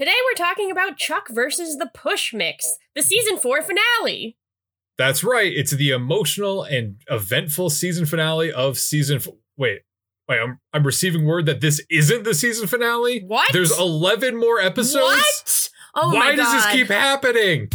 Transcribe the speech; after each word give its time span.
Today 0.00 0.14
we're 0.24 0.46
talking 0.46 0.70
about 0.70 0.96
Chuck 0.96 1.28
versus 1.28 1.76
the 1.76 1.90
Push 1.92 2.32
Mix, 2.32 2.78
the 2.94 3.02
season 3.02 3.36
four 3.36 3.60
finale. 3.60 4.38
That's 4.96 5.22
right. 5.22 5.52
It's 5.52 5.72
the 5.72 5.90
emotional 5.90 6.62
and 6.62 6.96
eventful 7.10 7.68
season 7.68 8.06
finale 8.06 8.50
of 8.50 8.78
season. 8.78 9.16
F- 9.16 9.28
wait, 9.58 9.80
wait. 10.26 10.38
I'm 10.40 10.58
I'm 10.72 10.84
receiving 10.84 11.26
word 11.26 11.44
that 11.44 11.60
this 11.60 11.84
isn't 11.90 12.24
the 12.24 12.32
season 12.32 12.66
finale. 12.66 13.24
What? 13.26 13.52
There's 13.52 13.78
11 13.78 14.40
more 14.40 14.58
episodes. 14.58 15.02
What? 15.04 15.68
Oh 15.94 16.14
Why 16.14 16.30
my 16.30 16.34
does 16.34 16.50
this 16.50 16.72
keep 16.72 16.86
happening? 16.86 17.68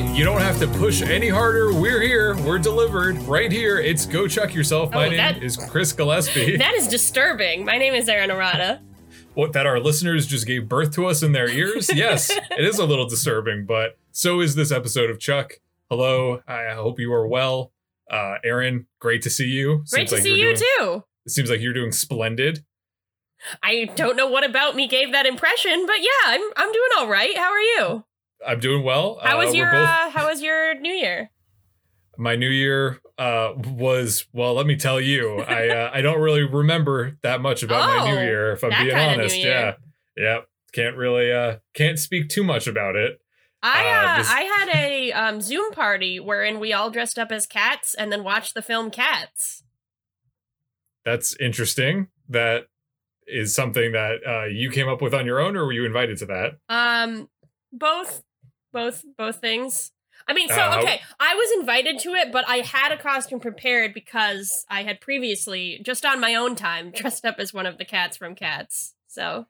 Right. 0.00 0.16
You 0.16 0.24
don't 0.24 0.40
have 0.40 0.58
to 0.60 0.66
push 0.66 1.02
any 1.02 1.28
harder. 1.28 1.72
We're 1.72 2.00
here. 2.00 2.36
We're 2.38 2.58
delivered 2.58 3.16
right 3.22 3.50
here. 3.50 3.78
It's 3.78 4.06
Go 4.06 4.26
Chuck 4.28 4.54
Yourself. 4.54 4.90
My 4.92 5.06
Oh, 5.06 5.08
name 5.08 5.16
that- 5.18 5.42
is 5.42 5.56
Chris 5.56 5.92
Gillespie. 5.92 6.56
That 6.58 6.74
is 6.74 6.88
disturbing. 6.88 7.64
My 7.64 7.78
name 7.78 7.94
is 7.94 8.08
Aaron 8.08 8.30
Arata. 8.30 8.80
what 9.34 9.52
that 9.52 9.66
our 9.66 9.80
listeners 9.80 10.26
just 10.26 10.46
gave 10.46 10.68
birth 10.68 10.92
to 10.94 11.06
us 11.06 11.22
in 11.22 11.32
their 11.32 11.48
ears. 11.48 11.90
Yes, 11.94 12.30
it 12.50 12.64
is 12.64 12.78
a 12.78 12.84
little 12.84 13.08
disturbing, 13.08 13.66
but 13.66 13.98
so 14.12 14.40
is 14.40 14.54
this 14.54 14.70
episode 14.70 15.10
of 15.10 15.18
Chuck. 15.18 15.54
Hello, 15.90 16.40
I 16.46 16.72
hope 16.74 16.98
you 17.00 17.12
are 17.12 17.26
well. 17.26 17.72
Uh, 18.10 18.36
Aaron, 18.44 18.86
great 19.00 19.22
to 19.22 19.30
see 19.30 19.46
you. 19.46 19.78
Great 19.90 20.08
Seems 20.08 20.10
to 20.10 20.14
like 20.16 20.22
see 20.24 20.36
you're 20.38 20.54
doing- 20.54 20.68
too. 20.78 21.04
It 21.26 21.30
seems 21.30 21.50
like 21.50 21.60
you're 21.60 21.72
doing 21.72 21.90
splendid. 21.92 22.64
I 23.62 23.90
don't 23.96 24.16
know 24.16 24.28
what 24.28 24.44
about 24.44 24.76
me 24.76 24.86
gave 24.86 25.10
that 25.12 25.26
impression, 25.26 25.84
but 25.86 26.00
yeah, 26.00 26.08
I'm 26.26 26.42
I'm 26.56 26.72
doing 26.72 26.88
all 26.98 27.08
right. 27.08 27.36
How 27.36 27.50
are 27.50 27.60
you? 27.60 28.04
I'm 28.46 28.60
doing 28.60 28.84
well. 28.84 29.18
How 29.22 29.36
Uh, 29.36 29.44
was 29.44 29.50
we're 29.50 29.56
your 29.56 29.70
both- 29.72 29.88
uh, 29.88 30.10
How 30.10 30.26
was 30.28 30.42
your 30.42 30.74
New 30.80 30.92
Year? 30.92 31.30
my 32.16 32.36
New 32.36 32.48
Year 32.50 33.00
uh, 33.18 33.52
was 33.56 34.26
well. 34.32 34.54
Let 34.54 34.66
me 34.66 34.76
tell 34.76 35.00
you, 35.00 35.40
I 35.40 35.68
uh, 35.68 35.90
I 35.92 36.00
don't 36.00 36.20
really 36.20 36.44
remember 36.44 37.16
that 37.22 37.40
much 37.40 37.62
about 37.62 37.88
my 37.88 38.10
New 38.10 38.16
Oh, 38.18 38.22
Year. 38.22 38.52
If 38.52 38.62
I'm 38.64 38.70
being 38.84 38.96
honest, 38.96 39.36
yeah, 39.38 39.74
yep. 40.16 40.46
Can't 40.72 40.96
really 40.96 41.32
uh 41.32 41.56
can't 41.74 41.98
speak 41.98 42.28
too 42.28 42.42
much 42.44 42.66
about 42.66 42.96
it. 42.96 43.18
I 43.62 43.86
Uh, 43.88 43.90
uh, 44.12 44.18
this- 44.18 44.30
I 44.30 44.40
had 44.42 44.68
a 44.76 45.12
um, 45.12 45.40
Zoom 45.40 45.70
party 45.72 46.20
wherein 46.20 46.60
we 46.60 46.72
all 46.72 46.90
dressed 46.90 47.18
up 47.18 47.32
as 47.32 47.46
cats 47.46 47.94
and 47.94 48.12
then 48.12 48.22
watched 48.24 48.54
the 48.54 48.62
film 48.62 48.90
Cats. 48.90 49.62
That's 51.04 51.36
interesting. 51.36 52.08
That 52.28 52.66
is 53.26 53.54
something 53.54 53.92
that 53.92 54.16
uh, 54.26 54.44
you 54.46 54.70
came 54.70 54.88
up 54.88 55.00
with 55.00 55.14
on 55.14 55.26
your 55.26 55.40
own, 55.40 55.56
or 55.56 55.64
were 55.64 55.72
you 55.72 55.84
invited 55.84 56.18
to 56.18 56.26
that? 56.26 56.52
Um, 56.68 57.28
both, 57.78 58.22
both, 58.72 59.04
both 59.16 59.36
things. 59.36 59.92
I 60.26 60.32
mean, 60.32 60.48
so 60.48 60.54
Uh, 60.54 60.78
okay, 60.80 61.00
I 61.20 61.34
was 61.34 61.60
invited 61.60 61.98
to 62.00 62.14
it, 62.14 62.32
but 62.32 62.48
I 62.48 62.58
had 62.58 62.92
a 62.92 62.96
costume 62.96 63.40
prepared 63.40 63.92
because 63.92 64.64
I 64.70 64.82
had 64.82 65.00
previously, 65.00 65.80
just 65.84 66.04
on 66.06 66.20
my 66.20 66.34
own 66.34 66.54
time, 66.54 66.90
dressed 66.94 67.24
up 67.24 67.36
as 67.38 67.52
one 67.52 67.66
of 67.66 67.78
the 67.78 67.84
cats 67.84 68.16
from 68.16 68.34
Cats. 68.34 68.94
So 69.06 69.46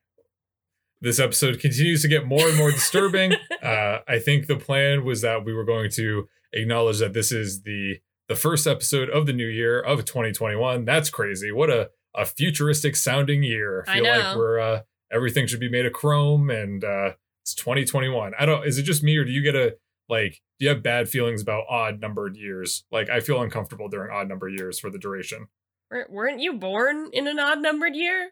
This 1.00 1.20
episode 1.20 1.60
continues 1.60 2.02
to 2.02 2.08
get 2.08 2.26
more 2.26 2.48
and 2.48 2.56
more 2.56 2.70
disturbing. 2.70 3.34
uh, 3.62 3.98
I 4.08 4.18
think 4.18 4.46
the 4.46 4.56
plan 4.56 5.04
was 5.04 5.20
that 5.20 5.44
we 5.44 5.52
were 5.52 5.64
going 5.64 5.90
to 5.92 6.28
acknowledge 6.52 6.98
that 6.98 7.12
this 7.12 7.32
is 7.32 7.62
the 7.62 7.98
the 8.26 8.34
first 8.34 8.66
episode 8.66 9.10
of 9.10 9.26
the 9.26 9.34
new 9.34 9.46
year 9.46 9.78
of 9.78 10.06
2021. 10.06 10.86
That's 10.86 11.10
crazy. 11.10 11.52
What 11.52 11.70
a 11.70 11.90
a 12.14 12.24
futuristic 12.24 12.96
sounding 12.96 13.42
year. 13.42 13.84
I 13.88 13.94
feel 13.94 14.04
like 14.04 14.22
know. 14.22 14.36
we're 14.36 14.58
uh, 14.58 14.80
everything 15.12 15.46
should 15.46 15.60
be 15.60 15.70
made 15.70 15.86
of 15.86 15.92
chrome 15.92 16.50
and 16.50 16.82
uh, 16.82 17.12
it's 17.44 17.54
2021. 17.54 18.32
I 18.38 18.46
don't. 18.46 18.66
Is 18.66 18.78
it 18.78 18.84
just 18.84 19.02
me 19.02 19.16
or 19.18 19.24
do 19.24 19.30
you 19.30 19.42
get 19.42 19.54
a 19.54 19.76
like? 20.08 20.40
Do 20.58 20.64
you 20.64 20.70
have 20.70 20.82
bad 20.82 21.08
feelings 21.10 21.42
about 21.42 21.64
odd 21.68 22.00
numbered 22.00 22.36
years? 22.36 22.84
Like 22.90 23.10
I 23.10 23.20
feel 23.20 23.42
uncomfortable 23.42 23.88
during 23.88 24.10
odd 24.10 24.28
number 24.28 24.48
years 24.48 24.78
for 24.78 24.88
the 24.90 24.98
duration. 24.98 25.48
weren't 26.08 26.40
you 26.40 26.54
born 26.54 27.10
in 27.12 27.26
an 27.26 27.38
odd 27.38 27.60
numbered 27.60 27.94
year? 27.94 28.30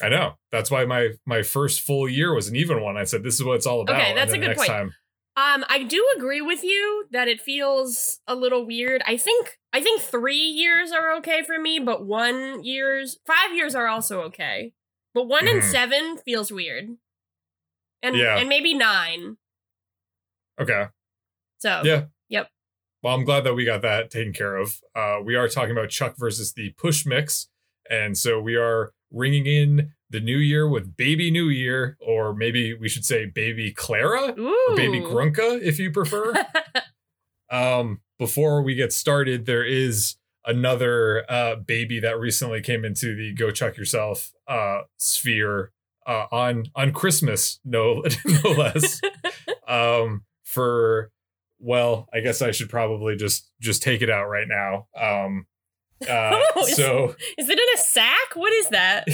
I 0.00 0.08
know. 0.08 0.34
That's 0.50 0.70
why 0.70 0.86
my 0.86 1.10
my 1.26 1.42
first 1.42 1.82
full 1.82 2.08
year 2.08 2.34
was 2.34 2.48
an 2.48 2.56
even 2.56 2.82
one. 2.82 2.96
I 2.96 3.04
said 3.04 3.22
this 3.22 3.34
is 3.34 3.44
what 3.44 3.56
it's 3.56 3.66
all 3.66 3.82
about. 3.82 4.00
Okay, 4.00 4.14
that's 4.14 4.32
a 4.32 4.38
good 4.38 4.56
point. 4.56 4.68
Time, 4.68 4.94
Um, 5.36 5.64
I 5.68 5.82
do 5.82 6.02
agree 6.16 6.40
with 6.40 6.64
you 6.64 7.04
that 7.10 7.28
it 7.28 7.40
feels 7.42 8.20
a 8.26 8.34
little 8.34 8.64
weird. 8.64 9.02
I 9.06 9.18
think 9.18 9.58
I 9.74 9.82
think 9.82 10.00
three 10.00 10.36
years 10.36 10.90
are 10.90 11.14
okay 11.16 11.42
for 11.42 11.58
me, 11.58 11.78
but 11.80 12.06
one 12.06 12.64
years, 12.64 13.18
five 13.26 13.54
years 13.54 13.74
are 13.74 13.88
also 13.88 14.22
okay. 14.22 14.72
But 15.12 15.24
one 15.26 15.46
and 15.48 15.60
Mhm. 15.62 15.70
seven 15.70 16.16
feels 16.18 16.50
weird, 16.50 16.96
and 18.02 18.16
Yeah. 18.16 18.38
and 18.38 18.48
maybe 18.48 18.74
nine. 18.74 19.36
okay. 20.60 20.86
So 21.58 21.82
Yeah. 21.84 22.04
Yep. 22.28 22.50
Well, 23.02 23.14
I'm 23.14 23.24
glad 23.24 23.44
that 23.44 23.54
we 23.54 23.64
got 23.64 23.82
that 23.82 24.10
taken 24.10 24.32
care 24.32 24.56
of. 24.56 24.80
Uh, 24.94 25.18
we 25.24 25.34
are 25.36 25.48
talking 25.48 25.72
about 25.72 25.88
Chuck 25.90 26.16
versus 26.16 26.52
the 26.52 26.70
Push 26.78 27.06
Mix, 27.06 27.48
and 27.88 28.18
so 28.18 28.40
we 28.40 28.56
are 28.56 28.92
ringing 29.10 29.46
in 29.46 29.92
the 30.10 30.20
new 30.20 30.36
year 30.38 30.68
with 30.68 30.96
Baby 30.96 31.30
New 31.30 31.48
Year, 31.48 31.96
or 32.00 32.34
maybe 32.34 32.74
we 32.74 32.88
should 32.88 33.04
say 33.04 33.26
Baby 33.26 33.72
Clara 33.72 34.34
ooh, 34.38 34.66
or 34.70 34.76
Baby 34.76 35.00
Grunka, 35.00 35.60
if 35.62 35.78
you 35.78 35.90
prefer. 35.92 36.34
um, 37.50 38.00
before 38.18 38.62
we 38.62 38.74
get 38.74 38.92
started, 38.92 39.46
there 39.46 39.64
is 39.64 40.16
another 40.44 41.24
uh, 41.30 41.56
baby 41.56 42.00
that 42.00 42.18
recently 42.18 42.60
came 42.60 42.84
into 42.84 43.14
the 43.14 43.32
Go 43.34 43.50
Chuck 43.50 43.76
Yourself 43.76 44.32
uh, 44.46 44.82
sphere 44.96 45.72
uh, 46.08 46.26
on 46.32 46.64
on 46.74 46.92
Christmas, 46.92 47.60
no 47.64 48.02
no 48.44 48.50
less. 48.50 49.00
um, 49.68 50.24
for 50.44 51.12
well, 51.60 52.08
I 52.12 52.20
guess 52.20 52.40
I 52.42 52.50
should 52.50 52.70
probably 52.70 53.14
just 53.16 53.50
just 53.60 53.82
take 53.82 54.02
it 54.02 54.10
out 54.10 54.26
right 54.28 54.48
now. 54.48 54.86
Um, 55.00 55.46
uh, 56.08 56.40
Oh, 56.56 56.64
is- 56.66 56.76
so 56.76 57.14
Is 57.36 57.48
it 57.48 57.58
in 57.58 57.74
a 57.74 57.78
sack? 57.78 58.34
What 58.34 58.52
is 58.52 58.68
that? 58.70 59.06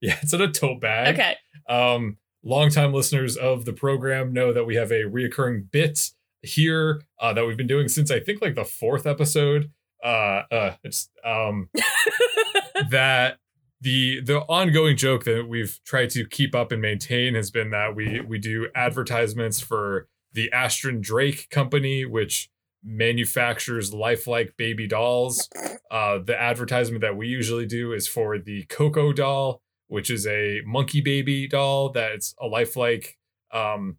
yeah, 0.00 0.18
it's 0.22 0.32
in 0.32 0.40
a 0.42 0.50
tote 0.52 0.80
bag. 0.80 1.14
Okay. 1.18 1.36
Um, 1.68 2.18
longtime 2.44 2.92
listeners 2.92 3.36
of 3.36 3.64
the 3.64 3.72
program 3.72 4.32
know 4.32 4.52
that 4.52 4.64
we 4.64 4.74
have 4.74 4.90
a 4.90 5.04
reoccurring 5.04 5.70
bit 5.70 6.10
here 6.42 7.00
uh, 7.20 7.32
that 7.32 7.46
we've 7.46 7.56
been 7.56 7.68
doing 7.68 7.86
since 7.88 8.10
I 8.10 8.18
think 8.18 8.42
like 8.42 8.56
the 8.56 8.64
fourth 8.64 9.06
episode. 9.06 9.70
Uh, 10.04 10.42
uh, 10.50 10.74
it's 10.82 11.08
um 11.24 11.68
that 12.90 13.38
the 13.82 14.20
the 14.20 14.40
ongoing 14.42 14.96
joke 14.96 15.24
that 15.24 15.46
we've 15.48 15.78
tried 15.84 16.10
to 16.10 16.24
keep 16.26 16.54
up 16.54 16.72
and 16.72 16.80
maintain 16.80 17.34
has 17.34 17.50
been 17.50 17.70
that 17.70 17.94
we 17.94 18.20
we 18.20 18.38
do 18.38 18.68
advertisements 18.74 19.60
for 19.60 20.08
the 20.32 20.50
Ashton 20.52 21.00
Drake 21.00 21.50
company, 21.50 22.04
which 22.06 22.48
manufactures 22.84 23.92
lifelike 23.92 24.54
baby 24.56 24.86
dolls. 24.86 25.48
Uh, 25.90 26.18
the 26.24 26.40
advertisement 26.40 27.00
that 27.02 27.16
we 27.16 27.28
usually 27.28 27.66
do 27.66 27.92
is 27.92 28.08
for 28.08 28.38
the 28.38 28.64
Coco 28.64 29.12
doll, 29.12 29.60
which 29.88 30.10
is 30.10 30.26
a 30.26 30.60
monkey 30.64 31.00
baby 31.00 31.46
doll 31.46 31.90
that's 31.90 32.34
a 32.40 32.46
lifelike, 32.46 33.18
um, 33.52 33.98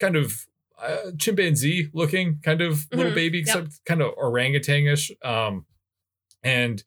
kind 0.00 0.16
of 0.16 0.46
uh, 0.82 1.12
chimpanzee 1.18 1.88
looking 1.94 2.38
kind 2.42 2.60
of 2.60 2.86
little 2.92 3.12
Mhm, 3.12 3.14
baby, 3.14 3.38
yep. 3.38 3.46
except 3.46 3.84
kind 3.86 4.02
of 4.02 4.12
orangutan-ish. 4.18 5.12
Um, 5.22 5.64
and 6.42 6.82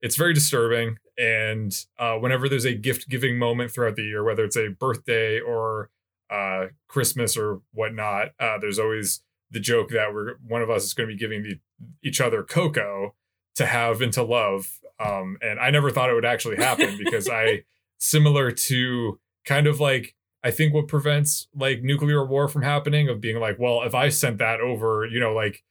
it's 0.00 0.16
very 0.16 0.32
disturbing. 0.34 0.96
And 1.18 1.74
uh, 1.98 2.16
whenever 2.16 2.48
there's 2.48 2.64
a 2.64 2.74
gift 2.74 3.08
giving 3.08 3.38
moment 3.38 3.70
throughout 3.70 3.96
the 3.96 4.02
year, 4.04 4.24
whether 4.24 4.44
it's 4.44 4.56
a 4.56 4.68
birthday 4.68 5.40
or 5.40 5.90
uh, 6.30 6.66
Christmas 6.88 7.36
or 7.36 7.60
whatnot, 7.72 8.30
uh, 8.40 8.58
there's 8.58 8.78
always 8.78 9.22
the 9.50 9.60
joke 9.60 9.90
that 9.90 10.12
we're 10.14 10.36
one 10.46 10.62
of 10.62 10.70
us 10.70 10.84
is 10.84 10.94
going 10.94 11.08
to 11.08 11.14
be 11.14 11.18
giving 11.18 11.42
the, 11.42 11.60
each 12.02 12.20
other 12.20 12.42
cocoa 12.42 13.14
to 13.54 13.66
have 13.66 14.00
and 14.00 14.12
to 14.14 14.22
love. 14.22 14.80
Um, 14.98 15.36
and 15.42 15.60
I 15.60 15.70
never 15.70 15.90
thought 15.90 16.08
it 16.08 16.14
would 16.14 16.24
actually 16.24 16.56
happen 16.56 16.96
because 17.04 17.28
I, 17.28 17.64
similar 17.98 18.50
to 18.50 19.20
kind 19.44 19.66
of 19.66 19.78
like, 19.80 20.14
I 20.42 20.50
think 20.50 20.74
what 20.74 20.88
prevents 20.88 21.48
like 21.54 21.82
nuclear 21.82 22.24
war 22.24 22.48
from 22.48 22.62
happening 22.62 23.08
of 23.08 23.20
being 23.20 23.38
like, 23.38 23.58
well, 23.58 23.82
if 23.82 23.94
I 23.94 24.08
sent 24.08 24.38
that 24.38 24.60
over, 24.60 25.06
you 25.06 25.20
know, 25.20 25.34
like 25.34 25.62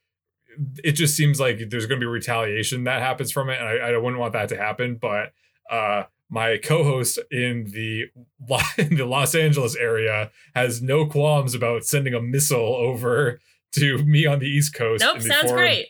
it 0.84 0.94
just 0.94 1.16
seems 1.16 1.40
like 1.40 1.70
there's 1.70 1.86
going 1.86 2.00
to 2.00 2.04
be 2.04 2.10
retaliation 2.10 2.84
that 2.86 3.02
happens 3.02 3.32
from 3.32 3.50
it. 3.50 3.60
And 3.60 3.68
I, 3.68 3.90
I 3.94 3.98
wouldn't 3.98 4.20
want 4.20 4.34
that 4.34 4.50
to 4.50 4.58
happen. 4.58 4.96
But 5.02 5.34
uh, 5.70 6.04
my 6.30 6.58
co-host 6.64 7.20
in 7.32 7.66
the 7.72 8.06
in 8.78 8.96
the 8.96 9.06
Los 9.06 9.36
Angeles 9.36 9.76
area 9.76 10.32
has 10.56 10.82
no 10.82 11.06
qualms 11.06 11.54
about 11.56 11.84
sending 11.86 12.14
a 12.14 12.22
missile 12.22 12.76
over 12.76 13.40
to 13.74 13.98
me 14.04 14.26
on 14.26 14.40
the 14.40 14.48
East 14.48 14.74
Coast. 14.74 15.02
Nope. 15.04 15.22
Sounds 15.22 15.52
great. 15.52 15.88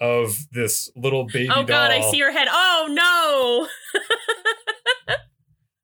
Of 0.00 0.36
this 0.52 0.90
little 0.96 1.26
baby 1.26 1.48
Oh 1.50 1.56
doll. 1.56 1.64
God, 1.66 1.90
I 1.92 2.00
see 2.10 2.16
your 2.16 2.32
head. 2.32 2.48
Oh 2.50 2.86
no. 2.90 4.00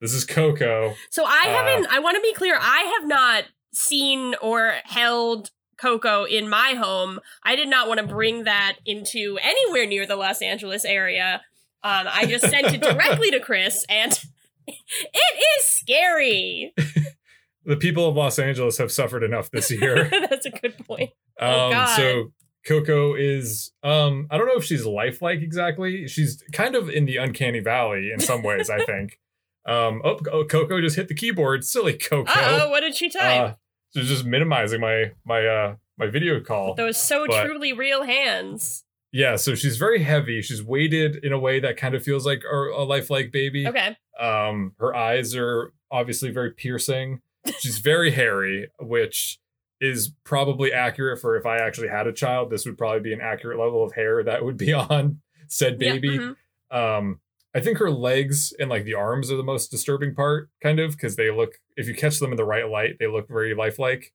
This 0.00 0.12
is 0.14 0.24
Coco. 0.24 0.94
So 1.10 1.24
I 1.26 1.46
Uh, 1.46 1.50
haven't. 1.50 1.86
I 1.92 1.98
want 1.98 2.14
to 2.14 2.20
be 2.22 2.32
clear. 2.32 2.56
I 2.60 2.94
have 2.98 3.08
not 3.08 3.44
seen 3.74 4.36
or 4.40 4.76
held 4.84 5.50
Coco 5.78 6.24
in 6.24 6.48
my 6.48 6.74
home. 6.74 7.20
I 7.42 7.56
did 7.56 7.68
not 7.68 7.88
want 7.88 8.00
to 8.00 8.06
bring 8.06 8.44
that 8.44 8.76
into 8.84 9.38
anywhere 9.42 9.86
near 9.86 10.06
the 10.06 10.16
Los 10.16 10.42
Angeles 10.42 10.84
area. 10.84 11.42
Um, 11.82 12.06
I 12.10 12.26
just 12.26 12.48
sent 12.48 12.66
it 12.74 12.82
directly 12.82 13.30
to 13.30 13.40
Chris, 13.40 13.86
and 13.88 14.12
it 14.66 15.58
is 15.58 15.64
scary. 15.64 16.74
the 17.64 17.76
people 17.76 18.08
of 18.08 18.16
Los 18.16 18.38
Angeles 18.38 18.78
have 18.78 18.90
suffered 18.90 19.22
enough 19.22 19.50
this 19.50 19.70
year. 19.70 20.08
That's 20.30 20.46
a 20.46 20.50
good 20.50 20.76
point. 20.86 21.10
Oh, 21.40 21.66
um, 21.66 21.72
God. 21.72 21.96
so 21.96 22.32
Coco 22.66 23.14
is 23.14 23.72
um 23.82 24.26
I 24.30 24.38
don't 24.38 24.46
know 24.46 24.56
if 24.56 24.64
she's 24.64 24.84
lifelike 24.84 25.40
exactly. 25.40 26.08
She's 26.08 26.42
kind 26.52 26.74
of 26.74 26.88
in 26.90 27.04
the 27.06 27.16
uncanny 27.16 27.60
valley 27.60 28.10
in 28.12 28.20
some 28.20 28.42
ways, 28.42 28.68
I 28.68 28.84
think. 28.84 29.20
Um 29.66 30.02
oh, 30.04 30.18
oh 30.32 30.44
Coco 30.44 30.80
just 30.80 30.96
hit 30.96 31.08
the 31.08 31.14
keyboard. 31.14 31.64
Silly 31.64 31.94
Coco. 31.94 32.30
Oh, 32.34 32.70
what 32.70 32.80
did 32.80 32.96
she 32.96 33.08
type? 33.08 33.40
Uh, 33.40 33.54
so 33.90 34.02
just 34.02 34.24
minimizing 34.24 34.80
my 34.80 35.12
my 35.24 35.46
uh 35.46 35.74
my 35.98 36.06
video 36.06 36.40
call. 36.40 36.74
Those 36.74 36.96
so 37.00 37.26
but- 37.26 37.44
truly 37.44 37.72
real 37.72 38.04
hands. 38.04 38.84
Yeah, 39.10 39.36
so 39.36 39.54
she's 39.54 39.78
very 39.78 40.02
heavy. 40.02 40.42
She's 40.42 40.62
weighted 40.62 41.24
in 41.24 41.32
a 41.32 41.38
way 41.38 41.60
that 41.60 41.78
kind 41.78 41.94
of 41.94 42.02
feels 42.02 42.26
like 42.26 42.42
a, 42.44 42.54
a 42.54 42.84
lifelike 42.84 43.32
baby. 43.32 43.66
Okay. 43.66 43.96
Um, 44.20 44.74
her 44.78 44.94
eyes 44.94 45.34
are 45.34 45.72
obviously 45.90 46.30
very 46.30 46.50
piercing. 46.52 47.22
She's 47.58 47.78
very 47.78 48.10
hairy, 48.10 48.68
which 48.78 49.38
is 49.80 50.12
probably 50.24 50.74
accurate 50.74 51.20
for 51.22 51.36
if 51.36 51.46
I 51.46 51.56
actually 51.56 51.88
had 51.88 52.06
a 52.06 52.12
child. 52.12 52.50
This 52.50 52.66
would 52.66 52.76
probably 52.76 53.00
be 53.00 53.14
an 53.14 53.22
accurate 53.22 53.58
level 53.58 53.82
of 53.82 53.94
hair 53.94 54.22
that 54.24 54.44
would 54.44 54.58
be 54.58 54.72
on 54.74 55.20
said 55.46 55.80
Yeah, 55.80 55.92
baby. 55.92 56.18
mhm. 56.18 56.36
Um, 56.70 57.20
I 57.58 57.60
think 57.60 57.78
her 57.78 57.90
legs 57.90 58.52
and 58.60 58.70
like 58.70 58.84
the 58.84 58.94
arms 58.94 59.32
are 59.32 59.36
the 59.36 59.42
most 59.42 59.72
disturbing 59.72 60.14
part, 60.14 60.48
kind 60.62 60.78
of, 60.78 60.92
because 60.92 61.16
they 61.16 61.28
look. 61.28 61.54
If 61.76 61.88
you 61.88 61.94
catch 61.94 62.20
them 62.20 62.30
in 62.30 62.36
the 62.36 62.44
right 62.44 62.68
light, 62.68 62.98
they 63.00 63.08
look 63.08 63.26
very 63.26 63.52
lifelike. 63.52 64.12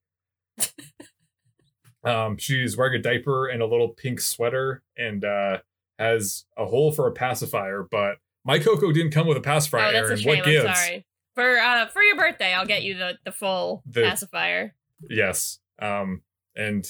um, 2.04 2.38
she's 2.38 2.74
wearing 2.74 2.98
a 2.98 3.02
diaper 3.02 3.46
and 3.46 3.60
a 3.60 3.66
little 3.66 3.88
pink 3.88 4.20
sweater, 4.22 4.82
and 4.96 5.26
uh, 5.26 5.58
has 5.98 6.46
a 6.56 6.64
hole 6.64 6.90
for 6.90 7.06
a 7.06 7.12
pacifier. 7.12 7.86
But 7.88 8.16
my 8.46 8.58
Coco 8.58 8.92
didn't 8.92 9.12
come 9.12 9.26
with 9.26 9.36
a 9.36 9.42
pacifier. 9.42 9.88
Oh, 9.88 9.92
that's 9.92 10.20
a 10.20 10.22
shame. 10.22 10.38
What 10.38 10.48
I'm 10.48 10.74
sorry. 10.74 11.06
For 11.34 11.58
uh 11.58 11.88
for 11.88 12.02
your 12.02 12.16
birthday, 12.16 12.54
I'll 12.54 12.64
get 12.66 12.82
you 12.82 12.96
the 12.96 13.18
the 13.24 13.32
full 13.32 13.82
The- 13.84 14.04
pacifier. 14.04 14.74
Yes. 15.10 15.58
Um, 15.82 16.22
and 16.56 16.88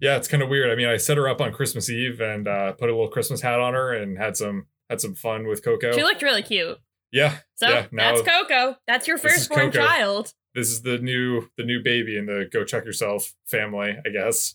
yeah, 0.00 0.16
it's 0.16 0.26
kind 0.26 0.42
of 0.42 0.48
weird. 0.48 0.68
I 0.70 0.74
mean, 0.74 0.88
I 0.88 0.96
set 0.96 1.16
her 1.16 1.28
up 1.28 1.40
on 1.40 1.52
Christmas 1.52 1.88
Eve 1.90 2.20
and 2.20 2.48
uh, 2.48 2.72
put 2.72 2.88
a 2.88 2.92
little 2.92 3.08
Christmas 3.10 3.40
hat 3.42 3.60
on 3.60 3.74
her 3.74 3.92
and 3.92 4.16
had 4.18 4.36
some 4.36 4.66
had 4.90 5.00
some 5.00 5.14
fun 5.14 5.46
with 5.46 5.64
Coco. 5.64 5.92
She 5.92 6.02
looked 6.02 6.22
really 6.22 6.42
cute. 6.42 6.78
yeah, 7.12 7.38
So 7.56 7.68
yeah. 7.68 7.86
That's 7.92 8.22
Coco. 8.22 8.76
That's 8.86 9.06
your 9.08 9.18
firstborn 9.18 9.72
child. 9.72 10.32
this 10.54 10.68
is 10.68 10.82
the 10.82 10.98
new 10.98 11.48
the 11.56 11.64
new 11.64 11.82
baby 11.82 12.16
in 12.16 12.26
the 12.26 12.48
Go 12.52 12.64
Chuck 12.64 12.84
Yourself 12.84 13.32
family, 13.46 13.96
I 14.04 14.08
guess. 14.10 14.54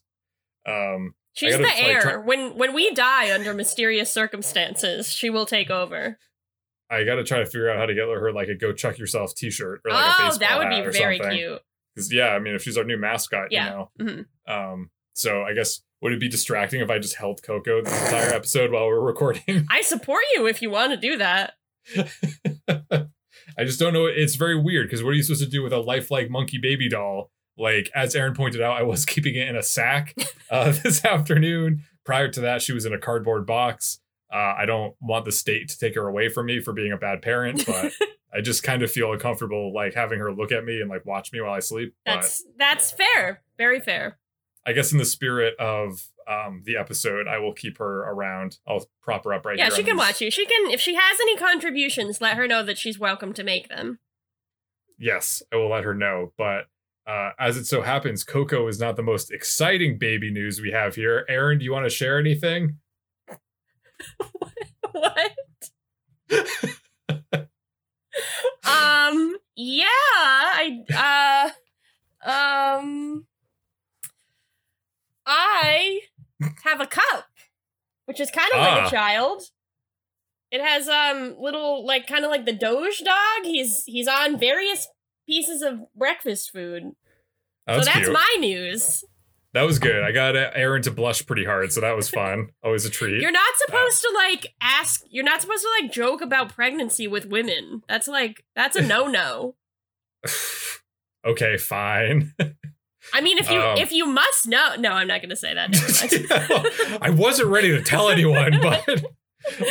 Um, 0.67 1.13
She's 1.33 1.51
gotta, 1.51 1.63
the 1.63 1.69
like, 1.69 1.83
heir. 1.83 2.01
try- 2.01 2.15
when 2.17 2.55
when 2.57 2.73
we 2.73 2.91
die 2.93 3.33
under 3.33 3.53
mysterious 3.53 4.11
circumstances, 4.11 5.11
she 5.11 5.29
will 5.29 5.45
take 5.45 5.69
over. 5.69 6.17
I 6.89 7.03
got 7.03 7.15
to 7.15 7.23
try 7.23 7.39
to 7.39 7.45
figure 7.45 7.69
out 7.69 7.77
how 7.77 7.85
to 7.85 7.93
get 7.93 8.05
her 8.07 8.31
like 8.31 8.47
a 8.47 8.55
Go 8.55 8.71
Chuck 8.73 8.97
Yourself 8.97 9.35
T-shirt 9.35 9.81
or 9.85 9.91
like 9.91 10.05
a 10.05 10.07
oh, 10.07 10.25
baseball 10.29 10.39
that 10.47 10.57
would 10.59 10.69
be 10.69 10.89
very 10.97 11.17
something. 11.17 11.37
cute. 11.37 11.61
Because 11.93 12.13
yeah, 12.13 12.27
I 12.29 12.39
mean, 12.39 12.55
if 12.55 12.63
she's 12.63 12.77
our 12.77 12.83
new 12.85 12.97
mascot, 12.97 13.51
Yeah. 13.51 13.65
you 13.65 14.05
know. 14.05 14.25
Mhm. 14.47 14.71
Um, 14.73 14.89
so 15.17 15.43
I 15.43 15.53
guess 15.53 15.81
would 16.01 16.13
it 16.13 16.19
be 16.19 16.29
distracting 16.29 16.81
if 16.81 16.89
I 16.89 16.99
just 16.99 17.15
held 17.15 17.41
Coco 17.41 17.81
this 17.81 18.05
entire 18.05 18.33
episode 18.33 18.71
while 18.71 18.87
we're 18.87 19.01
recording? 19.01 19.67
I 19.69 19.81
support 19.81 20.23
you 20.33 20.47
if 20.47 20.61
you 20.61 20.69
want 20.69 20.91
to 20.91 20.97
do 20.97 21.17
that. 21.17 21.53
I 23.57 23.63
just 23.63 23.79
don't 23.79 23.93
know. 23.93 24.05
It's 24.05 24.35
very 24.35 24.59
weird 24.59 24.87
because 24.87 25.03
what 25.03 25.11
are 25.11 25.13
you 25.13 25.23
supposed 25.23 25.43
to 25.43 25.49
do 25.49 25.63
with 25.63 25.73
a 25.73 25.79
lifelike 25.79 26.29
monkey 26.29 26.59
baby 26.59 26.89
doll? 26.89 27.31
Like, 27.57 27.89
as 27.95 28.15
Aaron 28.15 28.35
pointed 28.35 28.61
out, 28.61 28.77
I 28.77 28.83
was 28.83 29.05
keeping 29.07 29.35
it 29.35 29.47
in 29.47 29.55
a 29.55 29.63
sack 29.63 30.15
uh, 30.51 30.71
this 30.83 31.03
afternoon. 31.03 31.83
Prior 32.05 32.27
to 32.29 32.41
that, 32.41 32.61
she 32.61 32.73
was 32.73 32.85
in 32.85 32.93
a 32.93 32.99
cardboard 32.99 33.45
box. 33.45 33.99
Uh, 34.31 34.53
I 34.57 34.65
don't 34.65 34.95
want 35.01 35.25
the 35.25 35.31
state 35.31 35.69
to 35.69 35.79
take 35.79 35.95
her 35.95 36.07
away 36.07 36.29
from 36.29 36.45
me 36.45 36.59
for 36.59 36.73
being 36.73 36.91
a 36.91 36.97
bad 36.97 37.21
parent, 37.21 37.65
but 37.65 37.93
I 38.33 38.41
just 38.41 38.61
kind 38.61 38.83
of 38.83 38.91
feel 38.91 39.13
uncomfortable 39.13 39.73
like 39.73 39.93
having 39.93 40.19
her 40.19 40.33
look 40.33 40.51
at 40.51 40.65
me 40.65 40.81
and 40.81 40.89
like 40.89 41.05
watch 41.05 41.31
me 41.31 41.41
while 41.41 41.53
I 41.53 41.59
sleep. 41.59 41.95
But 42.05 42.15
That's 42.15 42.43
that's 42.57 42.91
fair. 42.91 43.41
Very 43.57 43.79
fair. 43.79 44.17
I 44.67 44.73
guess 44.73 44.91
in 44.91 44.97
the 44.97 45.05
spirit 45.05 45.55
of 45.59 46.03
um, 46.27 46.61
the 46.65 46.75
episode, 46.75 47.25
I 47.25 47.39
will 47.39 47.53
keep 47.53 47.77
her 47.77 48.01
around. 48.01 48.57
I'll 48.67 48.85
prop 49.01 49.23
her 49.23 49.33
up 49.33 49.45
right 49.45 49.55
here. 49.57 49.65
yeah, 49.65 49.73
she 49.73 49.81
can 49.83 49.95
these- 49.95 50.05
watch 50.05 50.19
you. 50.21 50.29
She 50.29 50.45
can 50.45 50.69
if 50.71 50.81
she 50.81 50.93
has 50.95 51.17
any 51.21 51.37
contributions, 51.37 52.19
let 52.19 52.35
her 52.35 52.47
know 52.47 52.63
that 52.63 52.77
she's 52.77 52.99
welcome 52.99 53.31
to 53.33 53.43
make 53.43 53.69
them. 53.69 53.99
yes, 54.99 55.41
I 55.53 55.55
will 55.55 55.69
let 55.69 55.85
her 55.85 55.93
know. 55.95 56.33
But 56.37 56.65
uh, 57.07 57.31
as 57.39 57.55
it 57.55 57.63
so 57.65 57.81
happens, 57.81 58.25
Coco 58.25 58.67
is 58.67 58.77
not 58.79 58.97
the 58.97 59.03
most 59.03 59.31
exciting 59.31 59.97
baby 59.97 60.29
news 60.29 60.59
we 60.59 60.71
have 60.71 60.95
here. 60.95 61.25
Aaron, 61.29 61.59
do 61.59 61.63
you 61.65 61.71
want 61.71 61.85
to 61.85 61.89
share 61.89 62.19
anything? 62.19 62.75
what? 64.91 65.31
um 68.65 69.37
yeah, 69.55 69.85
I 70.13 71.51
uh 72.25 72.29
um 72.29 73.25
I 75.27 75.99
have 76.63 76.79
a 76.81 76.87
cup, 76.87 77.25
which 78.05 78.19
is 78.19 78.31
kind 78.31 78.49
of 78.53 78.59
like 78.59 78.83
Ah. 78.83 78.87
a 78.87 78.89
child. 78.89 79.43
It 80.49 80.61
has 80.61 80.87
um 80.87 81.35
little 81.39 81.85
like 81.85 82.07
kind 82.07 82.23
of 82.25 82.31
like 82.31 82.45
the 82.45 82.53
Doge 82.53 82.99
dog. 83.03 83.43
He's 83.43 83.83
he's 83.85 84.07
on 84.07 84.39
various 84.39 84.87
pieces 85.27 85.61
of 85.61 85.79
breakfast 85.95 86.51
food. 86.51 86.93
That 87.67 87.79
so 87.79 87.85
that's 87.85 87.99
cute. 88.07 88.13
my 88.13 88.35
news. 88.39 89.03
that 89.53 89.63
was 89.63 89.77
good. 89.77 90.01
I 90.03 90.13
got 90.13 90.35
Aaron 90.37 90.81
to 90.83 90.91
blush 90.91 91.25
pretty 91.25 91.43
hard, 91.43 91.73
so 91.73 91.81
that 91.81 91.97
was 91.97 92.09
fun. 92.09 92.49
Always 92.63 92.85
a 92.85 92.89
treat. 92.89 93.21
You're 93.21 93.31
not 93.31 93.55
supposed 93.65 94.01
to 94.03 94.11
like 94.15 94.53
ask. 94.61 95.01
You're 95.09 95.25
not 95.25 95.41
supposed 95.41 95.63
to 95.63 95.69
like 95.81 95.91
joke 95.91 96.21
about 96.21 96.53
pregnancy 96.55 97.07
with 97.09 97.25
women. 97.25 97.81
That's 97.89 98.07
like 98.07 98.45
that's 98.55 98.77
a 98.77 98.81
no 98.87 99.07
no. 99.07 99.55
okay, 101.25 101.57
fine. 101.57 102.33
I 103.13 103.21
mean, 103.21 103.37
if 103.37 103.49
you 103.49 103.59
Um. 103.59 103.77
if 103.77 103.91
you 103.91 104.05
must 104.05 104.47
know, 104.47 104.75
no, 104.77 104.91
I'm 104.91 105.07
not 105.07 105.21
going 105.21 105.29
to 105.29 105.35
say 105.35 105.53
that. 105.53 106.99
I 107.01 107.09
wasn't 107.09 107.49
ready 107.49 107.69
to 107.69 107.81
tell 107.81 108.09
anyone, 108.09 108.59
but 108.61 109.05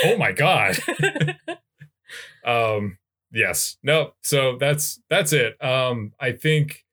oh 0.04 0.16
my 0.16 0.32
god. 0.32 0.76
um 2.44 2.98
yes 3.32 3.76
no 3.82 4.12
so 4.22 4.56
that's 4.58 5.00
that's 5.10 5.32
it 5.32 5.62
um 5.62 6.12
i 6.20 6.30
think 6.32 6.84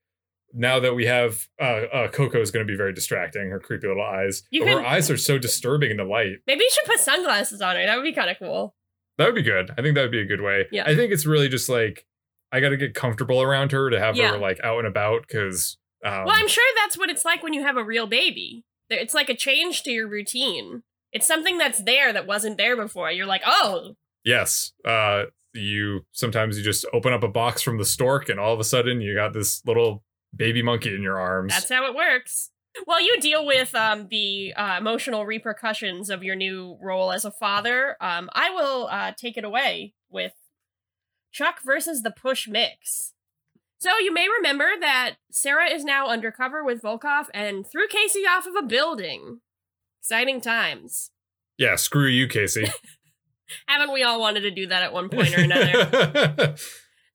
now 0.53 0.79
that 0.79 0.93
we 0.95 1.05
have 1.05 1.47
uh, 1.61 1.63
uh 1.93 2.07
coco 2.09 2.41
is 2.41 2.51
going 2.51 2.65
to 2.65 2.71
be 2.71 2.75
very 2.75 2.93
distracting 2.93 3.49
her 3.49 3.59
creepy 3.59 3.87
little 3.87 4.03
eyes 4.03 4.43
But 4.51 4.67
her 4.67 4.85
eyes 4.85 5.09
are 5.11 5.17
so 5.17 5.37
disturbing 5.37 5.91
in 5.91 5.97
the 5.97 6.03
light 6.03 6.37
Maybe 6.47 6.61
you 6.63 6.69
should 6.71 6.85
put 6.85 6.99
sunglasses 6.99 7.61
on 7.61 7.75
her. 7.75 7.85
That 7.85 7.95
would 7.95 8.03
be 8.03 8.13
kind 8.13 8.29
of 8.29 8.37
cool. 8.39 8.75
that 9.17 9.25
would 9.25 9.35
be 9.35 9.43
good 9.43 9.71
i 9.77 9.81
think 9.81 9.95
that 9.95 10.01
would 10.01 10.11
be 10.11 10.21
a 10.21 10.25
good 10.25 10.41
way 10.41 10.65
Yeah. 10.71 10.83
i 10.87 10.95
think 10.95 11.11
it's 11.13 11.25
really 11.25 11.49
just 11.49 11.69
like 11.69 12.05
i 12.51 12.59
got 12.59 12.69
to 12.69 12.77
get 12.77 12.93
comfortable 12.95 13.41
around 13.41 13.71
her 13.71 13.89
to 13.91 13.99
have 13.99 14.15
Yeah. 14.17 14.31
her 14.31 14.37
like 14.37 14.59
out 14.63 14.79
and 14.79 14.87
about 14.87 15.21
because 15.27 15.77
um, 16.03 16.25
well, 16.25 16.35
I'm 16.35 16.47
sure 16.47 16.63
that's 16.81 16.97
what 16.97 17.09
it's 17.09 17.25
like 17.25 17.43
when 17.43 17.53
you 17.53 17.63
have 17.63 17.77
a 17.77 17.83
real 17.83 18.07
baby. 18.07 18.65
It's 18.89 19.13
like 19.13 19.29
a 19.29 19.35
change 19.35 19.83
to 19.83 19.91
your 19.91 20.07
routine. 20.07 20.83
It's 21.11 21.27
something 21.27 21.57
that's 21.57 21.83
there 21.83 22.11
that 22.11 22.27
wasn't 22.27 22.57
there 22.57 22.75
before. 22.75 23.11
You're 23.11 23.25
like, 23.25 23.43
oh, 23.45 23.95
yes 24.23 24.71
uh 24.85 25.23
you 25.53 26.01
sometimes 26.11 26.57
you 26.57 26.63
just 26.63 26.85
open 26.93 27.13
up 27.13 27.23
a 27.23 27.27
box 27.27 27.61
from 27.61 27.77
the 27.77 27.85
stork 27.85 28.29
and 28.29 28.39
all 28.39 28.53
of 28.53 28.59
a 28.59 28.63
sudden 28.63 29.01
you 29.01 29.13
got 29.13 29.33
this 29.33 29.61
little 29.65 30.03
baby 30.35 30.63
monkey 30.63 30.95
in 30.95 31.03
your 31.03 31.19
arms 31.19 31.53
that's 31.53 31.69
how 31.69 31.85
it 31.85 31.95
works. 31.95 32.49
While 32.85 33.01
you 33.01 33.19
deal 33.21 33.45
with 33.45 33.75
um, 33.75 34.07
the 34.09 34.51
uh, 34.55 34.77
emotional 34.79 35.27
repercussions 35.27 36.09
of 36.09 36.23
your 36.23 36.35
new 36.35 36.75
role 36.81 37.11
as 37.11 37.23
a 37.23 37.29
father, 37.29 37.95
um, 38.01 38.31
I 38.33 38.49
will 38.49 38.87
uh, 38.87 39.11
take 39.15 39.37
it 39.37 39.43
away 39.43 39.93
with 40.09 40.31
Chuck 41.31 41.59
versus 41.63 42.01
the 42.01 42.09
Push 42.09 42.47
Mix. 42.47 43.12
So 43.83 43.97
you 43.99 44.13
may 44.13 44.29
remember 44.29 44.69
that 44.79 45.15
Sarah 45.29 45.69
is 45.69 45.83
now 45.83 46.07
undercover 46.07 46.63
with 46.63 46.81
Volkov 46.81 47.25
and 47.33 47.67
threw 47.67 47.85
Casey 47.89 48.21
off 48.21 48.47
of 48.47 48.53
a 48.57 48.65
building. 48.65 49.41
Exciting 49.99 50.39
times. 50.39 51.11
yeah 51.57 51.75
screw 51.75 52.07
you 52.07 52.25
casey 52.25 52.65
Haven't 53.67 53.91
we 53.91 54.01
all 54.01 54.21
wanted 54.21 54.39
to 54.41 54.51
do 54.51 54.67
that 54.67 54.83
at 54.83 54.93
one 54.93 55.09
point 55.09 55.37
or 55.37 55.41
another? 55.41 56.55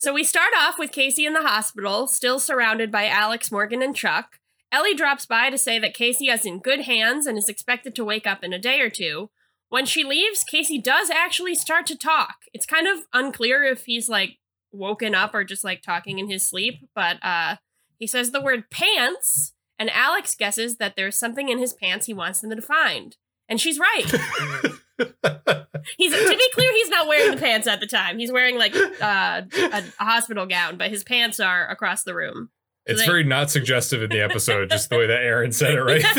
So 0.01 0.13
we 0.13 0.23
start 0.23 0.53
off 0.57 0.79
with 0.79 0.93
Casey 0.93 1.27
in 1.27 1.33
the 1.33 1.43
hospital, 1.43 2.07
still 2.07 2.39
surrounded 2.39 2.93
by 2.93 3.09
Alex, 3.09 3.51
Morgan, 3.51 3.83
and 3.83 3.97
Chuck. 3.97 4.39
Ellie 4.71 4.95
drops 4.95 5.27
by 5.27 5.51
to 5.51 5.59
say 5.59 5.81
that 5.81 5.93
Casey 5.93 6.29
is 6.29 6.47
in 6.47 6.61
good 6.61 6.83
hands 6.83 7.27
and 7.27 7.37
is 7.37 7.49
expected 7.49 7.97
to 7.97 8.05
wake 8.05 8.25
up 8.25 8.45
in 8.45 8.53
a 8.53 8.61
day 8.61 8.81
or 8.81 8.91
two. 8.91 9.31
When 9.71 9.87
she 9.87 10.05
leaves, 10.05 10.45
Casey 10.45 10.79
does 10.79 11.11
actually 11.11 11.57
start 11.57 11.85
to 11.87 11.97
talk. 11.97 12.37
It's 12.55 12.65
kind 12.65 12.87
of 12.87 13.07
unclear 13.13 13.65
if 13.65 13.87
he's 13.87 14.09
like 14.09 14.37
woken 14.73 15.15
up 15.15 15.35
or 15.35 15.45
just 15.45 15.65
like 15.65 15.83
talking 15.83 16.19
in 16.19 16.29
his 16.29 16.47
sleep, 16.49 16.89
but 16.95 17.17
uh 17.25 17.57
he 17.99 18.07
says 18.07 18.31
the 18.31 18.41
word 18.41 18.71
pants, 18.71 19.55
and 19.79 19.91
Alex 19.91 20.35
guesses 20.37 20.77
that 20.77 20.95
there's 20.95 21.17
something 21.17 21.49
in 21.49 21.59
his 21.59 21.73
pants 21.75 22.07
he 22.07 22.15
wants 22.15 22.41
them 22.41 22.51
to 22.51 22.63
find. 22.63 23.17
And 23.49 23.61
she's 23.61 23.79
right. 23.79 24.05
He's 25.97 26.13
to 26.13 26.37
be 26.37 26.51
clear, 26.55 26.73
he's 26.73 26.89
not 26.89 27.07
wearing 27.07 27.31
the 27.35 27.41
pants 27.41 27.67
at 27.67 27.81
the 27.81 27.87
time. 27.87 28.19
He's 28.19 28.33
wearing 28.33 28.59
like 28.59 28.75
uh, 28.75 29.43
a, 29.57 29.85
a 30.01 30.05
hospital 30.05 30.45
gown, 30.45 30.77
but 30.77 30.91
his 30.91 31.05
pants 31.05 31.41
are 31.41 31.69
across 31.69 32.03
the 32.03 32.15
room. 32.15 32.51
It's 32.85 33.05
very 33.05 33.23
not 33.23 33.51
suggestive 33.51 34.03
in 34.03 34.09
the 34.11 34.23
episode, 34.23 34.71
just 34.71 34.89
the 34.89 34.97
way 34.97 35.07
that 35.07 35.21
Aaron 35.21 35.53
said 35.53 35.75
it 35.75 35.83
right 35.83 36.03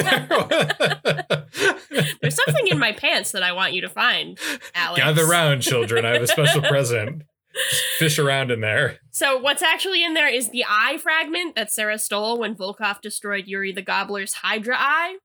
there. 1.89 2.07
There's 2.21 2.35
something 2.45 2.67
in 2.67 2.77
my 2.77 2.91
pants 2.91 3.31
that 3.31 3.41
I 3.41 3.53
want 3.53 3.73
you 3.73 3.81
to 3.81 3.89
find, 3.89 4.37
Alex. 4.75 5.03
Gather 5.03 5.25
round, 5.25 5.63
children. 5.63 6.05
I 6.05 6.13
have 6.13 6.21
a 6.21 6.27
special 6.27 6.61
present. 6.61 7.23
Just 7.69 7.83
fish 7.97 8.19
around 8.19 8.51
in 8.51 8.61
there. 8.61 8.99
So 9.11 9.37
what's 9.37 9.61
actually 9.61 10.03
in 10.03 10.13
there 10.13 10.27
is 10.27 10.49
the 10.49 10.65
eye 10.67 10.97
fragment 10.97 11.55
that 11.55 11.71
Sarah 11.71 11.99
stole 11.99 12.39
when 12.39 12.55
Volkov 12.55 13.01
destroyed 13.01 13.45
Yuri 13.47 13.71
the 13.71 13.81
Gobbler's 13.81 14.33
Hydra 14.33 14.75
eye. 14.77 15.17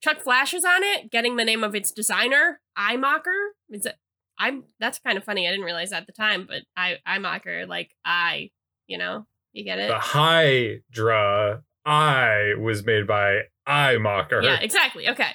Chuck 0.00 0.20
flashes 0.20 0.64
on 0.64 0.82
it, 0.82 1.10
getting 1.10 1.36
the 1.36 1.44
name 1.44 1.64
of 1.64 1.74
its 1.74 1.90
designer, 1.90 2.60
Eye 2.76 2.96
Mocker. 2.96 3.54
I'm. 4.38 4.64
That's 4.78 5.00
kind 5.00 5.18
of 5.18 5.24
funny. 5.24 5.48
I 5.48 5.50
didn't 5.50 5.64
realize 5.64 5.92
at 5.92 6.06
the 6.06 6.12
time, 6.12 6.46
but 6.48 6.62
I 6.76 6.98
Eye 7.04 7.18
Mocker, 7.18 7.66
like 7.66 7.90
I, 8.04 8.50
you 8.86 8.96
know, 8.96 9.26
you 9.52 9.64
get 9.64 9.80
it. 9.80 9.88
The 9.88 9.98
Hydra 9.98 11.62
eye 11.84 12.52
was 12.60 12.84
made 12.84 13.06
by 13.06 13.42
Eye 13.66 13.96
Mocker. 13.98 14.42
Yeah, 14.42 14.60
exactly. 14.60 15.08
Okay. 15.08 15.32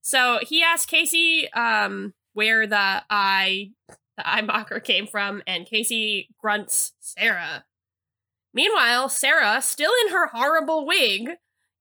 So 0.00 0.38
he 0.40 0.62
asked 0.62 0.88
Casey 0.88 1.52
um 1.52 2.14
where 2.32 2.66
the 2.66 3.02
eye 3.10 3.72
the 4.16 4.42
mocker 4.42 4.80
came 4.80 5.06
from, 5.06 5.42
and 5.46 5.66
Casey 5.66 6.28
grunts 6.40 6.92
Sarah. 7.00 7.64
Meanwhile, 8.52 9.10
Sarah, 9.10 9.60
still 9.60 9.92
in 10.04 10.12
her 10.12 10.28
horrible 10.28 10.86
wig, 10.86 11.32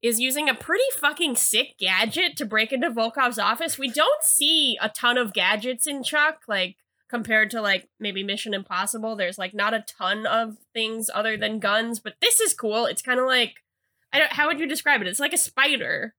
is 0.02 0.20
using 0.20 0.50
a 0.50 0.54
pretty 0.54 0.84
fucking 1.00 1.36
sick 1.36 1.78
gadget 1.80 2.38
to 2.38 2.46
break 2.46 2.72
into 2.72 2.92
Volkov's 2.92 3.40
office. 3.40 3.80
We 3.80 3.90
don't 3.90 4.24
see 4.24 4.78
a 4.82 4.90
ton 4.90 5.18
of 5.18 5.34
gadgets 5.34 5.88
in 5.88 6.04
Chuck, 6.04 6.42
like 6.48 6.76
compared 7.10 7.50
to 7.52 7.62
like 7.62 7.90
maybe 8.00 8.24
Mission 8.24 8.54
Impossible. 8.54 9.16
There's 9.16 9.38
like 9.38 9.54
not 9.54 9.74
a 9.74 9.86
ton 9.88 10.26
of 10.26 10.58
things 10.74 11.10
other 11.14 11.38
than 11.38 11.60
guns, 11.60 12.00
but 12.00 12.16
this 12.22 12.40
is 12.40 12.54
cool. 12.54 12.86
It's 12.86 13.02
kind 13.02 13.20
of 13.20 13.26
like 13.26 13.56
I 14.14 14.20
don't 14.20 14.34
how 14.34 14.48
would 14.48 14.60
you 14.60 14.68
describe 14.68 15.02
it? 15.02 15.08
It's 15.08 15.20
like 15.20 15.34
a 15.34 15.38
spider. 15.38 16.14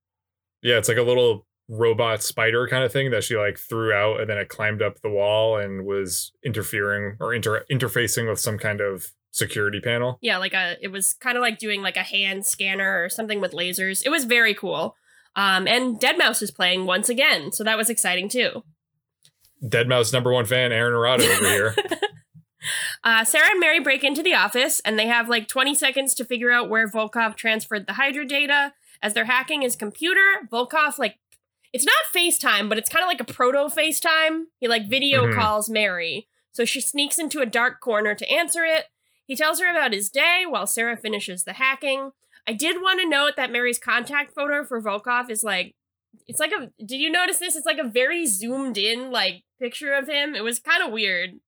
Yeah, 0.63 0.79
it's 0.79 0.89
like 0.89 0.97
a 0.97 1.03
little 1.03 1.47
robot 1.69 2.23
spider 2.23 2.69
kind 2.69 2.85
of 2.85 2.93
thing 2.93 3.11
that 3.11 3.25
she 3.25 3.37
like 3.37 3.59
threw 3.59 3.93
out 3.93 4.21
and 4.21 4.31
then 4.31 4.39
it 4.39 4.49
climbed 4.49 4.83
up 4.83 5.01
the 5.01 5.11
wall 5.11 5.59
and 5.59 5.85
was 5.85 6.33
interfering 6.45 7.17
or 7.21 7.35
inter- 7.35 7.65
interfacing 7.71 8.29
with 8.29 8.39
some 8.39 8.57
kind 8.59 8.81
of 8.81 9.09
security 9.33 9.81
panel. 9.81 10.19
Yeah, 10.23 10.39
like 10.39 10.55
a 10.55 10.77
it 10.81 10.89
was 10.89 11.15
kind 11.15 11.37
of 11.37 11.43
like 11.43 11.59
doing 11.59 11.83
like 11.83 11.97
a 11.97 12.03
hand 12.03 12.47
scanner 12.47 13.03
or 13.05 13.09
something 13.09 13.41
with 13.41 13.53
lasers. 13.53 14.05
It 14.05 14.11
was 14.11 14.25
very 14.25 14.55
cool. 14.55 14.97
Um, 15.35 15.67
and 15.69 16.01
deadmau5 16.01 16.43
is 16.43 16.51
playing 16.51 16.87
once 16.87 17.09
again, 17.09 17.53
so 17.53 17.63
that 17.65 17.77
was 17.77 17.91
exciting 17.91 18.29
too. 18.29 18.63
deadmau5 19.63 20.13
number 20.13 20.33
one 20.33 20.47
fan 20.47 20.73
Aaron 20.73 20.95
Arado 20.95 21.25
over 21.25 21.45
here. 21.49 21.75
Uh, 23.05 23.25
Sarah 23.25 23.51
and 23.53 23.61
Mary 23.61 23.79
break 23.79 24.03
into 24.03 24.23
the 24.25 24.35
office, 24.35 24.81
and 24.81 24.99
they 24.99 25.07
have 25.07 25.29
like 25.29 25.47
20 25.47 25.75
seconds 25.75 26.15
to 26.15 26.25
figure 26.25 26.51
out 26.51 26.69
where 26.69 26.89
Volkov 26.89 27.37
transferred 27.37 27.87
the 27.87 27.93
Hydra 27.93 28.27
data. 28.27 28.73
As 29.01 29.15
they're 29.15 29.27
hacking 29.27 29.63
his 29.63 29.77
computer, 29.77 30.49
Volkov 30.51 30.99
like 30.99 31.17
it's 31.77 31.85
not 31.85 31.95
FaceTime, 32.15 32.69
but 32.69 32.79
it's 32.79 32.89
kind 32.89 33.03
of 33.03 33.09
like 33.09 33.21
a 33.21 33.33
proto 33.33 33.59
FaceTime. 33.75 34.45
He 34.59 34.67
like 34.67 34.89
video 34.89 35.27
Mhm. 35.27 35.35
calls 35.35 35.69
Mary, 35.71 36.27
so 36.53 36.65
she 36.65 36.81
sneaks 36.81 37.19
into 37.19 37.41
a 37.41 37.47
dark 37.47 37.81
corner 37.81 38.15
to 38.15 38.29
answer 38.31 38.65
it. 38.65 38.87
He 39.27 39.37
tells 39.37 39.61
her 39.61 39.67
about 39.71 39.93
his 39.93 40.09
day 40.09 40.45
while 40.49 40.67
Sarah 40.67 40.97
finishes 40.97 41.45
the 41.45 41.55
hacking. 41.55 42.13
I 42.47 42.53
did 42.53 42.81
want 42.81 43.01
to 43.01 43.09
note 43.09 43.35
that 43.37 43.51
Mary's 43.51 43.79
contact 43.79 44.33
photo 44.35 44.65
for 44.65 44.81
Volkov 44.81 45.31
is 45.31 45.43
like 45.45 45.75
it's 46.27 46.41
like 46.41 46.53
a 46.53 46.71
did 46.83 46.99
you 47.01 47.11
notice 47.11 47.39
this? 47.39 47.57
It's 47.57 47.67
like 47.67 47.79
a 47.79 47.85
very 47.89 48.25
zoomed 48.27 48.79
in 48.79 49.11
like 49.11 49.43
picture 49.61 49.93
of 49.93 50.09
him. 50.09 50.35
It 50.35 50.43
was 50.45 50.59
kind 50.59 50.83
of 50.83 50.91
weird. 50.93 51.41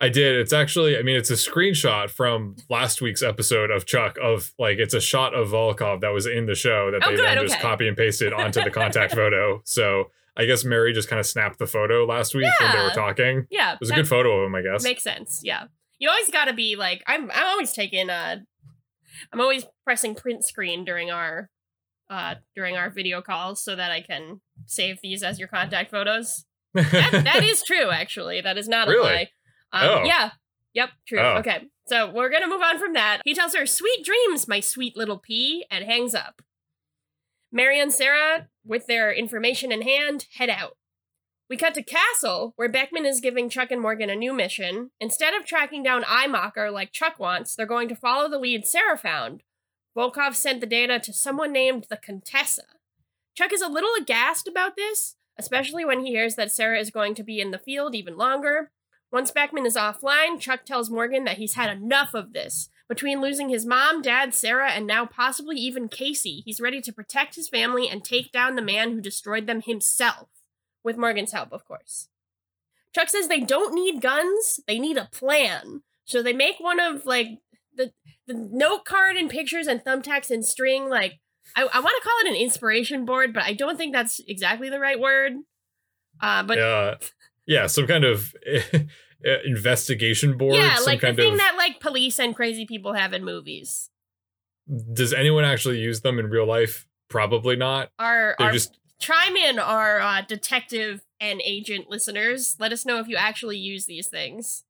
I 0.00 0.08
did. 0.10 0.36
It's 0.36 0.52
actually, 0.52 0.98
I 0.98 1.02
mean, 1.02 1.16
it's 1.16 1.30
a 1.30 1.34
screenshot 1.34 2.10
from 2.10 2.56
last 2.68 3.00
week's 3.00 3.22
episode 3.22 3.70
of 3.70 3.86
Chuck 3.86 4.18
of 4.22 4.52
like 4.58 4.78
it's 4.78 4.92
a 4.94 5.00
shot 5.00 5.34
of 5.34 5.48
Volkov 5.48 6.02
that 6.02 6.10
was 6.10 6.26
in 6.26 6.46
the 6.46 6.54
show 6.54 6.90
that 6.90 7.02
Oh, 7.02 7.10
they 7.10 7.16
good, 7.16 7.24
then 7.26 7.38
just 7.42 7.54
okay. 7.54 7.62
copy 7.62 7.88
and 7.88 7.96
pasted 7.96 8.32
onto 8.34 8.62
the 8.62 8.70
contact 8.70 9.14
photo. 9.20 9.62
So 9.64 10.10
I 10.36 10.44
guess 10.44 10.64
Mary 10.64 10.92
just 10.92 11.08
kind 11.08 11.18
of 11.18 11.24
snapped 11.26 11.58
the 11.58 11.66
photo 11.66 12.04
last 12.04 12.34
week 12.34 12.50
when 12.60 12.72
they 12.72 12.82
were 12.82 12.90
talking. 12.90 13.46
Yeah, 13.50 13.72
It 13.72 13.80
was 13.80 13.90
a 13.90 13.94
good 13.94 14.06
photo 14.08 14.40
of 14.40 14.46
him, 14.46 14.54
I 14.54 14.60
guess. 14.62 14.84
makes 14.84 15.02
sense. 15.02 15.40
Yeah, 15.42 15.64
you 15.98 16.10
always 16.10 16.28
got 16.30 16.44
to 16.44 16.52
be 16.52 16.76
like 16.76 17.02
I'm. 17.06 17.30
I'm 17.30 17.46
always 17.46 17.72
taking 17.72 18.10
uh, 18.10 18.36
I'm 19.32 19.40
always 19.40 19.64
pressing 19.84 20.14
print 20.14 20.44
screen 20.44 20.84
during 20.84 21.10
our 21.10 21.48
uh 22.10 22.34
during 22.54 22.76
our 22.76 22.90
video 22.90 23.22
calls 23.22 23.64
so 23.64 23.74
that 23.74 23.90
I 23.90 24.00
can 24.02 24.40
save 24.66 24.98
these 25.02 25.22
as 25.22 25.38
your 25.38 25.48
contact 25.48 25.90
photos. 25.90 26.44
That, 26.74 27.22
that 27.24 27.42
is 27.42 27.62
true, 27.62 27.90
actually. 27.90 28.42
That 28.42 28.58
is 28.58 28.68
not 28.68 28.88
a 28.88 28.90
lie. 29.02 29.30
Um, 29.72 29.88
Oh. 29.88 30.04
Yeah. 30.04 30.30
Yep. 30.74 30.90
True. 31.08 31.20
Oh. 31.20 31.36
Okay. 31.38 31.64
So 31.88 32.10
we're 32.10 32.30
gonna 32.30 32.48
move 32.48 32.62
on 32.62 32.78
from 32.78 32.92
that. 32.94 33.22
He 33.24 33.34
tells 33.34 33.54
her, 33.54 33.64
"Sweet 33.66 34.04
dreams, 34.04 34.48
my 34.48 34.60
sweet 34.60 34.96
little 34.96 35.18
pea," 35.18 35.64
and 35.70 35.84
hangs 35.84 36.14
up. 36.14 36.42
Mary 37.52 37.80
and 37.80 37.92
Sarah, 37.92 38.48
with 38.64 38.86
their 38.86 39.12
information 39.12 39.70
in 39.72 39.82
hand, 39.82 40.26
head 40.34 40.50
out. 40.50 40.76
We 41.48 41.56
cut 41.56 41.74
to 41.74 41.82
Castle, 41.82 42.52
where 42.56 42.68
Beckman 42.68 43.06
is 43.06 43.20
giving 43.20 43.48
Chuck 43.48 43.70
and 43.70 43.80
Morgan 43.80 44.10
a 44.10 44.16
new 44.16 44.32
mission. 44.34 44.90
Instead 45.00 45.32
of 45.32 45.46
tracking 45.46 45.82
down 45.84 46.02
Eyemocker 46.02 46.72
like 46.72 46.90
Chuck 46.90 47.20
wants, 47.20 47.54
they're 47.54 47.66
going 47.66 47.88
to 47.88 47.94
follow 47.94 48.28
the 48.28 48.38
lead 48.38 48.66
Sarah 48.66 48.98
found. 48.98 49.44
Volkov 49.96 50.34
sent 50.34 50.60
the 50.60 50.66
data 50.66 50.98
to 50.98 51.12
someone 51.12 51.52
named 51.52 51.86
the 51.88 51.96
Contessa. 51.96 52.64
Chuck 53.36 53.52
is 53.52 53.62
a 53.62 53.68
little 53.68 53.94
aghast 53.96 54.48
about 54.48 54.74
this, 54.76 55.14
especially 55.38 55.84
when 55.84 56.04
he 56.04 56.10
hears 56.10 56.34
that 56.34 56.50
Sarah 56.50 56.80
is 56.80 56.90
going 56.90 57.14
to 57.14 57.22
be 57.22 57.40
in 57.40 57.52
the 57.52 57.58
field 57.60 57.94
even 57.94 58.16
longer. 58.16 58.72
Once 59.12 59.30
Beckman 59.30 59.66
is 59.66 59.76
offline, 59.76 60.40
Chuck 60.40 60.64
tells 60.64 60.90
Morgan 60.90 61.24
that 61.24 61.38
he's 61.38 61.54
had 61.54 61.70
enough 61.70 62.14
of 62.14 62.32
this. 62.32 62.68
Between 62.88 63.20
losing 63.20 63.48
his 63.48 63.66
mom, 63.66 64.00
dad, 64.00 64.32
Sarah, 64.32 64.70
and 64.70 64.86
now 64.86 65.06
possibly 65.06 65.56
even 65.56 65.88
Casey, 65.88 66.42
he's 66.44 66.60
ready 66.60 66.80
to 66.80 66.92
protect 66.92 67.34
his 67.34 67.48
family 67.48 67.88
and 67.88 68.04
take 68.04 68.30
down 68.30 68.54
the 68.54 68.62
man 68.62 68.92
who 68.92 69.00
destroyed 69.00 69.46
them 69.46 69.60
himself. 69.60 70.28
With 70.84 70.96
Morgan's 70.96 71.32
help, 71.32 71.52
of 71.52 71.64
course. 71.64 72.08
Chuck 72.94 73.08
says 73.08 73.26
they 73.26 73.40
don't 73.40 73.74
need 73.74 74.00
guns, 74.00 74.60
they 74.68 74.78
need 74.78 74.96
a 74.96 75.08
plan. 75.12 75.82
So 76.04 76.22
they 76.22 76.32
make 76.32 76.60
one 76.60 76.78
of 76.78 77.04
like 77.04 77.40
the 77.74 77.92
the 78.26 78.34
note 78.34 78.84
card 78.84 79.16
and 79.16 79.28
pictures 79.28 79.66
and 79.66 79.84
thumbtacks 79.84 80.30
and 80.30 80.44
string 80.44 80.88
like 80.88 81.20
I, 81.54 81.62
I 81.62 81.80
want 81.80 82.02
to 82.02 82.08
call 82.08 82.18
it 82.20 82.28
an 82.28 82.40
inspiration 82.40 83.04
board, 83.04 83.32
but 83.32 83.42
I 83.42 83.52
don't 83.52 83.76
think 83.76 83.92
that's 83.92 84.20
exactly 84.26 84.70
the 84.70 84.80
right 84.80 84.98
word. 84.98 85.32
Uh, 86.20 86.42
but 86.42 86.58
yeah, 86.58 86.94
yeah, 87.46 87.66
some 87.66 87.86
kind 87.86 88.04
of 88.04 88.34
investigation 89.44 90.36
board. 90.36 90.54
yeah, 90.56 90.76
some 90.76 90.84
like 90.86 91.00
the 91.00 91.14
thing 91.14 91.32
of. 91.32 91.38
that 91.38 91.54
like 91.56 91.80
police 91.80 92.18
and 92.18 92.34
crazy 92.34 92.66
people 92.66 92.92
have 92.94 93.12
in 93.12 93.24
movies. 93.24 93.90
does 94.92 95.12
anyone 95.12 95.44
actually 95.44 95.78
use 95.78 96.00
them 96.02 96.18
in 96.18 96.26
real 96.28 96.46
life? 96.46 96.86
Probably 97.08 97.56
not. 97.56 97.90
Our 97.98 98.34
They're 98.38 98.48
our 98.48 98.52
just 98.52 98.78
chime 99.00 99.36
in, 99.36 99.58
our 99.58 100.00
uh, 100.00 100.22
detective 100.22 101.02
and 101.20 101.40
agent 101.44 101.88
listeners. 101.88 102.56
Let 102.58 102.72
us 102.72 102.84
know 102.84 102.98
if 102.98 103.08
you 103.08 103.16
actually 103.16 103.58
use 103.58 103.86
these 103.86 104.08
things. 104.08 104.64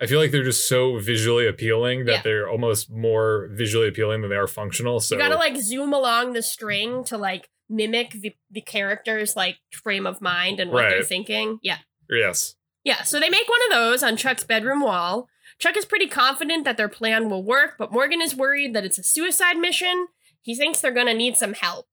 I 0.00 0.06
feel 0.06 0.18
like 0.18 0.32
they're 0.32 0.42
just 0.42 0.68
so 0.68 0.98
visually 0.98 1.46
appealing 1.46 2.06
that 2.06 2.12
Yeah. 2.12 2.22
they're 2.22 2.48
almost 2.50 2.90
more 2.90 3.48
visually 3.52 3.86
appealing 3.88 4.22
than 4.22 4.30
they 4.30 4.36
are 4.36 4.48
functional. 4.48 4.98
So 5.00 5.14
you 5.14 5.20
gotta 5.20 5.36
like 5.36 5.56
zoom 5.58 5.92
along 5.92 6.32
the 6.32 6.42
string 6.42 7.04
to 7.04 7.16
like 7.16 7.48
mimic 7.68 8.10
the 8.12 8.34
the 8.50 8.60
character's 8.62 9.36
like 9.36 9.58
frame 9.72 10.06
of 10.06 10.20
mind 10.20 10.58
and 10.60 10.72
what 10.72 10.88
they're 10.88 11.04
thinking. 11.04 11.58
Yeah. 11.62 11.78
Yes, 12.16 12.54
Yeah, 12.84 13.02
so 13.02 13.20
they 13.20 13.28
make 13.28 13.48
one 13.48 13.60
of 13.66 13.70
those 13.70 14.02
on 14.02 14.16
Chuck's 14.16 14.44
bedroom 14.44 14.80
wall. 14.80 15.28
Chuck 15.58 15.76
is 15.76 15.84
pretty 15.84 16.08
confident 16.08 16.64
that 16.64 16.76
their 16.76 16.88
plan 16.88 17.30
will 17.30 17.44
work, 17.44 17.74
but 17.78 17.92
Morgan 17.92 18.20
is 18.20 18.34
worried 18.34 18.74
that 18.74 18.84
it's 18.84 18.98
a 18.98 19.04
suicide 19.04 19.58
mission. 19.58 20.08
He 20.40 20.54
thinks 20.54 20.80
they're 20.80 20.90
going 20.92 21.06
to 21.06 21.14
need 21.14 21.36
some 21.36 21.54
help. 21.54 21.86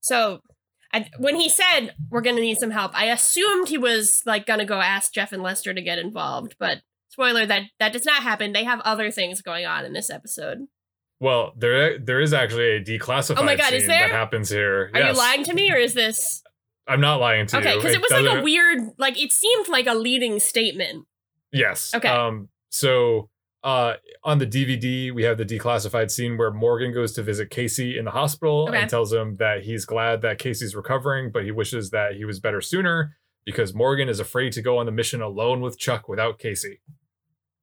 So, 0.00 0.40
I, 0.92 1.08
when 1.18 1.36
he 1.36 1.48
said 1.48 1.94
we're 2.10 2.20
going 2.20 2.36
to 2.36 2.42
need 2.42 2.58
some 2.58 2.72
help, 2.72 2.92
I 2.94 3.06
assumed 3.06 3.68
he 3.68 3.78
was 3.78 4.22
like 4.26 4.44
going 4.44 4.58
to 4.58 4.66
go 4.66 4.80
ask 4.80 5.12
Jeff 5.14 5.32
and 5.32 5.42
Lester 5.42 5.72
to 5.72 5.80
get 5.80 5.98
involved, 5.98 6.56
but 6.58 6.82
spoiler 7.08 7.46
that 7.46 7.62
that 7.78 7.92
does 7.92 8.04
not 8.04 8.22
happen. 8.22 8.52
They 8.52 8.64
have 8.64 8.80
other 8.80 9.10
things 9.10 9.40
going 9.40 9.64
on 9.64 9.84
in 9.84 9.92
this 9.92 10.10
episode. 10.10 10.66
Well, 11.20 11.52
there 11.56 11.98
there 11.98 12.20
is 12.20 12.32
actually 12.32 12.72
a 12.72 12.84
declassified 12.84 13.38
Oh 13.38 13.44
my 13.44 13.54
God, 13.54 13.72
is 13.72 13.86
there? 13.86 14.08
that 14.08 14.10
happens 14.10 14.50
here. 14.50 14.90
Are 14.92 15.00
yes. 15.00 15.14
you 15.14 15.18
lying 15.18 15.44
to 15.44 15.54
me 15.54 15.70
or 15.70 15.76
is 15.76 15.94
this 15.94 16.41
I'm 16.86 17.00
not 17.00 17.20
lying 17.20 17.46
to 17.46 17.58
Okay, 17.58 17.72
you. 17.72 17.78
Okay, 17.78 17.82
because 17.88 17.94
it 17.96 18.00
was 18.02 18.24
like 18.24 18.38
a 18.38 18.42
weird 18.42 18.80
like 18.98 19.20
it 19.20 19.32
seemed 19.32 19.68
like 19.68 19.86
a 19.86 19.94
leading 19.94 20.38
statement. 20.40 21.06
Yes. 21.52 21.92
Okay. 21.94 22.08
Um. 22.08 22.48
So, 22.70 23.28
uh, 23.62 23.94
on 24.24 24.38
the 24.38 24.46
DVD, 24.46 25.12
we 25.14 25.22
have 25.24 25.36
the 25.38 25.44
declassified 25.44 26.10
scene 26.10 26.36
where 26.38 26.50
Morgan 26.50 26.92
goes 26.92 27.12
to 27.12 27.22
visit 27.22 27.50
Casey 27.50 27.98
in 27.98 28.06
the 28.06 28.10
hospital 28.10 28.66
Okay. 28.68 28.80
and 28.80 28.90
tells 28.90 29.12
him 29.12 29.36
that 29.36 29.62
he's 29.64 29.84
glad 29.84 30.22
that 30.22 30.38
Casey's 30.38 30.74
recovering, 30.74 31.30
but 31.30 31.44
he 31.44 31.50
wishes 31.50 31.90
that 31.90 32.16
he 32.16 32.24
was 32.24 32.40
better 32.40 32.60
sooner 32.60 33.16
because 33.44 33.74
Morgan 33.74 34.08
is 34.08 34.18
afraid 34.20 34.52
to 34.54 34.62
go 34.62 34.78
on 34.78 34.86
the 34.86 34.92
mission 34.92 35.20
alone 35.20 35.60
with 35.60 35.78
Chuck 35.78 36.08
without 36.08 36.38
Casey. 36.38 36.80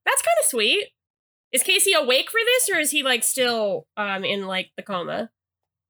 That's 0.06 0.22
kind 0.22 0.36
of 0.42 0.48
sweet. 0.50 0.90
Is 1.52 1.64
Casey 1.64 1.94
awake 1.94 2.30
for 2.30 2.40
this, 2.46 2.70
or 2.70 2.80
is 2.80 2.92
he 2.92 3.02
like 3.02 3.24
still 3.24 3.88
um 3.98 4.24
in 4.24 4.46
like 4.46 4.70
the 4.78 4.84
coma? 4.84 5.32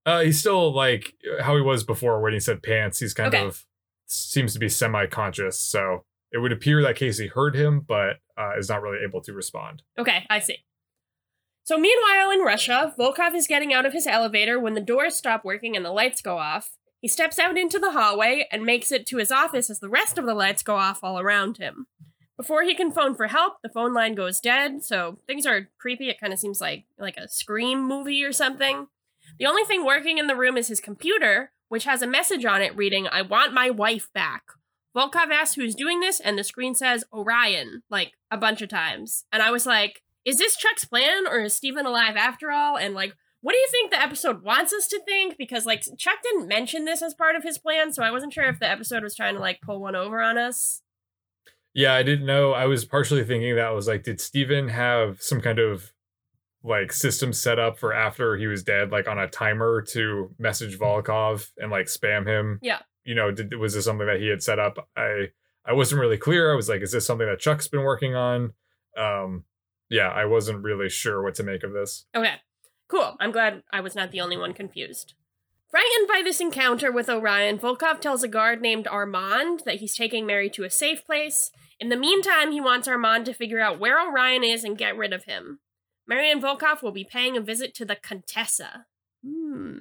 Uh, 0.05 0.21
he's 0.21 0.39
still 0.39 0.73
like 0.73 1.13
how 1.41 1.55
he 1.55 1.61
was 1.61 1.83
before 1.83 2.21
when 2.21 2.33
he 2.33 2.39
said 2.39 2.63
pants. 2.63 2.99
He's 2.99 3.13
kind 3.13 3.33
Okay. 3.33 3.45
of 3.45 3.65
seems 4.05 4.53
to 4.53 4.59
be 4.59 4.69
semi-conscious, 4.69 5.59
so 5.59 6.03
it 6.31 6.39
would 6.39 6.51
appear 6.51 6.81
that 6.81 6.95
Casey 6.95 7.27
heard 7.27 7.55
him, 7.55 7.81
but 7.81 8.17
uh, 8.37 8.57
is 8.57 8.69
not 8.69 8.81
really 8.81 9.03
able 9.03 9.21
to 9.21 9.33
respond. 9.33 9.83
Okay, 9.97 10.25
I 10.29 10.39
see. 10.39 10.57
So, 11.63 11.77
meanwhile, 11.77 12.31
in 12.31 12.39
Russia, 12.39 12.93
Volkov 12.97 13.35
is 13.35 13.45
getting 13.45 13.73
out 13.73 13.85
of 13.85 13.93
his 13.93 14.07
elevator 14.07 14.59
when 14.59 14.73
the 14.73 14.81
doors 14.81 15.15
stop 15.15 15.45
working 15.45 15.75
and 15.75 15.85
the 15.85 15.91
lights 15.91 16.21
go 16.21 16.37
off. 16.39 16.71
He 17.01 17.07
steps 17.07 17.37
out 17.37 17.57
into 17.57 17.77
the 17.77 17.91
hallway 17.91 18.47
and 18.51 18.65
makes 18.65 18.91
it 18.91 19.05
to 19.07 19.17
his 19.17 19.31
office 19.31 19.69
as 19.69 19.79
the 19.79 19.89
rest 19.89 20.17
of 20.17 20.25
the 20.25 20.33
lights 20.33 20.63
go 20.63 20.75
off 20.75 21.03
all 21.03 21.19
around 21.19 21.57
him. 21.57 21.85
Before 22.35 22.63
he 22.63 22.73
can 22.73 22.91
phone 22.91 23.13
for 23.15 23.27
help, 23.27 23.57
the 23.61 23.69
phone 23.69 23.93
line 23.93 24.15
goes 24.15 24.39
dead, 24.39 24.83
so 24.83 25.19
things 25.27 25.45
are 25.45 25.69
creepy. 25.77 26.09
It 26.09 26.19
kind 26.19 26.33
of 26.33 26.39
seems 26.39 26.59
like 26.59 26.85
like 26.97 27.17
a 27.17 27.27
scream 27.27 27.87
movie 27.87 28.23
or 28.23 28.31
something. 28.31 28.87
The 29.37 29.45
only 29.45 29.63
thing 29.63 29.85
working 29.85 30.17
in 30.17 30.27
the 30.27 30.35
room 30.35 30.57
is 30.57 30.67
his 30.67 30.79
computer, 30.79 31.51
which 31.67 31.83
has 31.83 32.01
a 32.01 32.07
message 32.07 32.45
on 32.45 32.61
it 32.61 32.75
reading, 32.75 33.07
I 33.07 33.21
want 33.21 33.53
my 33.53 33.69
wife 33.69 34.09
back. 34.13 34.43
Volkov 34.95 35.31
asks 35.31 35.55
who's 35.55 35.75
doing 35.75 35.99
this, 35.99 36.19
and 36.19 36.37
the 36.37 36.43
screen 36.43 36.73
says 36.73 37.03
Orion, 37.13 37.83
like 37.89 38.13
a 38.31 38.37
bunch 38.37 38.61
of 38.61 38.69
times. 38.69 39.25
And 39.31 39.43
I 39.43 39.51
was 39.51 39.65
like, 39.65 40.01
is 40.25 40.37
this 40.37 40.57
Chuck's 40.57 40.85
plan 40.85 41.27
or 41.27 41.39
is 41.39 41.53
Steven 41.53 41.85
alive 41.85 42.15
after 42.15 42.51
all? 42.51 42.77
And 42.77 42.93
like, 42.93 43.13
what 43.41 43.53
do 43.53 43.57
you 43.57 43.67
think 43.71 43.91
the 43.91 44.01
episode 44.01 44.43
wants 44.43 44.73
us 44.73 44.87
to 44.87 45.01
think? 45.07 45.37
Because 45.37 45.65
like 45.65 45.83
Chuck 45.97 46.17
didn't 46.23 46.47
mention 46.47 46.85
this 46.85 47.01
as 47.01 47.13
part 47.13 47.35
of 47.35 47.43
his 47.43 47.57
plan, 47.57 47.93
so 47.93 48.03
I 48.03 48.11
wasn't 48.11 48.33
sure 48.33 48.45
if 48.45 48.59
the 48.59 48.69
episode 48.69 49.03
was 49.03 49.15
trying 49.15 49.35
to 49.35 49.39
like 49.39 49.61
pull 49.61 49.79
one 49.79 49.95
over 49.95 50.21
on 50.21 50.37
us. 50.37 50.81
Yeah, 51.73 51.93
I 51.93 52.03
didn't 52.03 52.25
know. 52.25 52.51
I 52.51 52.65
was 52.65 52.83
partially 52.83 53.23
thinking 53.23 53.55
that 53.55 53.69
was 53.69 53.87
like, 53.87 54.03
did 54.03 54.19
Steven 54.19 54.69
have 54.69 55.21
some 55.21 55.39
kind 55.39 55.59
of 55.59 55.93
like 56.63 56.91
system 56.91 57.31
set 57.33 57.59
up 57.59 57.77
for 57.77 57.93
after 57.93 58.35
he 58.37 58.47
was 58.47 58.63
dead, 58.63 58.91
like 58.91 59.07
on 59.07 59.17
a 59.17 59.27
timer 59.27 59.81
to 59.93 60.33
message 60.37 60.77
Volkov 60.77 61.49
and 61.57 61.71
like 61.71 61.87
spam 61.87 62.27
him? 62.27 62.59
Yeah. 62.61 62.79
You 63.03 63.15
know, 63.15 63.31
did 63.31 63.55
was 63.55 63.73
this 63.73 63.85
something 63.85 64.07
that 64.07 64.19
he 64.19 64.27
had 64.27 64.43
set 64.43 64.59
up? 64.59 64.89
I 64.95 65.27
I 65.65 65.73
wasn't 65.73 66.01
really 66.01 66.17
clear. 66.17 66.51
I 66.51 66.55
was 66.55 66.69
like, 66.69 66.81
is 66.81 66.91
this 66.91 67.05
something 67.05 67.27
that 67.27 67.39
Chuck's 67.39 67.67
been 67.67 67.83
working 67.83 68.15
on? 68.15 68.53
Um, 68.97 69.45
yeah, 69.89 70.09
I 70.09 70.25
wasn't 70.25 70.63
really 70.63 70.89
sure 70.89 71.23
what 71.23 71.35
to 71.35 71.43
make 71.43 71.63
of 71.63 71.73
this. 71.73 72.05
Okay, 72.15 72.35
cool. 72.87 73.15
I'm 73.19 73.31
glad 73.31 73.63
I 73.71 73.81
was 73.81 73.95
not 73.95 74.11
the 74.11 74.21
only 74.21 74.37
one 74.37 74.53
confused. 74.53 75.13
Frightened 75.69 76.07
by 76.07 76.21
this 76.23 76.41
encounter 76.41 76.91
with 76.91 77.09
Orion, 77.09 77.59
Volkov 77.59 78.01
tells 78.01 78.23
a 78.23 78.27
guard 78.27 78.59
named 78.59 78.87
Armand 78.87 79.61
that 79.65 79.75
he's 79.75 79.95
taking 79.95 80.25
Mary 80.25 80.49
to 80.49 80.63
a 80.63 80.69
safe 80.69 81.05
place. 81.05 81.51
In 81.79 81.89
the 81.89 81.95
meantime, 81.95 82.51
he 82.51 82.59
wants 82.59 82.87
Armand 82.87 83.25
to 83.25 83.33
figure 83.33 83.59
out 83.59 83.79
where 83.79 84.03
Orion 84.03 84.43
is 84.43 84.63
and 84.63 84.77
get 84.77 84.97
rid 84.97 85.13
of 85.13 85.25
him. 85.25 85.59
Mary 86.09 86.31
and 86.31 86.41
Volkov 86.41 86.81
will 86.81 86.91
be 86.91 87.03
paying 87.05 87.37
a 87.37 87.41
visit 87.41 87.75
to 87.75 87.85
the 87.85 87.95
Contessa. 87.95 88.87
Hmm. 89.23 89.77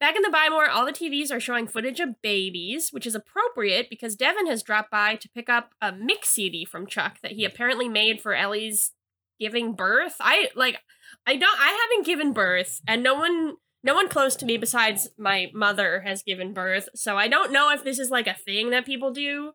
Back 0.00 0.16
in 0.16 0.22
the 0.22 0.30
Buy 0.30 0.48
More, 0.48 0.70
all 0.70 0.86
the 0.86 0.92
TVs 0.92 1.30
are 1.30 1.38
showing 1.38 1.66
footage 1.66 2.00
of 2.00 2.22
babies, 2.22 2.88
which 2.90 3.06
is 3.06 3.14
appropriate 3.14 3.90
because 3.90 4.16
Devin 4.16 4.46
has 4.46 4.62
dropped 4.62 4.90
by 4.90 5.16
to 5.16 5.28
pick 5.28 5.50
up 5.50 5.74
a 5.82 5.92
mix 5.92 6.30
CD 6.30 6.64
from 6.64 6.86
Chuck 6.86 7.18
that 7.22 7.32
he 7.32 7.44
apparently 7.44 7.86
made 7.86 8.22
for 8.22 8.34
Ellie's 8.34 8.92
giving 9.38 9.74
birth. 9.74 10.16
I 10.18 10.48
like 10.56 10.78
I 11.26 11.36
don't 11.36 11.60
I 11.60 11.88
haven't 11.90 12.06
given 12.06 12.32
birth 12.32 12.80
and 12.88 13.02
no 13.02 13.14
one 13.14 13.56
no 13.84 13.94
one 13.94 14.08
close 14.08 14.36
to 14.36 14.46
me 14.46 14.56
besides 14.56 15.10
my 15.18 15.50
mother 15.52 16.00
has 16.00 16.22
given 16.22 16.54
birth. 16.54 16.88
So 16.94 17.18
I 17.18 17.28
don't 17.28 17.52
know 17.52 17.70
if 17.70 17.84
this 17.84 17.98
is 17.98 18.10
like 18.10 18.26
a 18.26 18.34
thing 18.34 18.70
that 18.70 18.86
people 18.86 19.10
do. 19.10 19.52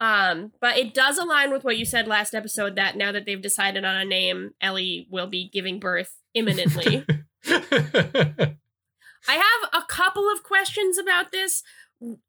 Um, 0.00 0.52
but 0.60 0.76
it 0.76 0.94
does 0.94 1.18
align 1.18 1.50
with 1.50 1.64
what 1.64 1.76
you 1.76 1.84
said 1.84 2.06
last 2.06 2.34
episode 2.34 2.76
that 2.76 2.96
now 2.96 3.10
that 3.12 3.26
they've 3.26 3.42
decided 3.42 3.84
on 3.84 3.96
a 3.96 4.04
name, 4.04 4.52
Ellie 4.60 5.08
will 5.10 5.26
be 5.26 5.48
giving 5.48 5.80
birth 5.80 6.14
imminently. 6.34 7.04
I 7.46 9.34
have 9.34 9.70
a 9.72 9.84
couple 9.88 10.30
of 10.30 10.42
questions 10.42 10.98
about 10.98 11.32
this. 11.32 11.62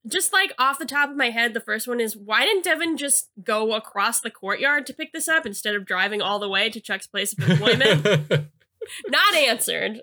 Just 0.08 0.34
like 0.34 0.52
off 0.58 0.80
the 0.80 0.86
top 0.86 1.12
of 1.12 1.16
my 1.16 1.30
head, 1.30 1.54
the 1.54 1.60
first 1.60 1.88
one 1.88 2.00
is 2.00 2.18
why 2.18 2.44
didn't 2.44 2.64
Devin 2.64 2.98
just 2.98 3.30
go 3.44 3.74
across 3.74 4.20
the 4.20 4.32
courtyard 4.32 4.88
to 4.88 4.94
pick 4.94 5.14
this 5.14 5.28
up 5.28 5.46
instead 5.46 5.76
of 5.76 5.86
driving 5.86 6.24
all 6.24 6.40
the 6.40 6.50
way 6.50 6.72
to 6.72 6.82
Chuck's 6.82 7.06
place 7.06 7.34
of 7.34 7.48
employment? 7.48 8.04
Not 9.08 9.36
answered. 9.36 10.02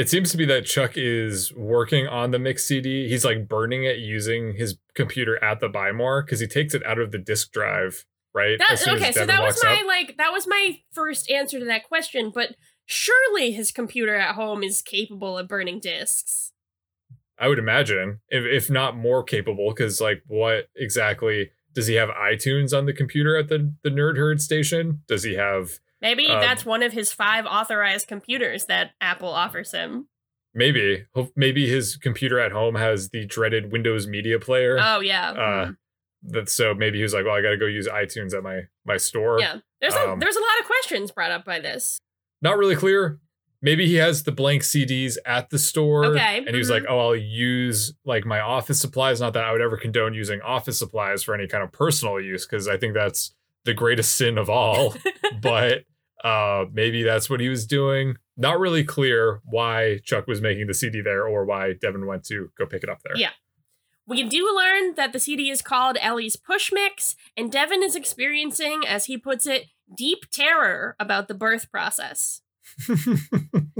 It 0.00 0.08
seems 0.08 0.30
to 0.30 0.38
be 0.38 0.46
that 0.46 0.64
Chuck 0.64 0.92
is 0.96 1.52
working 1.54 2.06
on 2.06 2.30
the 2.30 2.38
mix 2.38 2.64
CD. 2.64 3.06
He's 3.06 3.22
like 3.22 3.46
burning 3.46 3.84
it 3.84 3.98
using 3.98 4.54
his 4.54 4.78
computer 4.94 5.36
at 5.44 5.60
the 5.60 5.68
Buy 5.68 5.92
More 5.92 6.22
because 6.22 6.40
he 6.40 6.46
takes 6.46 6.72
it 6.72 6.82
out 6.86 6.98
of 6.98 7.12
the 7.12 7.18
disk 7.18 7.52
drive, 7.52 8.06
right? 8.32 8.58
That, 8.58 8.88
okay, 8.88 9.12
so 9.12 9.26
that 9.26 9.42
was 9.42 9.62
my 9.62 9.74
up. 9.74 9.86
like 9.86 10.16
that 10.16 10.32
was 10.32 10.46
my 10.46 10.80
first 10.90 11.30
answer 11.30 11.58
to 11.58 11.66
that 11.66 11.86
question, 11.86 12.32
but 12.34 12.56
surely 12.86 13.50
his 13.50 13.72
computer 13.72 14.16
at 14.16 14.36
home 14.36 14.62
is 14.62 14.80
capable 14.80 15.36
of 15.36 15.48
burning 15.48 15.80
disks. 15.80 16.54
I 17.38 17.48
would 17.48 17.58
imagine, 17.58 18.20
if 18.30 18.46
if 18.46 18.70
not 18.70 18.96
more 18.96 19.22
capable, 19.22 19.68
because 19.68 20.00
like 20.00 20.22
what 20.26 20.70
exactly 20.74 21.50
does 21.74 21.88
he 21.88 21.96
have 21.96 22.08
iTunes 22.08 22.74
on 22.74 22.86
the 22.86 22.94
computer 22.94 23.36
at 23.36 23.50
the 23.50 23.74
the 23.84 23.90
Nerd 23.90 24.16
Herd 24.16 24.40
station? 24.40 25.02
Does 25.08 25.24
he 25.24 25.34
have 25.34 25.78
Maybe 26.02 26.28
um, 26.28 26.40
that's 26.40 26.64
one 26.64 26.82
of 26.82 26.92
his 26.92 27.12
five 27.12 27.46
authorized 27.46 28.08
computers 28.08 28.66
that 28.66 28.92
Apple 29.00 29.28
offers 29.28 29.72
him. 29.72 30.08
Maybe, 30.54 31.04
maybe 31.36 31.68
his 31.68 31.96
computer 31.96 32.40
at 32.40 32.52
home 32.52 32.74
has 32.74 33.10
the 33.10 33.24
dreaded 33.24 33.70
Windows 33.70 34.06
Media 34.06 34.40
Player. 34.40 34.78
Oh 34.82 35.00
yeah. 35.00 35.30
Uh, 35.30 35.34
mm-hmm. 35.36 35.72
That 36.22 36.48
so 36.48 36.74
maybe 36.74 36.98
he 36.98 37.02
was 37.02 37.14
like, 37.14 37.24
well, 37.24 37.34
I 37.34 37.42
got 37.42 37.50
to 37.50 37.56
go 37.56 37.66
use 37.66 37.88
iTunes 37.88 38.34
at 38.34 38.42
my 38.42 38.62
my 38.84 38.96
store. 38.96 39.40
Yeah, 39.40 39.56
there's 39.80 39.94
a, 39.94 40.10
um, 40.10 40.18
there's 40.18 40.36
a 40.36 40.40
lot 40.40 40.60
of 40.60 40.66
questions 40.66 41.10
brought 41.12 41.30
up 41.30 41.44
by 41.44 41.60
this. 41.60 41.98
Not 42.42 42.58
really 42.58 42.76
clear. 42.76 43.20
Maybe 43.62 43.86
he 43.86 43.96
has 43.96 44.22
the 44.22 44.32
blank 44.32 44.62
CDs 44.62 45.18
at 45.26 45.50
the 45.50 45.58
store. 45.58 46.06
Okay. 46.06 46.38
And 46.38 46.46
mm-hmm. 46.46 46.54
he 46.54 46.58
was 46.58 46.70
like, 46.70 46.84
oh, 46.88 46.98
I'll 46.98 47.16
use 47.16 47.94
like 48.04 48.24
my 48.24 48.40
office 48.40 48.80
supplies. 48.80 49.20
Not 49.20 49.34
that 49.34 49.44
I 49.44 49.52
would 49.52 49.60
ever 49.60 49.76
condone 49.76 50.14
using 50.14 50.40
office 50.40 50.78
supplies 50.78 51.22
for 51.22 51.34
any 51.34 51.46
kind 51.46 51.62
of 51.62 51.70
personal 51.72 52.20
use, 52.20 52.46
because 52.46 52.68
I 52.68 52.76
think 52.76 52.94
that's 52.94 53.34
the 53.64 53.74
greatest 53.74 54.16
sin 54.16 54.38
of 54.38 54.48
all. 54.48 54.94
but 55.42 55.84
uh, 56.24 56.66
maybe 56.72 57.02
that's 57.02 57.30
what 57.30 57.40
he 57.40 57.48
was 57.48 57.66
doing. 57.66 58.16
Not 58.36 58.58
really 58.58 58.84
clear 58.84 59.40
why 59.44 60.00
Chuck 60.04 60.26
was 60.26 60.40
making 60.40 60.66
the 60.66 60.74
CD 60.74 61.00
there 61.00 61.26
or 61.26 61.44
why 61.44 61.74
Devin 61.80 62.06
went 62.06 62.24
to 62.26 62.50
go 62.58 62.66
pick 62.66 62.82
it 62.82 62.88
up 62.88 63.02
there. 63.02 63.16
Yeah. 63.16 63.30
We 64.06 64.24
do 64.24 64.52
learn 64.56 64.94
that 64.96 65.12
the 65.12 65.20
CD 65.20 65.50
is 65.50 65.62
called 65.62 65.96
Ellie's 66.00 66.34
Push 66.34 66.72
Mix, 66.72 67.14
and 67.36 67.52
Devin 67.52 67.82
is 67.82 67.94
experiencing, 67.94 68.82
as 68.86 69.04
he 69.04 69.16
puts 69.16 69.46
it, 69.46 69.66
deep 69.96 70.30
terror 70.32 70.96
about 70.98 71.28
the 71.28 71.34
birth 71.34 71.70
process. 71.70 72.40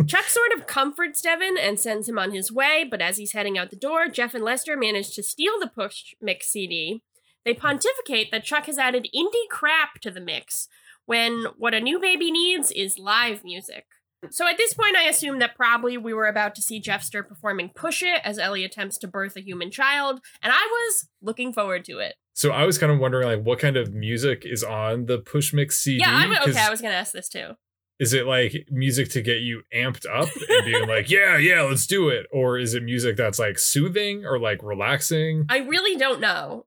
Chuck 0.06 0.24
sort 0.24 0.52
of 0.56 0.66
comforts 0.66 1.20
Devin 1.20 1.56
and 1.58 1.80
sends 1.80 2.08
him 2.08 2.18
on 2.18 2.32
his 2.32 2.52
way, 2.52 2.86
but 2.88 3.00
as 3.00 3.16
he's 3.16 3.32
heading 3.32 3.58
out 3.58 3.70
the 3.70 3.76
door, 3.76 4.08
Jeff 4.08 4.34
and 4.34 4.44
Lester 4.44 4.76
manage 4.76 5.14
to 5.14 5.22
steal 5.22 5.58
the 5.58 5.66
Push 5.66 6.14
Mix 6.20 6.48
CD. 6.48 7.02
They 7.44 7.54
pontificate 7.54 8.30
that 8.30 8.44
Chuck 8.44 8.66
has 8.66 8.78
added 8.78 9.08
indie 9.14 9.48
crap 9.50 10.00
to 10.02 10.10
the 10.10 10.20
mix, 10.20 10.68
when 11.10 11.44
what 11.58 11.74
a 11.74 11.80
new 11.80 11.98
baby 11.98 12.30
needs 12.30 12.70
is 12.70 12.96
live 12.96 13.42
music. 13.42 13.84
So 14.30 14.46
at 14.46 14.56
this 14.56 14.74
point, 14.74 14.94
I 14.94 15.08
assume 15.08 15.40
that 15.40 15.56
probably 15.56 15.96
we 15.96 16.14
were 16.14 16.28
about 16.28 16.54
to 16.54 16.62
see 16.62 16.80
Jeffster 16.80 17.26
performing 17.26 17.72
Push 17.74 18.04
It 18.04 18.20
as 18.22 18.38
Ellie 18.38 18.62
attempts 18.62 18.96
to 18.98 19.08
birth 19.08 19.36
a 19.36 19.40
human 19.40 19.72
child, 19.72 20.20
and 20.40 20.52
I 20.52 20.68
was 20.70 21.08
looking 21.20 21.52
forward 21.52 21.84
to 21.86 21.98
it. 21.98 22.14
So 22.34 22.52
I 22.52 22.64
was 22.64 22.78
kind 22.78 22.92
of 22.92 23.00
wondering, 23.00 23.26
like, 23.26 23.44
what 23.44 23.58
kind 23.58 23.76
of 23.76 23.92
music 23.92 24.42
is 24.44 24.62
on 24.62 25.06
the 25.06 25.18
Push 25.18 25.52
Mix 25.52 25.78
CD? 25.78 25.98
Yeah, 25.98 26.14
I'm, 26.14 26.30
okay, 26.48 26.60
I 26.60 26.70
was 26.70 26.80
going 26.80 26.92
to 26.92 26.98
ask 26.98 27.12
this 27.12 27.28
too. 27.28 27.54
Is 27.98 28.12
it 28.12 28.24
like 28.26 28.68
music 28.70 29.08
to 29.10 29.20
get 29.20 29.40
you 29.40 29.62
amped 29.74 30.06
up 30.06 30.28
and 30.48 30.64
being 30.64 30.86
like, 30.86 31.10
yeah, 31.10 31.36
yeah, 31.38 31.62
let's 31.62 31.88
do 31.88 32.08
it? 32.08 32.26
Or 32.32 32.56
is 32.56 32.74
it 32.74 32.84
music 32.84 33.16
that's 33.16 33.40
like 33.40 33.58
soothing 33.58 34.24
or 34.24 34.38
like 34.38 34.62
relaxing? 34.62 35.46
I 35.48 35.58
really 35.58 35.96
don't 35.96 36.20
know 36.20 36.66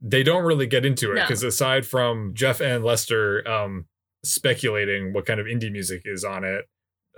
they 0.00 0.22
don't 0.22 0.44
really 0.44 0.66
get 0.66 0.86
into 0.86 1.12
it 1.12 1.16
because 1.16 1.42
no. 1.42 1.48
aside 1.48 1.86
from 1.86 2.32
Jeff 2.34 2.60
and 2.60 2.84
Lester 2.84 3.46
um, 3.48 3.86
speculating 4.24 5.12
what 5.12 5.26
kind 5.26 5.40
of 5.40 5.46
indie 5.46 5.70
music 5.70 6.02
is 6.04 6.24
on 6.24 6.44
it, 6.44 6.64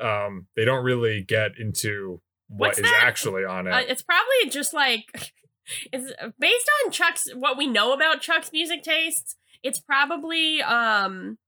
um, 0.01 0.47
they 0.57 0.65
don't 0.65 0.85
really 0.85 1.23
get 1.23 1.53
into 1.59 2.21
what 2.49 2.69
What's 2.69 2.79
is 2.79 2.85
that? 2.85 3.03
actually 3.05 3.45
on 3.45 3.67
it. 3.67 3.73
Uh, 3.73 3.81
it's 3.81 4.03
probably 4.03 4.51
just 4.51 4.75
like 4.75 5.33
it's 5.93 6.13
based 6.39 6.71
on 6.85 6.91
Chuck's 6.91 7.29
what 7.35 7.57
we 7.57 7.67
know 7.67 7.93
about 7.93 8.21
Chuck's 8.21 8.53
music 8.53 8.83
tastes. 8.83 9.37
It's 9.63 9.81
probably 9.81 10.61
um 10.63 11.39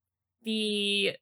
the 0.45 1.17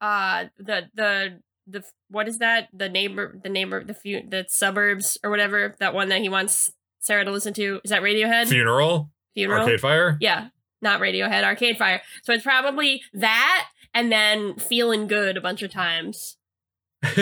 uh 0.00 0.46
the 0.58 0.88
the 0.94 1.40
the 1.66 1.84
what 2.08 2.26
is 2.26 2.38
that 2.38 2.68
the 2.72 2.88
neighbor 2.88 3.38
the 3.42 3.50
neighbor 3.50 3.84
the 3.84 3.94
few 3.94 4.22
the 4.26 4.46
suburbs 4.48 5.18
or 5.22 5.30
whatever 5.30 5.76
that 5.78 5.94
one 5.94 6.08
that 6.08 6.20
he 6.20 6.28
wants 6.28 6.72
Sarah 7.00 7.24
to 7.24 7.30
listen 7.30 7.52
to. 7.54 7.80
Is 7.82 7.90
that 7.90 8.02
Radiohead? 8.02 8.48
Funeral. 8.48 9.10
Funeral. 9.34 9.62
Arcade 9.62 9.80
Fire. 9.80 10.16
Yeah, 10.20 10.48
not 10.80 11.00
Radiohead. 11.00 11.44
Arcade 11.44 11.76
Fire. 11.76 12.00
So 12.22 12.32
it's 12.32 12.44
probably 12.44 13.02
that, 13.14 13.68
and 13.92 14.12
then 14.12 14.56
feeling 14.56 15.06
good 15.06 15.36
a 15.36 15.40
bunch 15.40 15.62
of 15.62 15.72
times. 15.72 16.36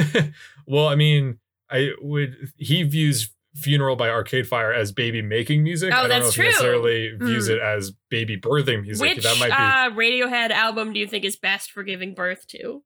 well, 0.67 0.89
I 0.89 0.95
mean, 0.95 1.39
I 1.71 1.93
would. 2.01 2.53
He 2.57 2.83
views 2.83 3.31
Funeral 3.55 3.97
by 3.97 4.09
Arcade 4.09 4.47
Fire 4.47 4.73
as 4.73 4.93
baby 4.93 5.23
making 5.23 5.63
music. 5.63 5.93
Oh, 5.93 5.97
I 5.97 6.01
don't 6.01 6.09
that's 6.09 6.23
know 6.23 6.29
if 6.29 6.35
true. 6.35 6.45
He 6.45 6.51
necessarily 6.51 7.11
views 7.17 7.49
mm. 7.49 7.57
it 7.57 7.61
as 7.61 7.93
baby 8.09 8.37
birthing 8.37 8.83
music. 8.83 9.17
Which 9.17 9.25
that 9.25 9.39
might 9.39 9.49
be. 9.49 9.53
Uh, 9.53 9.91
Radiohead 9.97 10.51
album 10.51 10.93
do 10.93 11.01
you 11.01 11.07
think 11.07 11.25
is 11.25 11.37
best 11.37 11.71
for 11.71 11.83
giving 11.83 12.15
birth 12.15 12.47
to? 12.49 12.83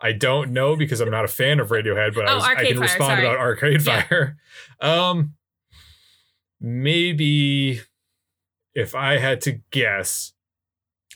I 0.00 0.12
don't 0.12 0.52
know 0.52 0.76
because 0.76 1.00
I'm 1.00 1.10
not 1.10 1.24
a 1.24 1.28
fan 1.28 1.58
of 1.58 1.70
Radiohead, 1.70 2.14
but 2.14 2.26
oh, 2.26 2.32
I, 2.32 2.34
was, 2.34 2.44
I 2.44 2.54
can 2.54 2.74
Fire, 2.74 2.82
respond 2.82 3.08
sorry. 3.10 3.26
about 3.26 3.38
Arcade 3.38 3.84
yeah. 3.84 4.02
Fire. 4.02 4.36
Um, 4.80 5.34
maybe 6.60 7.80
if 8.74 8.94
I 8.94 9.18
had 9.18 9.40
to 9.42 9.60
guess, 9.70 10.32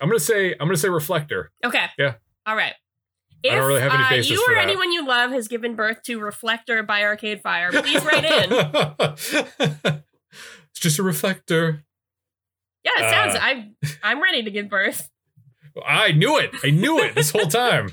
I'm 0.00 0.09
gonna 0.09 0.20
say 0.20 0.52
I'm 0.52 0.66
gonna 0.66 0.76
say 0.76 0.88
Reflektor. 0.88 1.48
Okay. 1.64 1.87
Yeah. 1.98 2.14
All 2.46 2.57
right. 2.57 2.74
If 3.42 3.52
I 3.52 3.57
don't 3.57 3.66
really 3.66 3.81
have 3.81 3.92
any 3.92 4.05
uh, 4.05 4.09
basis 4.09 4.31
you 4.31 4.44
for 4.44 4.52
or 4.52 4.59
anyone 4.59 4.92
you 4.92 5.07
love 5.07 5.33
has 5.33 5.48
given 5.48 5.74
birth 5.74 6.02
to 6.05 6.20
Reflektor 6.20 6.87
by 6.87 7.02
Arcade 7.02 7.40
Fire, 7.42 7.70
please 7.72 8.05
write 8.05 8.24
in. 8.24 8.52
it's 10.70 10.81
just 10.81 10.98
a 10.98 11.02
reflector. 11.02 11.83
Yeah, 12.85 12.92
it 12.98 13.11
sounds. 13.11 13.35
Uh. 13.35 13.38
I 13.40 13.72
I'm 14.02 14.22
ready 14.22 14.42
to 14.44 14.50
give 14.50 14.68
birth. 14.68 15.09
I 15.87 16.12
knew 16.12 16.38
it. 16.38 16.50
I 16.62 16.70
knew 16.70 17.00
it 17.00 17.14
this 17.14 17.31
whole 17.31 17.46
time. 17.46 17.92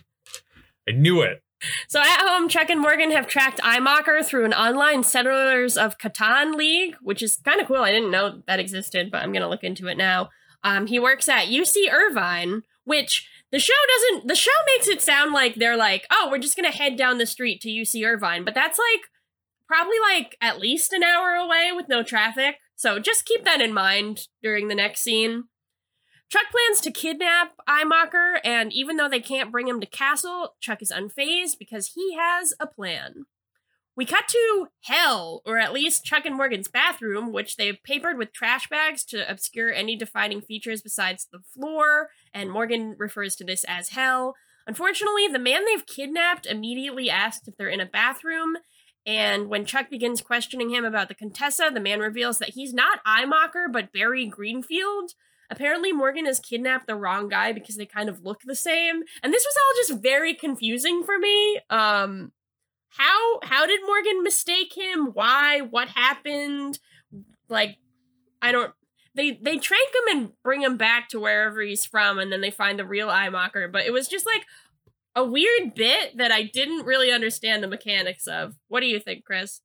I 0.88 0.92
knew 0.92 1.22
it. 1.22 1.42
So 1.88 2.00
at 2.00 2.22
home, 2.28 2.48
Chuck 2.48 2.70
and 2.70 2.82
Morgan 2.82 3.12
have 3.12 3.28
tracked 3.28 3.60
iMocker 3.62 4.26
through 4.26 4.46
an 4.46 4.54
online 4.54 5.04
Settlers 5.04 5.78
of 5.78 5.98
Catan 5.98 6.56
league, 6.56 6.96
which 7.02 7.22
is 7.22 7.38
kind 7.38 7.60
of 7.60 7.68
cool. 7.68 7.78
I 7.78 7.92
didn't 7.92 8.12
know 8.12 8.42
that 8.48 8.60
existed, 8.60 9.12
but 9.12 9.22
I'm 9.22 9.34
gonna 9.34 9.50
look 9.50 9.64
into 9.64 9.88
it 9.88 9.98
now. 9.98 10.30
Um, 10.64 10.88
he 10.88 11.00
works 11.00 11.30
at 11.30 11.48
UC 11.48 11.92
Irvine, 11.92 12.64
which 12.84 13.28
the 13.52 13.60
show 13.60 13.74
doesn't. 13.88 14.28
The 14.28 14.36
show 14.36 14.52
makes 14.76 14.88
it 14.88 15.02
sound 15.02 15.34
like 15.34 15.56
they're 15.56 15.78
like, 15.78 16.06
oh, 16.12 16.28
we're 16.30 16.40
just 16.40 16.56
gonna 16.56 16.72
head 16.72 16.96
down 16.96 17.18
the 17.18 17.26
street 17.26 17.62
to 17.62 17.70
UC 17.70 18.06
Irvine, 18.06 18.46
but 18.46 18.54
that's 18.56 18.80
like 18.80 19.02
probably 19.68 19.98
like 20.12 20.36
at 20.42 20.60
least 20.60 20.94
an 20.94 21.04
hour 21.04 21.32
away 21.36 21.72
with 21.76 21.88
no 21.88 22.04
traffic. 22.04 22.56
So 22.76 23.00
just 23.00 23.26
keep 23.26 23.44
that 23.46 23.62
in 23.62 23.74
mind 23.74 24.28
during 24.42 24.68
the 24.68 24.76
next 24.76 25.02
scene. 25.02 25.46
Chuck 26.30 26.46
plans 26.52 26.80
to 26.82 26.92
kidnap 26.92 27.54
iMocker, 27.68 28.40
and 28.44 28.72
even 28.72 28.98
though 28.98 29.10
they 29.10 29.20
can't 29.20 29.52
bring 29.52 29.68
him 29.68 29.82
to 29.82 29.88
Castle, 29.88 30.54
Chuck 30.60 30.82
is 30.82 30.92
unfazed 30.92 31.58
because 31.58 31.94
he 31.96 32.16
has 32.16 32.54
a 32.60 32.68
plan. 32.68 33.26
We 33.96 34.06
cut 34.06 34.28
to 34.30 34.68
hell, 34.84 35.42
or 35.44 35.58
at 35.58 35.74
least 35.74 36.06
Chuck 36.06 36.26
and 36.26 36.36
Morgan's 36.36 36.68
bathroom, 36.68 37.34
which 37.34 37.58
they've 37.58 37.82
papered 37.84 38.18
with 38.18 38.32
trash 38.32 38.70
bags 38.70 39.04
to 39.06 39.30
obscure 39.30 39.74
any 39.74 39.96
defining 39.96 40.40
features 40.40 40.84
besides 40.84 41.28
the 41.32 41.40
floor, 41.40 42.10
and 42.32 42.52
Morgan 42.52 42.96
refers 43.00 43.36
to 43.38 43.44
this 43.44 43.66
as 43.68 43.90
hell. 43.90 44.36
Unfortunately, 44.68 45.28
the 45.28 45.40
man 45.40 45.66
they've 45.66 45.86
kidnapped 45.86 46.46
immediately 46.46 47.10
asks 47.10 47.48
if 47.48 47.58
they're 47.58 47.68
in 47.68 47.82
a 47.82 47.88
bathroom, 47.88 48.58
and 49.04 49.50
when 49.50 49.66
Chuck 49.66 49.90
begins 49.90 50.22
questioning 50.22 50.70
him 50.70 50.86
about 50.86 51.08
the 51.08 51.16
Contessa, 51.16 51.72
the 51.74 51.80
man 51.80 52.00
reveals 52.00 52.38
that 52.38 52.50
he's 52.50 52.74
not 52.74 53.04
iMocker, 53.04 53.72
but 53.72 53.92
Barry 53.92 54.28
Greenfield. 54.28 55.14
Apparently, 55.50 55.92
Morgan 55.92 56.26
has 56.26 56.40
kidnapped 56.40 56.88
the 56.88 56.96
wrong 56.96 57.28
guy 57.28 57.52
because 57.52 57.76
they 57.76 57.86
kind 57.86 58.08
of 58.08 58.24
look 58.24 58.42
the 58.44 58.56
same, 58.56 59.02
and 59.24 59.34
this 59.34 59.44
was 59.44 59.56
all 59.58 59.96
just 59.96 60.04
very 60.04 60.34
confusing 60.34 61.04
for 61.04 61.18
me. 61.18 61.60
Um, 61.70 62.32
how 62.90 63.40
how 63.44 63.66
did 63.66 63.82
Morgan 63.86 64.24
mistake 64.24 64.76
him? 64.76 65.08
Why? 65.14 65.62
What 65.62 65.90
happened? 65.90 66.80
Like, 67.48 67.78
I 68.42 68.52
don't. 68.52 68.74
They 69.16 69.32
they 69.32 69.58
trank 69.58 69.90
him 69.90 70.18
and 70.18 70.32
bring 70.44 70.62
him 70.62 70.78
back 70.78 71.10
to 71.10 71.20
wherever 71.20 71.62
he's 71.62 71.86
from, 71.86 72.20
and 72.20 72.32
then 72.32 72.42
they 72.42 72.52
find 72.52 72.78
the 72.78 72.86
real 72.86 73.08
iMocker. 73.08 73.72
But 73.72 73.86
it 73.86 73.94
was 73.94 74.08
just 74.08 74.26
like 74.26 74.46
a 75.16 75.24
weird 75.24 75.74
bit 75.74 76.18
that 76.18 76.32
I 76.32 76.44
didn't 76.44 76.86
really 76.86 77.12
understand 77.12 77.64
the 77.64 77.68
mechanics 77.68 78.28
of. 78.28 78.56
What 78.68 78.82
do 78.82 78.88
you 78.88 79.00
think, 79.00 79.26
Chris? 79.26 79.62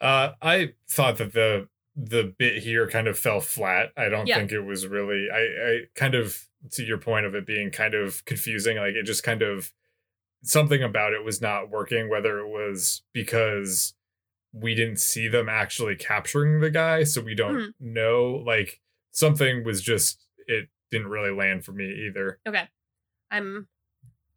Uh, 0.00 0.32
I 0.42 0.72
thought 0.90 1.18
that 1.18 1.32
the 1.32 1.68
the 1.94 2.34
bit 2.38 2.62
here 2.62 2.88
kind 2.88 3.06
of 3.06 3.18
fell 3.18 3.40
flat. 3.40 3.90
I 3.96 4.08
don't 4.08 4.26
Yeah. 4.26 4.36
think 4.38 4.52
it 4.52 4.60
was 4.62 4.86
really. 4.86 5.28
I, 5.32 5.38
I 5.40 5.80
kind 5.94 6.14
of 6.14 6.48
to 6.72 6.84
your 6.84 6.98
point 6.98 7.26
of 7.26 7.34
it 7.34 7.44
being 7.46 7.70
kind 7.70 7.94
of 7.94 8.24
confusing. 8.24 8.76
Like 8.78 8.94
it 8.94 9.04
just 9.04 9.22
kind 9.24 9.42
of 9.42 9.72
something 10.42 10.82
about 10.82 11.12
it 11.12 11.24
was 11.24 11.40
not 11.40 11.70
working. 11.70 12.08
Whether 12.08 12.38
it 12.38 12.48
was 12.48 13.02
because 13.12 13.94
we 14.52 14.74
didn't 14.74 15.00
see 15.00 15.28
them 15.28 15.48
actually 15.48 15.96
capturing 15.96 16.60
the 16.60 16.70
guy, 16.70 17.04
so 17.04 17.20
we 17.20 17.34
don't 17.34 17.56
Mhm. 17.56 17.74
know. 17.80 18.42
Like 18.46 18.80
something 19.10 19.64
was 19.64 19.82
just 19.82 20.26
it 20.46 20.68
didn't 20.90 21.08
really 21.08 21.30
land 21.30 21.64
for 21.64 21.72
me 21.72 21.84
either. 22.06 22.38
Okay. 22.46 22.68
I'm 23.30 23.68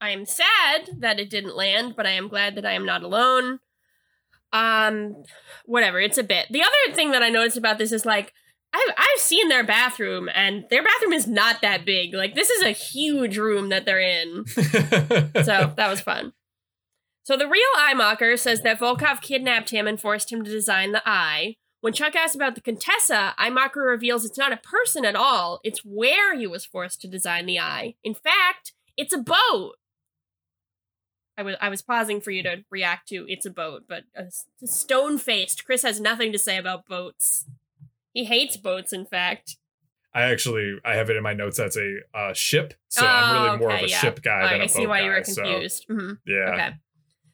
I'm 0.01 0.25
sad 0.25 0.89
that 0.99 1.19
it 1.19 1.29
didn't 1.29 1.55
land, 1.55 1.95
but 1.95 2.05
I 2.05 2.11
am 2.11 2.27
glad 2.27 2.55
that 2.55 2.65
I 2.65 2.73
am 2.73 2.85
not 2.85 3.01
alone. 3.03 3.59
Um 4.55 5.23
whatever, 5.65 5.99
it's 5.99 6.17
a 6.17 6.23
bit. 6.23 6.47
The 6.49 6.61
other 6.61 6.95
thing 6.95 7.11
that 7.11 7.23
I 7.23 7.29
noticed 7.29 7.57
about 7.57 7.77
this 7.77 7.91
is 7.91 8.05
like 8.05 8.33
I've 8.73 8.93
I've 8.97 9.19
seen 9.19 9.49
their 9.49 9.63
bathroom 9.63 10.29
and 10.33 10.65
their 10.69 10.83
bathroom 10.83 11.13
is 11.13 11.27
not 11.27 11.61
that 11.61 11.85
big. 11.85 12.13
Like 12.13 12.35
this 12.35 12.49
is 12.49 12.63
a 12.63 12.71
huge 12.71 13.37
room 13.37 13.69
that 13.69 13.85
they're 13.85 13.99
in. 13.99 14.45
So 14.47 15.73
that 15.77 15.87
was 15.89 16.01
fun. 16.01 16.33
So 17.23 17.35
the 17.35 17.47
real 17.47 17.63
iMocker 17.79 18.37
says 18.37 18.61
that 18.61 18.79
Volkov 18.79 19.21
kidnapped 19.21 19.71
him 19.71 19.87
and 19.87 19.99
forced 19.99 20.31
him 20.31 20.43
to 20.43 20.51
design 20.51 20.91
the 20.91 21.01
eye. 21.05 21.55
When 21.81 21.93
Chuck 21.93 22.15
asks 22.15 22.35
about 22.35 22.55
the 22.55 22.61
Contessa, 22.61 23.33
iMocker 23.39 23.85
reveals 23.85 24.25
it's 24.25 24.37
not 24.37 24.53
a 24.53 24.57
person 24.57 25.05
at 25.05 25.15
all, 25.15 25.59
it's 25.63 25.81
where 25.83 26.37
he 26.37 26.45
was 26.45 26.65
forced 26.65 27.01
to 27.01 27.07
design 27.07 27.45
the 27.45 27.59
eye. 27.59 27.95
In 28.03 28.13
fact, 28.13 28.73
it's 28.97 29.13
a 29.13 29.17
boat. 29.17 29.75
I 31.37 31.43
was 31.43 31.55
I 31.61 31.69
was 31.69 31.81
pausing 31.81 32.21
for 32.21 32.31
you 32.31 32.43
to 32.43 32.63
react 32.71 33.07
to 33.09 33.25
it's 33.27 33.45
a 33.45 33.49
boat, 33.49 33.83
but 33.87 34.03
uh, 34.17 34.23
stone 34.63 35.17
faced. 35.17 35.65
Chris 35.65 35.83
has 35.83 35.99
nothing 35.99 36.31
to 36.31 36.39
say 36.39 36.57
about 36.57 36.85
boats. 36.85 37.45
He 38.13 38.25
hates 38.25 38.55
boats, 38.57 38.93
in 38.93 39.05
fact. 39.05 39.57
I 40.13 40.21
actually 40.23 40.77
I 40.85 40.95
have 40.95 41.09
it 41.09 41.17
in 41.17 41.23
my 41.23 41.33
notes 41.33 41.59
as 41.59 41.75
a 41.77 41.97
uh, 42.17 42.33
ship, 42.33 42.73
so 42.87 43.05
I'm 43.05 43.33
really 43.33 43.49
Oh, 43.49 43.57
more 43.57 43.73
of 43.75 43.81
a 43.83 43.89
yeah. 43.89 43.97
ship 43.99 44.21
guy 44.21 44.31
Alright, 44.31 44.51
than 44.51 44.61
a 44.61 44.63
I 44.63 44.67
see 44.67 44.83
boat 44.83 44.89
why 44.89 45.01
you 45.01 45.09
were 45.09 45.23
so, 45.25 45.43
confused. 45.43 45.85
Mhm. 45.89 46.17
yeah. 46.25 46.53
Okay. 46.53 46.69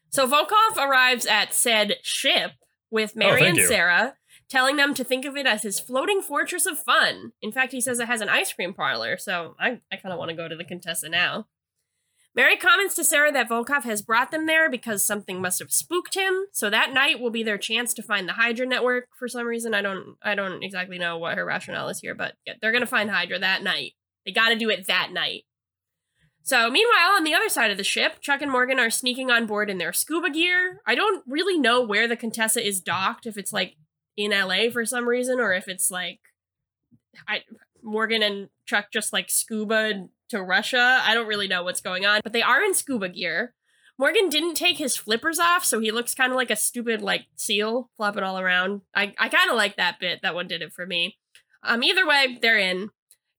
So 0.09 0.27
Volkov 0.27 0.77
arrives 0.77 1.25
at 1.27 1.53
said 1.53 1.97
ship 2.01 2.53
with 2.89 3.15
Mary 3.15 3.43
Oh, 3.43 3.45
and. 3.45 3.57
Sarah, 3.59 4.15
telling 4.49 4.75
them 4.77 4.93
to 4.95 5.03
think 5.03 5.23
of 5.25 5.37
it 5.37 5.45
as 5.45 5.61
his 5.61 5.79
floating 5.79 6.21
fortress 6.21 6.65
of 6.65 6.77
fun. 6.79 7.31
In 7.41 7.51
fact, 7.51 7.71
he 7.71 7.79
says 7.79 7.99
it 7.99 8.07
has 8.07 8.19
an 8.19 8.27
ice 8.29 8.51
cream 8.51 8.73
parlor, 8.73 9.15
so 9.17 9.55
I, 9.59 9.79
I 9.91 9.95
kind 9.97 10.11
of 10.11 10.17
want 10.19 10.29
to 10.29 10.35
go 10.35 10.47
to 10.47 10.55
the 10.55 10.65
Contessa 10.65 11.07
now. 11.07 11.45
Mary 12.33 12.55
comments 12.55 12.95
to 12.95 13.03
Sarah 13.03 13.31
that 13.33 13.49
Volkov 13.49 13.83
has 13.83 14.01
brought 14.01 14.31
them 14.31 14.45
there 14.45 14.69
because 14.69 15.03
something 15.03 15.41
must 15.41 15.59
have 15.59 15.71
spooked 15.71 16.15
him. 16.15 16.45
So 16.53 16.69
that 16.69 16.93
night 16.93 17.19
will 17.19 17.29
be 17.29 17.43
their 17.43 17.57
chance 17.57 17.93
to 17.95 18.03
find 18.03 18.27
the 18.27 18.33
Hydra 18.33 18.65
network. 18.65 19.09
For 19.17 19.27
some 19.27 19.45
reason, 19.45 19.73
I 19.73 19.81
don't 19.81 20.15
I 20.23 20.35
don't 20.35 20.63
exactly 20.63 20.97
know 20.97 21.17
what 21.17 21.37
her 21.37 21.45
rationale 21.45 21.89
is 21.89 21.99
here, 21.99 22.15
but 22.15 22.35
yeah, 22.45 22.53
they're 22.61 22.71
gonna 22.71 22.85
find 22.85 23.11
Hydra 23.11 23.39
that 23.39 23.63
night. 23.63 23.93
They 24.25 24.31
got 24.31 24.49
to 24.49 24.55
do 24.55 24.69
it 24.69 24.87
that 24.87 25.11
night. 25.11 25.45
So, 26.43 26.69
meanwhile, 26.69 27.11
on 27.15 27.23
the 27.23 27.33
other 27.33 27.49
side 27.49 27.71
of 27.71 27.77
the 27.77 27.83
ship, 27.83 28.19
Chuck 28.19 28.41
and 28.41 28.51
Morgan 28.51 28.79
are 28.79 28.89
sneaking 28.89 29.29
on 29.29 29.45
board 29.45 29.69
in 29.69 29.77
their 29.77 29.93
scuba 29.93 30.29
gear. 30.29 30.81
I 30.87 30.95
don't 30.95 31.23
really 31.27 31.59
know 31.59 31.81
where 31.81 32.07
the 32.07 32.15
Contessa 32.15 32.65
is 32.65 32.81
docked, 32.81 33.27
if 33.27 33.37
it's 33.37 33.53
like 33.53 33.75
in 34.17 34.31
LA 34.31 34.69
for 34.71 34.85
some 34.85 35.07
reason, 35.07 35.39
or 35.39 35.53
if 35.53 35.67
it's 35.67 35.91
like 35.91 36.19
I 37.27 37.43
Morgan 37.83 38.23
and 38.23 38.49
Chuck 38.65 38.87
just 38.91 39.13
like 39.13 39.29
scuba 39.29 40.07
to 40.31 40.41
Russia. 40.41 41.01
I 41.03 41.13
don't 41.13 41.27
really 41.27 41.47
know 41.47 41.63
what's 41.63 41.81
going 41.81 42.05
on, 42.05 42.21
but 42.23 42.33
they 42.33 42.41
are 42.41 42.63
in 42.63 42.73
scuba 42.73 43.09
gear. 43.09 43.53
Morgan 43.97 44.29
didn't 44.29 44.55
take 44.55 44.77
his 44.77 44.97
flippers 44.97 45.37
off, 45.37 45.63
so 45.63 45.79
he 45.79 45.91
looks 45.91 46.15
kind 46.15 46.31
of 46.31 46.35
like 46.35 46.49
a 46.49 46.55
stupid 46.55 47.01
like 47.01 47.27
seal 47.35 47.91
flopping 47.97 48.23
all 48.23 48.39
around. 48.39 48.81
I, 48.95 49.13
I 49.19 49.29
kind 49.29 49.49
of 49.49 49.55
like 49.55 49.77
that 49.77 49.99
bit. 49.99 50.19
That 50.23 50.33
one 50.33 50.47
did 50.47 50.61
it 50.61 50.73
for 50.73 50.85
me. 50.87 51.17
Um, 51.63 51.83
either 51.83 52.07
way, 52.07 52.39
they're 52.41 52.57
in. 52.57 52.89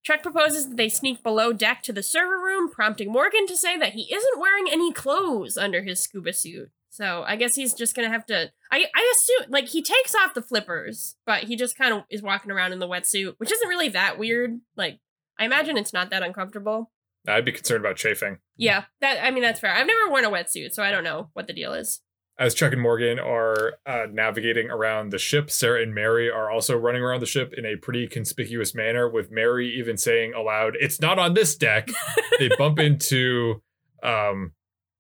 Chuck 0.04 0.22
proposes 0.22 0.68
that 0.68 0.76
they 0.76 0.88
sneak 0.88 1.22
below 1.22 1.52
deck 1.52 1.82
to 1.82 1.92
the 1.92 2.02
server 2.02 2.38
room, 2.38 2.70
prompting 2.70 3.10
Morgan 3.10 3.46
to 3.46 3.56
say 3.56 3.76
that 3.76 3.92
he 3.92 4.12
isn't 4.12 4.40
wearing 4.40 4.66
any 4.70 4.92
clothes 4.92 5.56
under 5.56 5.82
his 5.82 6.00
scuba 6.00 6.32
suit. 6.32 6.70
So 6.90 7.24
I 7.26 7.36
guess 7.36 7.54
he's 7.54 7.72
just 7.72 7.96
gonna 7.96 8.10
have 8.10 8.26
to. 8.26 8.50
I 8.70 8.84
I 8.94 9.14
assume 9.16 9.50
like 9.50 9.68
he 9.68 9.82
takes 9.82 10.14
off 10.14 10.34
the 10.34 10.42
flippers, 10.42 11.16
but 11.24 11.44
he 11.44 11.56
just 11.56 11.76
kind 11.76 11.94
of 11.94 12.04
is 12.10 12.22
walking 12.22 12.50
around 12.50 12.72
in 12.72 12.80
the 12.80 12.88
wetsuit, 12.88 13.34
which 13.38 13.50
isn't 13.50 13.68
really 13.68 13.88
that 13.88 14.18
weird. 14.18 14.60
Like 14.76 15.00
I 15.42 15.44
imagine 15.44 15.76
it's 15.76 15.92
not 15.92 16.10
that 16.10 16.22
uncomfortable. 16.22 16.92
I'd 17.26 17.44
be 17.44 17.50
concerned 17.50 17.84
about 17.84 17.96
chafing. 17.96 18.38
Yeah, 18.56 18.84
that 19.00 19.18
I 19.24 19.32
mean 19.32 19.42
that's 19.42 19.58
fair. 19.58 19.74
I've 19.74 19.88
never 19.88 20.08
worn 20.08 20.24
a 20.24 20.30
wetsuit, 20.30 20.72
so 20.72 20.84
I 20.84 20.92
don't 20.92 21.02
know 21.02 21.30
what 21.32 21.48
the 21.48 21.52
deal 21.52 21.72
is. 21.72 22.00
As 22.38 22.54
Chuck 22.54 22.72
and 22.72 22.80
Morgan 22.80 23.18
are 23.18 23.74
uh, 23.84 24.06
navigating 24.08 24.70
around 24.70 25.10
the 25.10 25.18
ship, 25.18 25.50
Sarah 25.50 25.82
and 25.82 25.92
Mary 25.92 26.30
are 26.30 26.48
also 26.48 26.76
running 26.76 27.02
around 27.02 27.20
the 27.20 27.26
ship 27.26 27.52
in 27.56 27.66
a 27.66 27.74
pretty 27.74 28.06
conspicuous 28.06 28.72
manner, 28.72 29.08
with 29.08 29.32
Mary 29.32 29.68
even 29.76 29.96
saying 29.96 30.32
aloud, 30.32 30.76
It's 30.80 31.00
not 31.00 31.18
on 31.18 31.34
this 31.34 31.56
deck. 31.56 31.88
they 32.38 32.48
bump 32.56 32.78
into 32.78 33.62
um, 34.04 34.52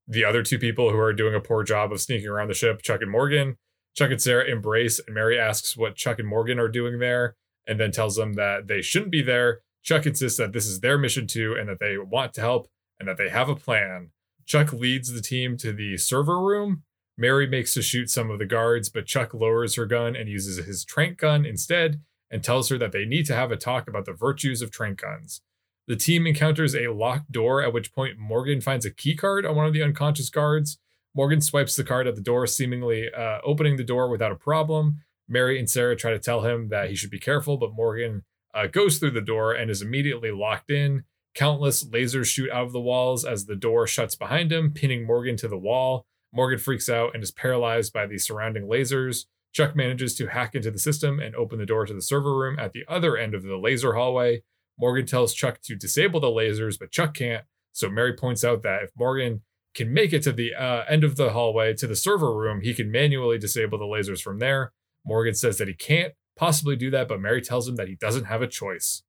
the 0.08 0.24
other 0.24 0.42
two 0.42 0.58
people 0.58 0.90
who 0.90 0.98
are 0.98 1.12
doing 1.12 1.36
a 1.36 1.40
poor 1.40 1.62
job 1.62 1.92
of 1.92 2.00
sneaking 2.00 2.28
around 2.28 2.48
the 2.48 2.54
ship, 2.54 2.82
Chuck 2.82 3.00
and 3.00 3.12
Morgan. 3.12 3.58
Chuck 3.94 4.10
and 4.10 4.20
Sarah 4.20 4.50
embrace, 4.50 5.00
and 5.06 5.14
Mary 5.14 5.38
asks 5.38 5.76
what 5.76 5.94
Chuck 5.94 6.18
and 6.18 6.26
Morgan 6.26 6.58
are 6.58 6.68
doing 6.68 6.98
there, 6.98 7.36
and 7.64 7.78
then 7.78 7.92
tells 7.92 8.16
them 8.16 8.32
that 8.32 8.66
they 8.66 8.82
shouldn't 8.82 9.12
be 9.12 9.22
there. 9.22 9.60
Chuck 9.82 10.06
insists 10.06 10.38
that 10.38 10.52
this 10.52 10.66
is 10.66 10.80
their 10.80 10.98
mission 10.98 11.26
too, 11.26 11.54
and 11.58 11.68
that 11.68 11.80
they 11.80 11.98
want 11.98 12.34
to 12.34 12.40
help, 12.40 12.68
and 12.98 13.08
that 13.08 13.16
they 13.16 13.28
have 13.28 13.48
a 13.48 13.56
plan. 13.56 14.10
Chuck 14.46 14.72
leads 14.72 15.12
the 15.12 15.22
team 15.22 15.56
to 15.58 15.72
the 15.72 15.96
server 15.96 16.40
room. 16.40 16.82
Mary 17.16 17.46
makes 17.46 17.74
to 17.74 17.82
shoot 17.82 18.10
some 18.10 18.30
of 18.30 18.38
the 18.38 18.46
guards, 18.46 18.88
but 18.88 19.06
Chuck 19.06 19.34
lowers 19.34 19.74
her 19.74 19.86
gun 19.86 20.16
and 20.16 20.28
uses 20.28 20.64
his 20.64 20.84
trank 20.84 21.18
gun 21.18 21.44
instead 21.44 22.00
and 22.30 22.42
tells 22.42 22.68
her 22.70 22.78
that 22.78 22.92
they 22.92 23.04
need 23.04 23.26
to 23.26 23.34
have 23.34 23.52
a 23.52 23.56
talk 23.56 23.86
about 23.86 24.06
the 24.06 24.12
virtues 24.12 24.62
of 24.62 24.70
trank 24.70 25.02
guns. 25.02 25.42
The 25.86 25.96
team 25.96 26.26
encounters 26.26 26.74
a 26.74 26.88
locked 26.88 27.30
door, 27.30 27.62
at 27.62 27.72
which 27.72 27.92
point 27.92 28.18
Morgan 28.18 28.60
finds 28.60 28.86
a 28.86 28.90
key 28.90 29.14
card 29.14 29.44
on 29.44 29.56
one 29.56 29.66
of 29.66 29.72
the 29.72 29.82
unconscious 29.82 30.30
guards. 30.30 30.78
Morgan 31.14 31.40
swipes 31.40 31.76
the 31.76 31.84
card 31.84 32.06
at 32.06 32.14
the 32.14 32.22
door, 32.22 32.46
seemingly 32.46 33.12
uh, 33.12 33.38
opening 33.44 33.76
the 33.76 33.84
door 33.84 34.08
without 34.08 34.32
a 34.32 34.36
problem. 34.36 35.02
Mary 35.28 35.58
and 35.58 35.68
Sarah 35.68 35.96
try 35.96 36.12
to 36.12 36.18
tell 36.18 36.42
him 36.42 36.68
that 36.70 36.88
he 36.88 36.96
should 36.96 37.10
be 37.10 37.18
careful, 37.18 37.56
but 37.58 37.74
Morgan 37.74 38.24
uh, 38.54 38.66
goes 38.66 38.98
through 38.98 39.12
the 39.12 39.20
door 39.20 39.52
and 39.52 39.70
is 39.70 39.82
immediately 39.82 40.30
locked 40.30 40.70
in. 40.70 41.04
Countless 41.34 41.84
lasers 41.84 42.26
shoot 42.26 42.50
out 42.50 42.64
of 42.64 42.72
the 42.72 42.80
walls 42.80 43.24
as 43.24 43.46
the 43.46 43.56
door 43.56 43.86
shuts 43.86 44.14
behind 44.14 44.52
him, 44.52 44.72
pinning 44.72 45.06
Morgan 45.06 45.36
to 45.38 45.48
the 45.48 45.58
wall. 45.58 46.06
Morgan 46.32 46.58
freaks 46.58 46.88
out 46.88 47.14
and 47.14 47.22
is 47.22 47.30
paralyzed 47.30 47.92
by 47.92 48.06
the 48.06 48.18
surrounding 48.18 48.64
lasers. 48.64 49.26
Chuck 49.52 49.76
manages 49.76 50.14
to 50.16 50.28
hack 50.28 50.54
into 50.54 50.70
the 50.70 50.78
system 50.78 51.20
and 51.20 51.34
open 51.34 51.58
the 51.58 51.66
door 51.66 51.84
to 51.84 51.92
the 51.92 52.02
server 52.02 52.36
room 52.36 52.58
at 52.58 52.72
the 52.72 52.84
other 52.88 53.16
end 53.16 53.34
of 53.34 53.42
the 53.42 53.56
laser 53.56 53.94
hallway. 53.94 54.42
Morgan 54.78 55.06
tells 55.06 55.34
Chuck 55.34 55.60
to 55.62 55.76
disable 55.76 56.20
the 56.20 56.28
lasers, 56.28 56.78
but 56.78 56.90
Chuck 56.90 57.14
can't. 57.14 57.44
So 57.72 57.88
Mary 57.88 58.14
points 58.14 58.44
out 58.44 58.62
that 58.62 58.82
if 58.82 58.90
Morgan 58.96 59.42
can 59.74 59.92
make 59.92 60.12
it 60.12 60.22
to 60.22 60.32
the 60.32 60.54
uh, 60.54 60.84
end 60.88 61.04
of 61.04 61.16
the 61.16 61.30
hallway 61.30 61.74
to 61.74 61.86
the 61.86 61.96
server 61.96 62.34
room, 62.34 62.60
he 62.62 62.74
can 62.74 62.90
manually 62.90 63.38
disable 63.38 63.78
the 63.78 63.84
lasers 63.84 64.20
from 64.22 64.38
there. 64.38 64.72
Morgan 65.04 65.34
says 65.34 65.58
that 65.58 65.68
he 65.68 65.74
can't 65.74 66.14
possibly 66.36 66.76
do 66.76 66.90
that, 66.90 67.08
but 67.08 67.20
Mary 67.20 67.40
tells 67.40 67.68
him 67.68 67.76
that 67.76 67.88
he 67.88 67.94
doesn't 67.94 68.24
have 68.24 68.42
a 68.42 68.46
choice. 68.46 69.02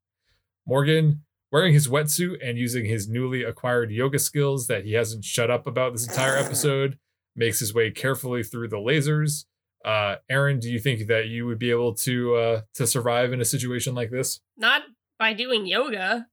Morgan, 0.66 1.24
wearing 1.52 1.74
his 1.74 1.88
wetsuit 1.88 2.38
and 2.44 2.58
using 2.58 2.86
his 2.86 3.08
newly 3.08 3.44
acquired 3.44 3.92
yoga 3.92 4.20
skills 4.20 4.68
that 4.68 4.86
he 4.86 4.94
hasn't 4.94 5.24
shut 5.24 5.52
up 5.52 5.68
about 5.68 5.94
this 5.94 6.08
entire 6.08 6.36
episode, 6.36 6.98
makes 7.36 7.60
his 7.60 7.74
way 7.74 7.92
carefully 7.92 8.44
through 8.44 8.68
the 8.68 8.78
lasers. 8.78 9.46
Uh, 9.84 10.16
Aaron, 10.30 10.60
do 10.60 10.72
you 10.72 10.80
think 10.80 11.08
that 11.08 11.28
you 11.28 11.46
would 11.46 11.60
be 11.60 11.70
able 11.70 11.94
to 11.94 12.36
uh, 12.36 12.62
to 12.76 12.88
survive 12.88 13.34
in 13.34 13.42
a 13.42 13.46
situation 13.46 13.94
like 13.94 14.12
this? 14.12 14.40
Not 14.58 14.84
by 15.20 15.34
doing 15.34 15.66
yoga. 15.66 16.28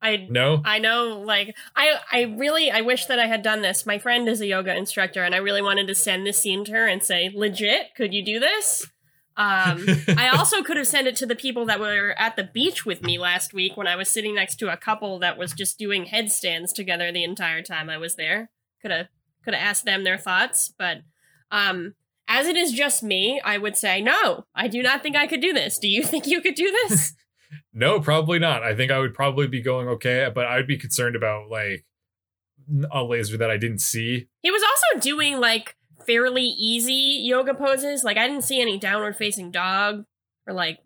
I 0.00 0.28
No. 0.30 0.62
I 0.64 0.78
know 0.78 1.20
like 1.24 1.56
I 1.74 1.96
I 2.12 2.22
really 2.22 2.70
I 2.70 2.82
wish 2.82 3.06
that 3.06 3.18
I 3.18 3.26
had 3.26 3.42
done 3.42 3.62
this. 3.62 3.84
My 3.84 3.98
friend 3.98 4.28
is 4.28 4.40
a 4.40 4.46
yoga 4.46 4.76
instructor 4.76 5.24
and 5.24 5.34
I 5.34 5.38
really 5.38 5.62
wanted 5.62 5.88
to 5.88 5.94
send 5.94 6.24
this 6.24 6.38
scene 6.38 6.64
to 6.66 6.72
her 6.72 6.86
and 6.86 7.02
say, 7.02 7.32
"Legit, 7.34 7.94
could 7.96 8.14
you 8.14 8.24
do 8.24 8.38
this?" 8.38 8.86
Um 9.38 9.86
I 10.18 10.30
also 10.36 10.62
could 10.62 10.76
have 10.76 10.86
sent 10.86 11.06
it 11.06 11.16
to 11.16 11.26
the 11.26 11.36
people 11.36 11.64
that 11.66 11.80
were 11.80 12.14
at 12.18 12.36
the 12.36 12.44
beach 12.44 12.84
with 12.84 13.02
me 13.02 13.18
last 13.18 13.54
week 13.54 13.76
when 13.76 13.86
I 13.86 13.96
was 13.96 14.10
sitting 14.10 14.34
next 14.34 14.56
to 14.56 14.70
a 14.72 14.76
couple 14.76 15.18
that 15.20 15.38
was 15.38 15.52
just 15.54 15.78
doing 15.78 16.04
headstands 16.04 16.72
together 16.74 17.10
the 17.10 17.24
entire 17.24 17.62
time 17.62 17.88
I 17.88 17.96
was 17.96 18.16
there. 18.16 18.50
Could 18.82 18.90
have 18.90 19.06
could 19.44 19.54
have 19.54 19.62
asked 19.66 19.86
them 19.86 20.04
their 20.04 20.18
thoughts, 20.18 20.74
but 20.76 20.98
um 21.50 21.94
as 22.28 22.46
it 22.46 22.56
is 22.56 22.72
just 22.72 23.02
me, 23.02 23.40
I 23.42 23.56
would 23.56 23.76
say 23.76 24.02
no. 24.02 24.44
I 24.54 24.68
do 24.68 24.82
not 24.82 25.02
think 25.02 25.16
I 25.16 25.26
could 25.26 25.40
do 25.40 25.54
this. 25.54 25.78
Do 25.78 25.88
you 25.88 26.02
think 26.02 26.26
you 26.26 26.42
could 26.42 26.54
do 26.54 26.70
this? 26.88 27.14
No, 27.72 27.98
probably 28.00 28.38
not. 28.38 28.62
I 28.62 28.74
think 28.74 28.90
I 28.90 28.98
would 28.98 29.14
probably 29.14 29.46
be 29.46 29.62
going 29.62 29.88
okay, 29.88 30.30
but 30.34 30.44
I'd 30.44 30.66
be 30.66 30.76
concerned 30.76 31.16
about 31.16 31.48
like 31.48 31.86
a 32.90 33.02
laser 33.02 33.38
that 33.38 33.50
I 33.50 33.56
didn't 33.56 33.78
see. 33.80 34.28
He 34.42 34.50
was 34.50 34.62
also 34.62 35.00
doing 35.00 35.40
like 35.40 35.76
fairly 36.08 36.42
easy 36.42 37.20
yoga 37.22 37.52
poses. 37.52 38.02
Like 38.02 38.16
I 38.16 38.26
didn't 38.26 38.44
see 38.44 38.60
any 38.60 38.78
downward 38.78 39.16
facing 39.16 39.50
dog 39.50 40.04
or 40.46 40.54
like 40.54 40.78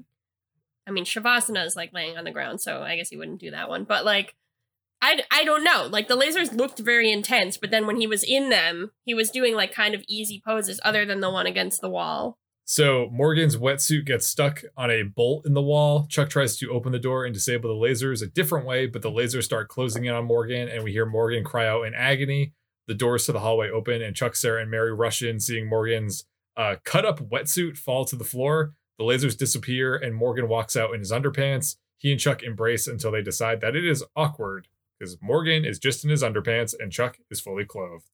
I 0.86 0.90
mean 0.90 1.04
Shavasana 1.04 1.64
is 1.64 1.76
like 1.76 1.92
laying 1.92 2.18
on 2.18 2.24
the 2.24 2.32
ground, 2.32 2.60
so 2.60 2.82
I 2.82 2.96
guess 2.96 3.08
he 3.08 3.16
wouldn't 3.16 3.40
do 3.40 3.52
that 3.52 3.68
one. 3.68 3.84
But 3.84 4.04
like 4.04 4.34
I, 5.00 5.20
I 5.32 5.44
don't 5.44 5.64
know. 5.64 5.88
Like 5.90 6.06
the 6.06 6.16
lasers 6.16 6.52
looked 6.52 6.78
very 6.78 7.10
intense, 7.10 7.56
but 7.56 7.70
then 7.70 7.86
when 7.86 7.96
he 7.96 8.06
was 8.06 8.22
in 8.22 8.50
them, 8.50 8.92
he 9.04 9.14
was 9.14 9.30
doing 9.30 9.54
like 9.54 9.74
kind 9.74 9.94
of 9.94 10.04
easy 10.08 10.40
poses 10.44 10.80
other 10.84 11.04
than 11.04 11.20
the 11.20 11.30
one 11.30 11.46
against 11.46 11.80
the 11.80 11.90
wall. 11.90 12.38
So 12.64 13.08
Morgan's 13.10 13.56
wetsuit 13.56 14.06
gets 14.06 14.28
stuck 14.28 14.62
on 14.76 14.90
a 14.90 15.02
bolt 15.02 15.44
in 15.44 15.54
the 15.54 15.62
wall. 15.62 16.06
Chuck 16.08 16.30
tries 16.30 16.56
to 16.58 16.70
open 16.70 16.92
the 16.92 17.00
door 17.00 17.24
and 17.24 17.34
disable 17.34 17.68
the 17.68 17.86
lasers 17.86 18.22
a 18.22 18.26
different 18.26 18.64
way, 18.64 18.86
but 18.86 19.02
the 19.02 19.10
lasers 19.10 19.42
start 19.42 19.68
closing 19.68 20.04
in 20.04 20.14
on 20.14 20.24
Morgan, 20.24 20.68
and 20.68 20.84
we 20.84 20.92
hear 20.92 21.04
Morgan 21.04 21.42
cry 21.42 21.66
out 21.66 21.82
in 21.82 21.94
agony. 21.94 22.52
The 22.92 22.98
doors 22.98 23.24
to 23.24 23.32
the 23.32 23.40
hallway 23.40 23.70
open, 23.70 24.02
and 24.02 24.14
Chuck, 24.14 24.36
Sarah, 24.36 24.60
and 24.60 24.70
Mary 24.70 24.92
rush 24.92 25.22
in, 25.22 25.40
seeing 25.40 25.66
Morgan's 25.66 26.26
uh, 26.58 26.76
cut 26.84 27.06
up 27.06 27.20
wetsuit 27.30 27.78
fall 27.78 28.04
to 28.04 28.16
the 28.16 28.22
floor. 28.22 28.74
The 28.98 29.04
lasers 29.04 29.34
disappear, 29.34 29.96
and 29.96 30.14
Morgan 30.14 30.46
walks 30.46 30.76
out 30.76 30.92
in 30.92 31.00
his 31.00 31.10
underpants. 31.10 31.76
He 31.96 32.12
and 32.12 32.20
Chuck 32.20 32.42
embrace 32.42 32.86
until 32.86 33.10
they 33.10 33.22
decide 33.22 33.62
that 33.62 33.74
it 33.74 33.86
is 33.86 34.04
awkward 34.14 34.68
because 34.98 35.16
Morgan 35.22 35.64
is 35.64 35.78
just 35.78 36.04
in 36.04 36.10
his 36.10 36.22
underpants 36.22 36.74
and 36.78 36.92
Chuck 36.92 37.16
is 37.30 37.40
fully 37.40 37.64
clothed. 37.64 38.10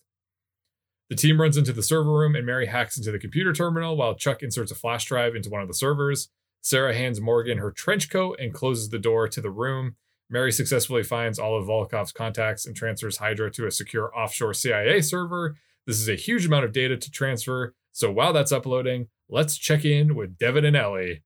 The 1.10 1.16
team 1.16 1.40
runs 1.40 1.56
into 1.56 1.72
the 1.72 1.82
server 1.82 2.12
room 2.12 2.36
and 2.36 2.46
Mary 2.46 2.66
hacks 2.66 2.96
into 2.96 3.10
the 3.10 3.18
computer 3.18 3.52
terminal 3.52 3.96
while 3.96 4.14
Chuck 4.14 4.44
inserts 4.44 4.70
a 4.70 4.76
flash 4.76 5.06
drive 5.06 5.34
into 5.34 5.50
one 5.50 5.60
of 5.60 5.66
the 5.66 5.74
servers. 5.74 6.28
Sarah 6.62 6.94
hands 6.94 7.20
Morgan 7.20 7.58
her 7.58 7.72
trench 7.72 8.10
coat 8.10 8.38
and 8.38 8.54
closes 8.54 8.90
the 8.90 8.98
door 9.00 9.26
to 9.26 9.40
the 9.40 9.50
room. 9.50 9.96
Mary 10.30 10.52
successfully 10.52 11.02
finds 11.02 11.38
all 11.38 11.56
of 11.56 11.66
Volkov's 11.66 12.12
contacts 12.12 12.66
and 12.66 12.76
transfers 12.76 13.16
Hydra 13.16 13.50
to 13.52 13.66
a 13.66 13.70
secure 13.70 14.14
offshore 14.16 14.54
CIA 14.54 15.00
server. 15.00 15.56
This 15.86 16.00
is 16.00 16.08
a 16.08 16.14
huge 16.14 16.46
amount 16.46 16.64
of 16.64 16.72
data 16.72 16.96
to 16.96 17.10
transfer, 17.10 17.74
so 17.92 18.12
while 18.12 18.32
that's 18.32 18.52
uploading, 18.52 19.08
let's 19.28 19.56
check 19.56 19.84
in 19.84 20.14
with 20.14 20.36
Devin 20.38 20.64
and 20.64 20.76
Ellie. 20.76 21.22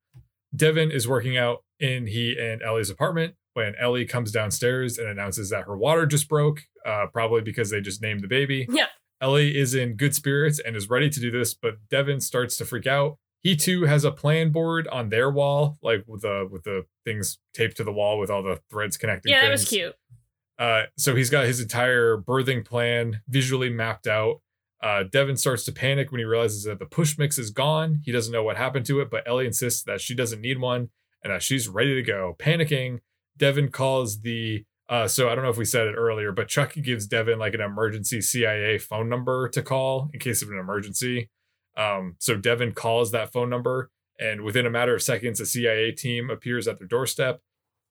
Devin 0.54 0.90
is 0.90 1.08
working 1.08 1.36
out 1.36 1.64
in 1.80 2.06
he 2.06 2.36
and 2.38 2.62
Ellie's 2.62 2.90
apartment 2.90 3.34
when 3.54 3.74
Ellie 3.80 4.06
comes 4.06 4.32
downstairs 4.32 4.98
and 4.98 5.08
announces 5.08 5.50
that 5.50 5.64
her 5.64 5.76
water 5.76 6.06
just 6.06 6.28
broke, 6.28 6.60
uh, 6.86 7.06
probably 7.12 7.40
because 7.40 7.70
they 7.70 7.80
just 7.80 8.02
named 8.02 8.22
the 8.22 8.28
baby. 8.28 8.66
Yeah. 8.70 8.86
Ellie 9.20 9.56
is 9.56 9.74
in 9.74 9.94
good 9.94 10.14
spirits 10.14 10.58
and 10.58 10.74
is 10.74 10.90
ready 10.90 11.08
to 11.08 11.20
do 11.20 11.30
this, 11.30 11.54
but 11.54 11.74
Devin 11.90 12.20
starts 12.20 12.56
to 12.56 12.64
freak 12.64 12.86
out. 12.86 13.18
He 13.42 13.56
too 13.56 13.84
has 13.84 14.04
a 14.04 14.12
plan 14.12 14.50
board 14.50 14.86
on 14.88 15.08
their 15.08 15.30
wall, 15.30 15.78
like 15.82 16.04
with 16.06 16.22
the 16.22 16.48
with 16.50 16.62
the 16.62 16.86
things 17.04 17.38
taped 17.52 17.76
to 17.78 17.84
the 17.84 17.92
wall 17.92 18.18
with 18.18 18.30
all 18.30 18.42
the 18.42 18.60
threads 18.70 18.96
connecting. 18.96 19.32
Yeah, 19.32 19.42
that 19.42 19.48
things. 19.48 19.60
was 19.62 19.68
cute. 19.68 19.94
Uh, 20.58 20.82
so 20.96 21.16
he's 21.16 21.30
got 21.30 21.46
his 21.46 21.60
entire 21.60 22.16
birthing 22.16 22.64
plan 22.64 23.20
visually 23.28 23.68
mapped 23.68 24.06
out. 24.06 24.40
Uh, 24.80 25.04
Devin 25.04 25.36
starts 25.36 25.64
to 25.64 25.72
panic 25.72 26.10
when 26.10 26.18
he 26.18 26.24
realizes 26.24 26.64
that 26.64 26.78
the 26.78 26.86
push 26.86 27.18
mix 27.18 27.38
is 27.38 27.50
gone. 27.50 28.00
He 28.04 28.12
doesn't 28.12 28.32
know 28.32 28.42
what 28.42 28.56
happened 28.56 28.86
to 28.86 29.00
it, 29.00 29.10
but 29.10 29.26
Ellie 29.26 29.46
insists 29.46 29.82
that 29.84 30.00
she 30.00 30.14
doesn't 30.14 30.40
need 30.40 30.60
one 30.60 30.90
and 31.22 31.32
that 31.32 31.42
she's 31.42 31.68
ready 31.68 31.94
to 31.94 32.02
go. 32.02 32.36
Panicking, 32.38 32.98
Devin 33.36 33.70
calls 33.70 34.20
the 34.20 34.64
uh, 34.88 35.08
so 35.08 35.30
I 35.30 35.34
don't 35.34 35.42
know 35.42 35.50
if 35.50 35.56
we 35.56 35.64
said 35.64 35.86
it 35.86 35.94
earlier, 35.94 36.32
but 36.32 36.48
Chuck 36.48 36.74
gives 36.74 37.06
Devin 37.06 37.38
like 37.38 37.54
an 37.54 37.60
emergency 37.60 38.20
CIA 38.20 38.76
phone 38.76 39.08
number 39.08 39.48
to 39.48 39.62
call 39.62 40.10
in 40.12 40.20
case 40.20 40.42
of 40.42 40.50
an 40.50 40.58
emergency. 40.58 41.30
Um, 41.76 42.16
so 42.18 42.36
Devin 42.36 42.72
calls 42.72 43.10
that 43.12 43.32
phone 43.32 43.50
number, 43.50 43.90
and 44.18 44.42
within 44.42 44.66
a 44.66 44.70
matter 44.70 44.94
of 44.94 45.02
seconds, 45.02 45.40
a 45.40 45.46
CIA 45.46 45.92
team 45.92 46.30
appears 46.30 46.68
at 46.68 46.78
their 46.78 46.86
doorstep. 46.86 47.40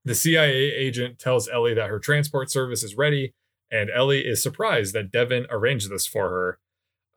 The 0.05 0.15
CIA 0.15 0.71
agent 0.71 1.19
tells 1.19 1.49
Ellie 1.49 1.73
that 1.73 1.89
her 1.89 1.99
transport 1.99 2.49
service 2.49 2.83
is 2.83 2.95
ready, 2.95 3.33
and 3.71 3.89
Ellie 3.89 4.25
is 4.25 4.41
surprised 4.41 4.93
that 4.93 5.11
Devin 5.11 5.47
arranged 5.49 5.89
this 5.89 6.05
for 6.05 6.29
her. 6.29 6.59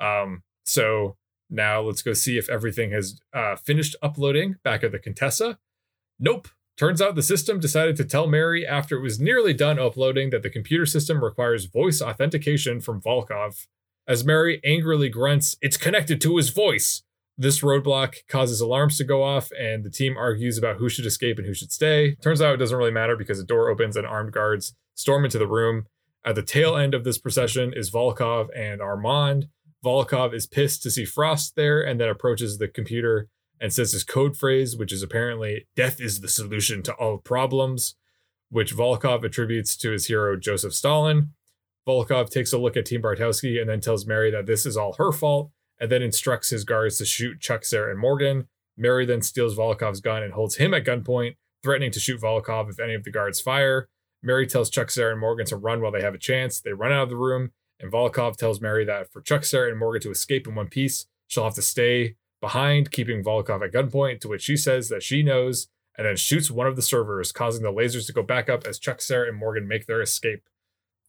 Um, 0.00 0.42
so 0.64 1.16
now 1.50 1.81
let's 1.81 2.03
go 2.03 2.12
see 2.12 2.38
if 2.38 2.48
everything 2.48 2.90
has 2.92 3.20
uh, 3.33 3.57
finished 3.57 3.96
uploading 4.03 4.57
back 4.62 4.83
at 4.83 4.92
the 4.92 4.98
Contessa. 4.98 5.59
Nope. 6.18 6.48
Turns 6.77 7.00
out 7.00 7.14
the 7.14 7.22
system 7.22 7.61
decided 7.61 7.96
to 7.96 8.05
tell 8.05 8.27
Mary 8.27 8.66
after 8.66 8.96
it 8.96 9.03
was 9.03 9.20
nearly 9.20 9.53
done 9.53 9.79
uploading 9.79 10.31
that 10.31 10.42
the 10.42 10.50
computer 10.50 10.87
system 10.87 11.22
requires 11.22 11.66
voice 11.66 12.03
authentication 12.03 12.81
from 12.81 13.00
Volkov. 13.00 13.66
As 14.06 14.24
Mary 14.24 14.60
angrily 14.64 15.08
grunts, 15.08 15.56
it's 15.62 15.78
connected 15.78 16.20
to 16.20 16.36
his 16.36 16.50
voice. 16.50 17.02
This 17.38 17.60
roadblock 17.60 18.16
causes 18.28 18.60
alarms 18.60 18.98
to 18.98 19.04
go 19.04 19.22
off, 19.22 19.50
and 19.58 19.82
the 19.82 19.90
team 19.90 20.16
argues 20.16 20.58
about 20.58 20.76
who 20.76 20.88
should 20.88 21.06
escape 21.06 21.38
and 21.38 21.46
who 21.46 21.54
should 21.54 21.72
stay. 21.72 22.14
Turns 22.16 22.42
out 22.42 22.54
it 22.54 22.58
doesn't 22.58 22.76
really 22.76 22.90
matter 22.90 23.16
because 23.16 23.38
the 23.38 23.44
door 23.44 23.70
opens 23.70 23.96
and 23.96 24.06
armed 24.06 24.32
guards 24.32 24.74
storm 24.94 25.24
into 25.24 25.38
the 25.38 25.46
room. 25.46 25.86
At 26.24 26.34
the 26.34 26.42
tail 26.42 26.76
end 26.76 26.94
of 26.94 27.04
this 27.04 27.18
procession 27.18 27.72
is 27.74 27.90
Volkov 27.90 28.48
and 28.54 28.80
Armand. 28.80 29.48
Volkov 29.84 30.34
is 30.34 30.46
pissed 30.46 30.82
to 30.82 30.90
see 30.90 31.04
Frost 31.04 31.56
there 31.56 31.82
and 31.82 32.00
then 32.00 32.08
approaches 32.08 32.58
the 32.58 32.68
computer 32.68 33.28
and 33.60 33.72
says 33.72 33.92
his 33.92 34.04
code 34.04 34.36
phrase, 34.36 34.76
which 34.76 34.92
is 34.92 35.02
apparently 35.02 35.66
death 35.76 36.00
is 36.00 36.20
the 36.20 36.28
solution 36.28 36.82
to 36.82 36.92
all 36.94 37.18
problems, 37.18 37.94
which 38.50 38.74
Volkov 38.74 39.24
attributes 39.24 39.76
to 39.78 39.90
his 39.90 40.06
hero 40.06 40.36
Joseph 40.36 40.74
Stalin. 40.74 41.32
Volkov 41.87 42.31
takes 42.31 42.53
a 42.53 42.59
look 42.59 42.77
at 42.77 42.87
Team 42.87 43.03
Bartowski 43.03 43.61
and 43.61 43.68
then 43.68 43.81
tells 43.81 44.07
Mary 44.07 44.31
that 44.31 44.47
this 44.47 44.64
is 44.64 44.77
all 44.77 44.94
her 44.94 45.12
fault, 45.12 45.51
and 45.79 45.90
then 45.90 46.03
instructs 46.03 46.51
his 46.51 46.64
guards 46.64 46.99
to 46.99 47.05
shoot 47.05 47.40
Chuck, 47.40 47.64
Sarah, 47.64 47.90
and 47.90 48.01
Morgan. 48.01 48.49
Mary 48.77 49.05
then 49.05 49.23
steals 49.23 49.57
Volkov's 49.57 50.01
gun 50.01 50.23
and 50.23 50.33
holds 50.33 50.57
him 50.57 50.75
at 50.75 50.85
gunpoint, 50.85 51.37
threatening 51.62 51.90
to 51.92 52.01
shoot 52.01 52.20
Volkov 52.20 52.70
if 52.70 52.81
any 52.81 52.94
of 52.94 53.05
the 53.05 53.11
guards 53.11 53.40
fire. 53.40 53.88
Mary 54.23 54.47
tells 54.47 54.70
Chuck, 54.70 54.90
Sarah, 54.90 55.12
and 55.12 55.20
Morgan 55.20 55.47
to 55.47 55.57
run 55.57 55.83
while 55.83 55.92
they 55.92 56.01
have 56.01 56.14
a 56.14 56.18
chance. 56.18 56.59
They 56.61 56.73
run 56.73 56.92
out 56.92 57.05
of 57.05 57.09
the 57.11 57.16
room, 57.16 57.53
and 57.79 57.92
Volkov 57.92 58.37
tells 58.37 58.61
Mary 58.61 58.85
that 58.87 59.12
for 59.12 59.20
Chuck, 59.20 59.44
Sarah, 59.44 59.68
and 59.68 59.79
Morgan 59.79 60.01
to 60.03 60.11
escape 60.11 60.47
in 60.47 60.55
one 60.55 60.68
piece, 60.68 61.07
she'll 61.27 61.44
have 61.44 61.55
to 61.55 61.62
stay 61.62 62.16
behind, 62.40 62.90
keeping 62.90 63.23
Volkov 63.23 63.64
at 63.64 63.73
gunpoint, 63.73 64.20
to 64.20 64.29
which 64.29 64.42
she 64.42 64.57
says 64.57 64.88
that 64.88 65.03
she 65.03 65.23
knows, 65.23 65.68
and 65.97 66.07
then 66.07 66.16
shoots 66.16 66.51
one 66.51 66.66
of 66.66 66.77
the 66.77 66.83
servers, 66.83 67.33
causing 67.33 67.62
the 67.62 67.73
lasers 67.73 68.07
to 68.07 68.12
go 68.12 68.23
back 68.23 68.49
up 68.49 68.66
as 68.66 68.79
Chuck, 68.79 69.01
Sarah, 69.01 69.29
and 69.29 69.37
Morgan 69.37 69.68
make 69.68 69.87
their 69.87 70.01
escape. 70.01 70.42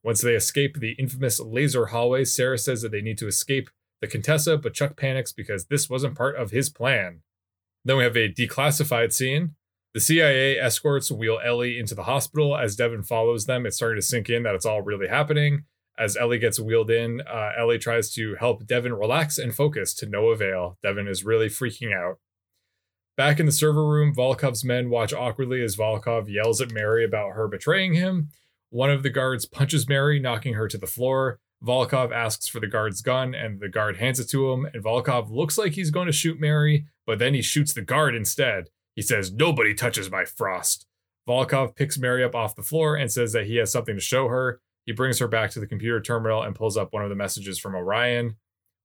Once 0.06 0.22
they 0.22 0.36
escape 0.36 0.80
the 0.80 0.92
infamous 1.00 1.40
laser 1.40 1.88
hallway, 1.88 2.24
Sarah 2.24 2.60
says 2.60 2.84
that 2.84 2.92
they 2.92 3.02
need 3.02 3.18
to 3.18 3.28
escape 3.28 3.72
the 4.02 4.08
Contessa, 4.08 4.56
but 4.56 4.76
Chuck 4.76 4.96
panics 4.96 5.32
because 5.32 5.66
this 5.66 5.90
wasn't 5.90 6.16
part 6.16 6.36
of 6.36 6.52
his 6.52 6.70
plan. 6.70 7.22
Then 7.84 7.98
we 7.98 8.04
have 8.04 8.16
a 8.16 8.32
declassified 8.32 9.14
scene. 9.14 9.56
The 9.96 10.00
CIA 10.00 10.60
escorts 10.60 11.12
wheel 11.12 11.40
Ellie 11.44 11.80
into 11.80 11.96
the 11.96 12.04
hospital. 12.04 12.56
As 12.56 12.76
Devin 12.76 13.02
follows 13.02 13.48
them, 13.48 13.66
it's 13.66 13.78
starting 13.78 14.00
to 14.00 14.06
sink 14.06 14.30
in 14.30 14.44
that 14.44 14.54
it's 14.54 14.66
all 14.66 14.84
really 14.84 15.08
happening. 15.08 15.64
As 15.98 16.16
Ellie 16.16 16.38
gets 16.38 16.60
wheeled 16.60 16.92
in, 16.92 17.22
uh, 17.22 17.54
Ellie 17.58 17.80
tries 17.80 18.14
to 18.14 18.36
help 18.36 18.68
Devin 18.68 18.94
relax 18.94 19.40
and 19.40 19.56
focus 19.56 19.96
to 19.96 20.06
no 20.06 20.28
avail. 20.28 20.78
Devin 20.84 21.08
is 21.08 21.26
really 21.26 21.48
freaking 21.48 21.96
out. 21.96 22.20
Back 23.18 23.40
in 23.40 23.48
the 23.48 23.52
server 23.52 23.88
room, 23.88 24.14
Volkov's 24.14 24.64
men 24.64 24.92
watch 24.92 25.14
awkwardly 25.14 25.64
as 25.64 25.78
Volkov 25.78 26.30
yells 26.30 26.62
at 26.62 26.72
Mary 26.72 27.04
about 27.04 27.32
her 27.32 27.48
betraying 27.48 27.96
him. 27.96 28.30
One 28.70 28.90
of 28.90 29.04
the 29.04 29.10
guards 29.10 29.46
punches 29.46 29.88
Mary, 29.88 30.20
knocking 30.20 30.54
her 30.56 30.68
to 30.68 30.78
the 30.78 30.88
floor. 30.88 31.40
Volkov 31.64 32.12
asks 32.12 32.48
for 32.48 32.60
the 32.60 32.68
guard's 32.68 33.02
gun, 33.02 33.34
and 33.34 33.60
the 33.60 33.70
guard 33.70 33.98
hands 33.98 34.20
it 34.20 34.30
to 34.30 34.52
him. 34.52 34.66
And 34.66 34.84
Volkov 34.84 35.30
looks 35.32 35.58
like 35.58 35.74
he's 35.74 35.92
going 35.92 36.08
to 36.08 36.12
shoot 36.12 36.40
Mary, 36.40 36.86
but 37.06 37.20
then 37.20 37.34
he 37.34 37.42
shoots 37.42 37.74
the 37.74 37.82
guard 37.82 38.16
instead. 38.16 38.70
He 38.96 39.02
says, 39.02 39.32
Nobody 39.32 39.74
touches 39.74 40.12
my 40.12 40.26
frost. 40.26 40.86
Volkov 41.28 41.76
picks 41.76 41.98
Mary 41.98 42.24
up 42.24 42.36
off 42.36 42.56
the 42.56 42.64
floor 42.64 42.96
and 42.96 43.12
says 43.12 43.34
that 43.34 43.48
he 43.48 43.56
has 43.58 43.72
something 43.72 43.96
to 43.96 44.02
show 44.02 44.28
her. 44.28 44.62
He 44.86 44.92
brings 44.92 45.20
her 45.20 45.28
back 45.28 45.50
to 45.52 45.60
the 45.60 45.68
computer 45.68 46.00
terminal 46.00 46.44
and 46.44 46.56
pulls 46.56 46.78
up 46.78 46.94
one 46.94 47.04
of 47.04 47.10
the 47.10 47.16
messages 47.16 47.58
from 47.58 47.76
Orion. 47.76 48.36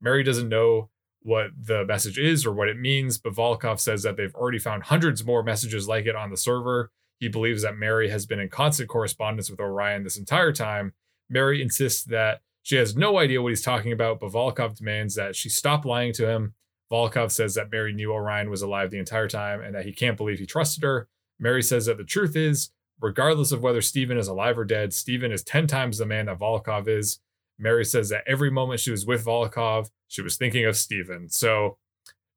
Mary 0.01 0.23
doesn't 0.23 0.49
know 0.49 0.89
what 1.23 1.51
the 1.59 1.85
message 1.85 2.19
is 2.19 2.47
or 2.47 2.53
what 2.53 2.69
it 2.69 2.79
means, 2.79 3.19
but 3.19 3.35
Volkov 3.35 3.79
says 3.79 4.03
that 4.03 4.17
they've 4.17 4.35
already 4.35 4.59
found 4.59 4.85
hundreds 4.85 5.25
more 5.25 5.43
messages 5.43 5.87
like 5.87 6.07
it 6.07 6.17
on 6.17 6.31
the 6.31 6.37
server. 6.37 6.91
He 7.21 7.29
believes 7.29 7.63
that 7.63 7.77
Mary 7.77 8.09
has 8.09 8.27
been 8.27 8.41
in 8.41 8.49
constant 8.49 8.89
correspondence 8.89 9.51
with 9.51 9.61
Orion 9.61 10.03
this 10.03 10.17
entire 10.17 10.53
time. 10.53 10.95
Mary 11.29 11.63
insists 11.63 12.03
that 12.05 12.41
she 12.63 12.77
has 12.77 12.97
no 12.97 13.19
idea 13.19 13.41
what 13.43 13.51
he's 13.51 13.63
talking 13.63 13.93
about, 13.93 14.21
but 14.21 14.33
Volkov 14.33 14.77
demands 14.77 15.15
that 15.15 15.37
she 15.37 15.49
stop 15.51 15.85
lying 15.85 16.13
to 16.15 16.27
him. 16.27 16.55
Volkov 16.91 17.31
says 17.31 17.55
that 17.55 17.71
Mary 17.71 17.93
knew 17.93 18.11
Orion 18.13 18.51
was 18.51 18.63
alive 18.63 18.91
the 18.91 18.99
entire 18.99 19.29
time 19.29 19.61
and 19.61 19.75
that 19.75 19.85
he 19.85 19.93
can't 19.93 20.17
believe 20.17 20.39
he 20.39 20.47
trusted 20.47 20.83
her. 20.83 21.09
Mary 21.39 21.63
says 21.63 21.87
that 21.87 21.99
the 21.99 22.05
truth 22.05 22.35
is, 22.35 22.71
regardless 23.01 23.53
of 23.53 23.63
whether 23.63 23.83
Steven 23.83 24.19
is 24.19 24.29
alive 24.29 24.59
or 24.59 24.65
dead, 24.65 24.93
Steven 24.93 25.31
is 25.31 25.45
10 25.45 25.67
times 25.67 25.99
the 25.99 26.07
man 26.07 26.27
that 26.27 26.39
Volkov 26.39 26.89
is. 26.89 27.21
Mary 27.59 27.85
says 27.85 28.09
that 28.09 28.25
every 28.27 28.51
moment 28.51 28.81
she 28.81 28.91
was 28.91 29.07
with 29.07 29.25
Volkov, 29.25 29.91
she 30.09 30.23
was 30.23 30.37
thinking 30.37 30.65
of 30.65 30.77
Steven. 30.77 31.29
So, 31.29 31.77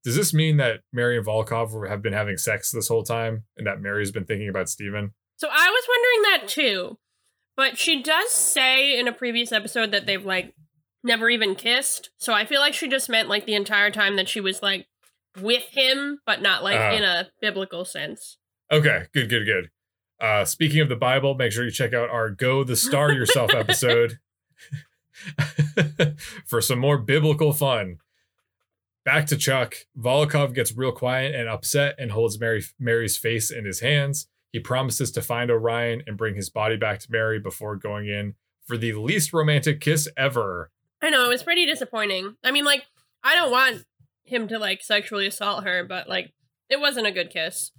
does 0.04 0.16
this 0.16 0.34
mean 0.34 0.58
that 0.58 0.82
Mary 0.92 1.18
and 1.18 1.26
Volkov 1.26 1.88
have 1.89 2.02
been 2.02 2.13
having 2.13 2.38
sex 2.38 2.72
this 2.72 2.88
whole 2.88 3.04
time 3.04 3.44
and 3.58 3.66
that 3.68 3.82
Mary's 3.82 4.12
been 4.12 4.26
thinking 4.26 4.50
about 4.50 4.70
Steven? 4.70 5.13
So, 5.38 5.48
I 5.52 5.70
was 5.70 5.86
wondering 5.88 6.39
that 6.42 6.48
too. 6.50 6.98
But 7.56 7.78
she 7.78 8.02
does 8.02 8.32
say 8.32 8.98
in 9.00 9.08
a 9.08 9.13
previous 9.13 9.52
episode 9.52 9.92
that 9.92 10.06
they've 10.06 10.26
like 10.26 10.54
never 11.04 11.30
even 11.30 11.56
kissed. 11.56 12.10
So, 12.18 12.34
I 12.34 12.46
feel 12.46 12.60
like 12.62 12.74
she 12.74 12.88
just 12.88 13.10
meant 13.10 13.30
like 13.30 13.46
the 13.46 13.56
entire 13.56 13.92
time 13.92 14.16
that 14.18 14.28
she 14.30 14.39
was 14.42 14.62
like 14.62 14.88
with 15.42 15.63
him, 15.72 16.20
but 16.26 16.42
not 16.42 16.63
like 16.63 16.80
Uh. 16.80 16.96
in 16.96 17.04
a 17.04 17.30
biblical 17.42 17.86
sense. 17.86 18.38
Okay, 18.72 19.06
good, 19.13 19.30
good, 19.30 19.46
good. 19.46 19.70
Uh, 20.20 20.46
speaking 20.46 20.80
of 20.80 20.89
the 20.89 20.96
Bible, 20.96 21.36
make 21.36 21.52
sure 21.52 21.66
you 21.66 21.72
check 21.72 21.94
out 21.94 22.10
our 22.10 22.30
Go 22.30 22.63
the 22.63 22.76
Star 22.76 23.12
Yourself 23.12 23.52
episode 23.56 24.20
for 26.46 26.62
some 26.62 26.80
more 26.80 26.98
biblical 26.98 27.54
fun. 27.54 27.98
Back 29.06 29.26
to 29.28 29.38
Chuck. 29.38 29.76
Volkov 30.00 30.54
gets 30.54 30.76
real 30.76 30.92
quiet 30.94 31.36
and 31.36 31.50
upset 31.50 31.96
and 31.98 32.12
holds 32.12 32.39
Mary, 32.39 32.63
Mary's 32.80 33.18
face 33.18 33.52
in 33.52 33.66
his 33.66 33.82
hands. 33.82 34.28
He 34.52 34.60
promises 34.60 35.12
to 35.12 35.22
find 35.22 35.52
Orion 35.52 36.04
and 36.08 36.18
bring 36.18 36.36
his 36.36 36.50
body 36.50 36.78
back 36.78 37.00
to 37.00 37.12
Mary 37.12 37.39
before 37.39 37.76
going 37.76 38.08
in 38.08 38.36
for 38.66 38.78
the 38.78 38.94
least 38.94 39.34
romantic 39.34 39.82
kiss 39.82 40.08
ever. 40.16 40.72
I 41.02 41.10
know, 41.10 41.26
it 41.26 41.30
was 41.30 41.44
pretty 41.44 41.66
disappointing. 41.66 42.36
I 42.44 42.52
mean, 42.52 42.63
like, 42.63 42.84
I 43.24 43.36
don't 43.36 43.52
want 43.52 43.84
him 44.24 44.48
to 44.48 44.58
like 44.60 44.82
sexually 44.82 45.28
assault 45.28 45.66
her, 45.66 45.84
but 45.84 46.08
like, 46.08 46.32
it 46.70 46.80
wasn't 46.80 47.08
a 47.08 47.12
good 47.12 47.30
kiss. 47.30 47.72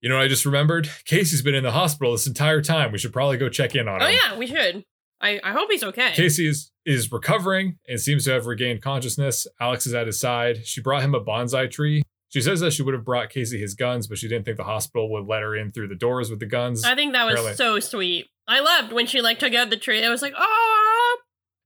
You 0.00 0.08
know 0.08 0.16
what 0.16 0.24
I 0.24 0.28
just 0.28 0.46
remembered? 0.46 0.88
Casey's 1.04 1.42
been 1.42 1.54
in 1.54 1.62
the 1.62 1.70
hospital 1.72 2.12
this 2.12 2.26
entire 2.26 2.62
time. 2.62 2.90
We 2.90 2.98
should 2.98 3.12
probably 3.12 3.36
go 3.36 3.48
check 3.50 3.76
in 3.76 3.86
on 3.86 4.02
Oh, 4.02 4.06
him. 4.06 4.18
Oh, 4.24 4.30
yeah, 4.32 4.38
we 4.38 4.46
should. 4.46 4.84
I, 5.20 5.38
I 5.44 5.52
hope 5.52 5.70
he's 5.70 5.84
okay. 5.84 6.12
Casey 6.14 6.50
is, 6.84 7.10
recovering 7.12 7.78
and 7.88 8.00
seems 8.00 8.24
to 8.24 8.32
have 8.32 8.46
regained 8.46 8.82
consciousness. 8.82 9.46
Alex 9.60 9.86
is 9.86 9.94
at 9.94 10.06
his 10.06 10.18
side. 10.20 10.66
She 10.66 10.80
brought 10.80 11.02
him 11.02 11.14
a 11.14 11.20
bonsai 11.22 11.70
tree. 11.70 12.02
She 12.28 12.40
says 12.40 12.60
that 12.60 12.72
she 12.72 12.82
would 12.82 12.94
have 12.94 13.04
brought 13.04 13.28
Casey 13.30 13.58
his 13.60 13.74
guns, 13.74 14.06
but 14.06 14.16
she 14.18 14.28
didn't 14.28 14.44
think 14.44 14.56
the 14.56 14.64
hospital 14.64 15.10
would 15.10 15.26
let 15.26 15.42
her 15.42 15.56
in 15.56 15.72
through 15.72 15.88
the 15.88 15.96
doors 15.96 16.30
with 16.30 16.38
the 16.38 16.46
guns. 16.46 16.84
I 16.84 16.94
think 16.94 17.12
that 17.12 17.24
was 17.26 17.34
Really? 17.34 17.54
so 17.54 17.80
sweet. 17.80 18.26
I 18.46 18.60
loved 18.60 18.92
when 18.92 19.06
she 19.06 19.20
like 19.20 19.38
took 19.40 19.52
out 19.54 19.68
the 19.70 19.76
tree. 19.76 20.04
I 20.04 20.10
was 20.10 20.22
like, 20.22 20.34
oh, 20.36 21.16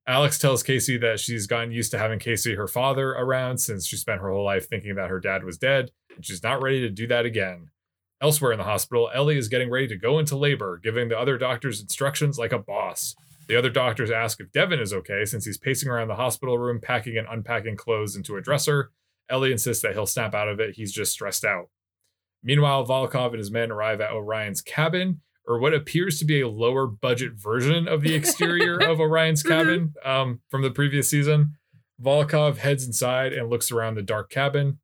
Alex 0.06 0.38
tells 0.38 0.62
Casey 0.62 0.96
that 0.98 1.18
she's 1.20 1.46
gotten 1.46 1.70
used 1.72 1.90
to 1.92 1.98
having 1.98 2.18
Casey, 2.18 2.54
her 2.56 2.68
father, 2.68 3.12
around 3.12 3.58
since 3.58 3.86
she 3.86 3.96
spent 3.96 4.20
her 4.20 4.30
whole 4.30 4.44
life 4.44 4.68
thinking 4.68 4.94
that 4.96 5.08
her 5.10 5.20
dad 5.20 5.44
was 5.44 5.56
dead, 5.58 5.90
and 6.14 6.24
she's 6.24 6.42
not 6.42 6.62
ready 6.62 6.80
to 6.80 6.90
do 6.90 7.06
that 7.06 7.24
again. 7.24 7.70
Elsewhere 8.20 8.52
in 8.52 8.58
the 8.58 8.64
hospital, 8.64 9.10
Ellie 9.14 9.36
is 9.38 9.48
getting 9.48 9.70
ready 9.70 9.86
to 9.88 9.96
go 9.96 10.18
into 10.18 10.36
labor, 10.36 10.78
giving 10.82 11.08
the 11.08 11.18
other 11.18 11.36
doctors 11.38 11.80
instructions 11.80 12.38
like 12.38 12.52
a 12.52 12.58
boss. 12.58 13.14
The 13.48 13.56
other 13.56 13.70
doctors 13.70 14.10
ask 14.10 14.40
if 14.40 14.52
Devin 14.52 14.80
is 14.80 14.92
okay 14.92 15.24
since 15.24 15.44
he's 15.44 15.58
pacing 15.58 15.90
around 15.90 16.08
the 16.08 16.16
hospital 16.16 16.58
room, 16.58 16.80
packing 16.80 17.16
and 17.16 17.26
unpacking 17.30 17.76
clothes 17.76 18.16
into 18.16 18.36
a 18.36 18.40
dresser. 18.40 18.90
Ellie 19.28 19.52
insists 19.52 19.82
that 19.82 19.92
he'll 19.92 20.06
snap 20.06 20.34
out 20.34 20.48
of 20.48 20.60
it, 20.60 20.76
he's 20.76 20.92
just 20.92 21.12
stressed 21.12 21.44
out. 21.44 21.68
Meanwhile, 22.42 22.86
Volkov 22.86 23.28
and 23.28 23.38
his 23.38 23.50
men 23.50 23.70
arrive 23.70 24.00
at 24.00 24.12
Orion's 24.12 24.60
cabin, 24.60 25.20
or 25.46 25.58
what 25.58 25.74
appears 25.74 26.18
to 26.18 26.24
be 26.24 26.40
a 26.40 26.48
lower 26.48 26.86
budget 26.86 27.32
version 27.34 27.88
of 27.88 28.02
the 28.02 28.14
exterior 28.14 28.76
of 28.78 29.00
Orion's 29.00 29.42
cabin 29.42 29.94
um, 30.04 30.40
from 30.50 30.62
the 30.62 30.70
previous 30.70 31.08
season. 31.08 31.54
Volkov 32.02 32.58
heads 32.58 32.86
inside 32.86 33.32
and 33.32 33.48
looks 33.48 33.70
around 33.70 33.94
the 33.94 34.02
dark 34.02 34.30
cabin. 34.30 34.78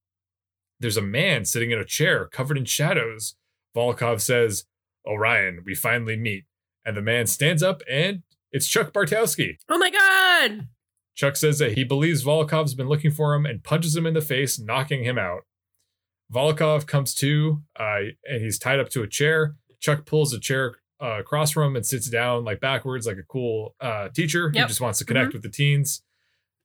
There's 0.78 0.96
a 0.96 1.02
man 1.02 1.44
sitting 1.44 1.70
in 1.70 1.78
a 1.78 1.84
chair 1.84 2.26
covered 2.26 2.56
in 2.56 2.64
shadows. 2.64 3.34
Volkov 3.76 4.20
says, 4.20 4.64
Orion, 5.06 5.62
we 5.64 5.74
finally 5.74 6.16
meet. 6.16 6.44
And 6.84 6.96
the 6.96 7.02
man 7.02 7.26
stands 7.26 7.62
up 7.62 7.82
and 7.90 8.22
it's 8.52 8.66
Chuck 8.66 8.92
Bartowski. 8.92 9.56
oh 9.68 9.78
my 9.78 9.90
god. 9.90 10.68
Chuck 11.14 11.36
says 11.36 11.58
that 11.58 11.72
he 11.72 11.84
believes 11.84 12.24
Volkov's 12.24 12.74
been 12.74 12.88
looking 12.88 13.10
for 13.10 13.34
him 13.34 13.44
and 13.44 13.62
punches 13.62 13.94
him 13.94 14.06
in 14.06 14.14
the 14.14 14.20
face, 14.20 14.58
knocking 14.58 15.04
him 15.04 15.18
out. 15.18 15.42
Volkov 16.32 16.86
comes 16.86 17.14
to, 17.16 17.62
uh, 17.78 17.98
and 18.24 18.42
he's 18.42 18.58
tied 18.58 18.78
up 18.80 18.88
to 18.90 19.02
a 19.02 19.08
chair. 19.08 19.56
Chuck 19.80 20.06
pulls 20.06 20.32
a 20.32 20.38
chair 20.40 20.76
uh, 21.02 21.18
across 21.18 21.50
from 21.50 21.70
him 21.70 21.76
and 21.76 21.84
sits 21.84 22.08
down 22.08 22.44
like 22.44 22.60
backwards, 22.60 23.06
like 23.06 23.16
a 23.18 23.22
cool 23.24 23.74
uh, 23.80 24.08
teacher 24.10 24.48
who 24.50 24.54
just 24.68 24.80
wants 24.80 24.98
to 25.00 25.04
connect 25.04 25.32
with 25.32 25.42
the 25.42 25.48
teens. 25.50 26.02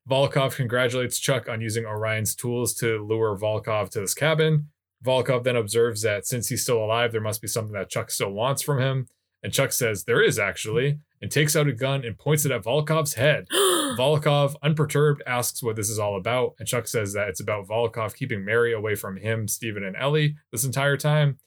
Volkov 0.09 0.55
congratulates 0.55 1.17
Chuck 1.17 1.49
on 1.49 1.61
using 1.61 1.85
Orion's 1.85 2.35
tools 2.35 2.73
to 2.75 3.03
lure 3.03 3.35
Volkov 3.37 3.89
to 3.91 4.01
this 4.01 4.13
cabin. 4.13 4.67
Volkov 5.03 5.43
then 5.43 5.55
observes 5.55 6.01
that 6.03 6.27
since 6.27 6.47
he's 6.47 6.61
still 6.61 6.83
alive, 6.83 7.11
there 7.11 7.21
must 7.21 7.41
be 7.41 7.47
something 7.47 7.73
that 7.73 7.89
Chuck 7.89 8.11
still 8.11 8.31
wants 8.31 8.61
from 8.61 8.79
him. 8.79 9.07
And 9.45 9.53
Chuck 9.53 9.73
says 9.73 10.05
there 10.05 10.23
is 10.23 10.39
actually, 10.39 10.97
and 11.21 11.29
takes 11.29 11.55
out 11.55 11.67
a 11.67 11.71
gun 11.71 12.03
and 12.03 12.17
points 12.17 12.45
it 12.45 12.51
at 12.51 12.63
Volkov's 12.63 13.13
head. 13.13 13.45
Volkov, 13.95 14.55
unperturbed, 14.63 15.21
asks 15.27 15.61
what 15.61 15.75
this 15.75 15.87
is 15.87 15.99
all 15.99 16.17
about, 16.17 16.55
and 16.57 16.67
Chuck 16.67 16.87
says 16.87 17.13
that 17.13 17.27
it's 17.27 17.39
about 17.39 17.67
Volkov 17.67 18.15
keeping 18.15 18.43
Mary 18.43 18.73
away 18.73 18.95
from 18.95 19.17
him, 19.17 19.47
Stephen, 19.47 19.83
and 19.83 19.95
Ellie 19.97 20.35
this 20.51 20.65
entire 20.65 20.97
time. 20.97 21.37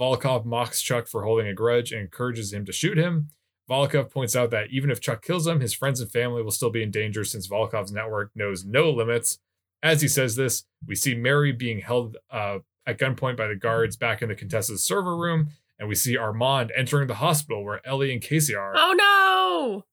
Volkov 0.00 0.44
mocks 0.44 0.80
Chuck 0.80 1.08
for 1.08 1.24
holding 1.24 1.48
a 1.48 1.52
grudge 1.52 1.90
and 1.90 2.02
encourages 2.02 2.52
him 2.52 2.64
to 2.64 2.70
shoot 2.70 2.96
him. 2.96 3.26
Volkov 3.68 4.08
points 4.12 4.36
out 4.36 4.52
that 4.52 4.70
even 4.70 4.88
if 4.88 5.00
Chuck 5.00 5.20
kills 5.20 5.44
him, 5.44 5.58
his 5.58 5.74
friends 5.74 6.00
and 6.00 6.12
family 6.12 6.44
will 6.44 6.52
still 6.52 6.70
be 6.70 6.84
in 6.84 6.92
danger 6.92 7.24
since 7.24 7.48
Volkov's 7.48 7.90
network 7.90 8.30
knows 8.36 8.64
no 8.64 8.88
limits. 8.88 9.40
As 9.82 10.00
he 10.00 10.06
says 10.06 10.36
this, 10.36 10.64
we 10.86 10.94
see 10.94 11.16
Mary 11.16 11.50
being 11.50 11.80
held 11.80 12.18
uh, 12.30 12.58
at 12.86 13.00
gunpoint 13.00 13.36
by 13.36 13.48
the 13.48 13.56
guards 13.56 13.96
back 13.96 14.22
in 14.22 14.28
the 14.28 14.36
Contessa's 14.36 14.84
server 14.84 15.16
room, 15.16 15.50
and 15.78 15.88
we 15.88 15.94
see 15.94 16.16
Armand 16.16 16.72
entering 16.76 17.06
the 17.08 17.14
hospital 17.14 17.64
where 17.64 17.86
Ellie 17.86 18.12
and 18.12 18.20
Casey 18.22 18.54
are. 18.54 18.72
oh 18.76 18.94
no. 18.96 19.84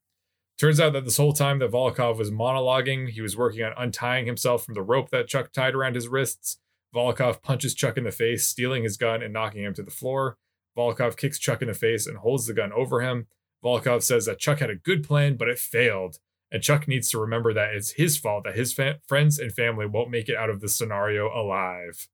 Turns 0.57 0.79
out 0.79 0.93
that 0.93 1.03
this 1.03 1.17
whole 1.17 1.33
time 1.33 1.59
that 1.59 1.71
Volkov 1.71 2.17
was 2.17 2.31
monologuing, 2.31 3.09
he 3.09 3.19
was 3.21 3.35
working 3.35 3.61
on 3.63 3.73
untying 3.77 4.25
himself 4.25 4.63
from 4.63 4.73
the 4.73 4.81
rope 4.81 5.09
that 5.09 5.27
Chuck 5.27 5.51
tied 5.51 5.75
around 5.75 5.95
his 5.95 6.07
wrists. 6.07 6.59
Volkov 6.95 7.41
punches 7.41 7.73
Chuck 7.75 7.97
in 7.97 8.05
the 8.05 8.11
face, 8.11 8.47
stealing 8.47 8.83
his 8.83 8.95
gun 8.95 9.21
and 9.21 9.33
knocking 9.33 9.63
him 9.63 9.73
to 9.73 9.83
the 9.83 9.91
floor. 9.91 10.37
Volkov 10.77 11.17
kicks 11.17 11.39
Chuck 11.39 11.61
in 11.61 11.67
the 11.67 11.73
face 11.73 12.07
and 12.07 12.17
holds 12.19 12.47
the 12.47 12.53
gun 12.53 12.71
over 12.71 13.01
him. 13.01 13.27
Volkov 13.63 14.01
says 14.01 14.25
that 14.27 14.39
Chuck 14.39 14.59
had 14.59 14.69
a 14.69 14.75
good 14.75 15.03
plan, 15.03 15.35
but 15.35 15.49
it 15.49 15.59
failed. 15.59 16.19
And 16.51 16.63
Chuck 16.63 16.87
needs 16.87 17.09
to 17.09 17.19
remember 17.19 17.53
that 17.53 17.73
it's 17.73 17.91
his 17.91 18.17
fault 18.17 18.45
that 18.45 18.55
his 18.55 18.71
fa- 18.71 18.99
friends 19.05 19.37
and 19.39 19.51
family 19.51 19.85
won't 19.85 20.11
make 20.11 20.29
it 20.29 20.37
out 20.37 20.49
of 20.49 20.61
this 20.61 20.75
scenario 20.75 21.27
alive. 21.27 22.07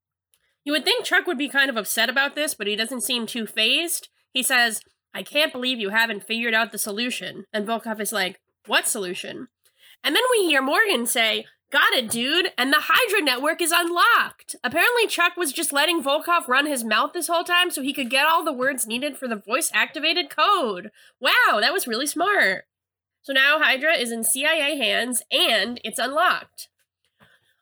You 0.63 0.73
would 0.73 0.85
think 0.85 1.05
Chuck 1.05 1.25
would 1.27 1.37
be 1.37 1.49
kind 1.49 1.69
of 1.69 1.77
upset 1.77 2.09
about 2.09 2.35
this, 2.35 2.53
but 2.53 2.67
he 2.67 2.75
doesn't 2.75 3.01
seem 3.01 3.25
too 3.25 3.47
phased. 3.47 4.09
He 4.31 4.43
says, 4.43 4.81
I 5.13 5.23
can't 5.23 5.51
believe 5.51 5.79
you 5.79 5.89
haven't 5.89 6.23
figured 6.23 6.53
out 6.53 6.71
the 6.71 6.77
solution. 6.77 7.45
And 7.51 7.67
Volkov 7.67 7.99
is 7.99 8.11
like, 8.11 8.39
What 8.67 8.87
solution? 8.87 9.47
And 10.03 10.15
then 10.15 10.23
we 10.31 10.45
hear 10.45 10.61
Morgan 10.61 11.05
say, 11.05 11.45
Got 11.71 11.93
it, 11.93 12.09
dude. 12.09 12.51
And 12.57 12.71
the 12.71 12.83
Hydra 12.87 13.21
network 13.21 13.61
is 13.61 13.71
unlocked. 13.71 14.55
Apparently, 14.61 15.07
Chuck 15.07 15.37
was 15.37 15.53
just 15.53 15.71
letting 15.71 16.03
Volkov 16.03 16.47
run 16.47 16.65
his 16.65 16.83
mouth 16.83 17.13
this 17.13 17.27
whole 17.27 17.45
time 17.45 17.71
so 17.71 17.81
he 17.81 17.93
could 17.93 18.09
get 18.09 18.27
all 18.27 18.43
the 18.43 18.51
words 18.51 18.85
needed 18.85 19.17
for 19.17 19.27
the 19.27 19.37
voice 19.37 19.71
activated 19.73 20.29
code. 20.29 20.91
Wow, 21.21 21.59
that 21.61 21.71
was 21.71 21.87
really 21.87 22.07
smart. 22.07 22.65
So 23.21 23.31
now 23.31 23.59
Hydra 23.59 23.93
is 23.93 24.11
in 24.11 24.23
CIA 24.23 24.77
hands 24.77 25.23
and 25.31 25.79
it's 25.83 25.99
unlocked. 25.99 26.67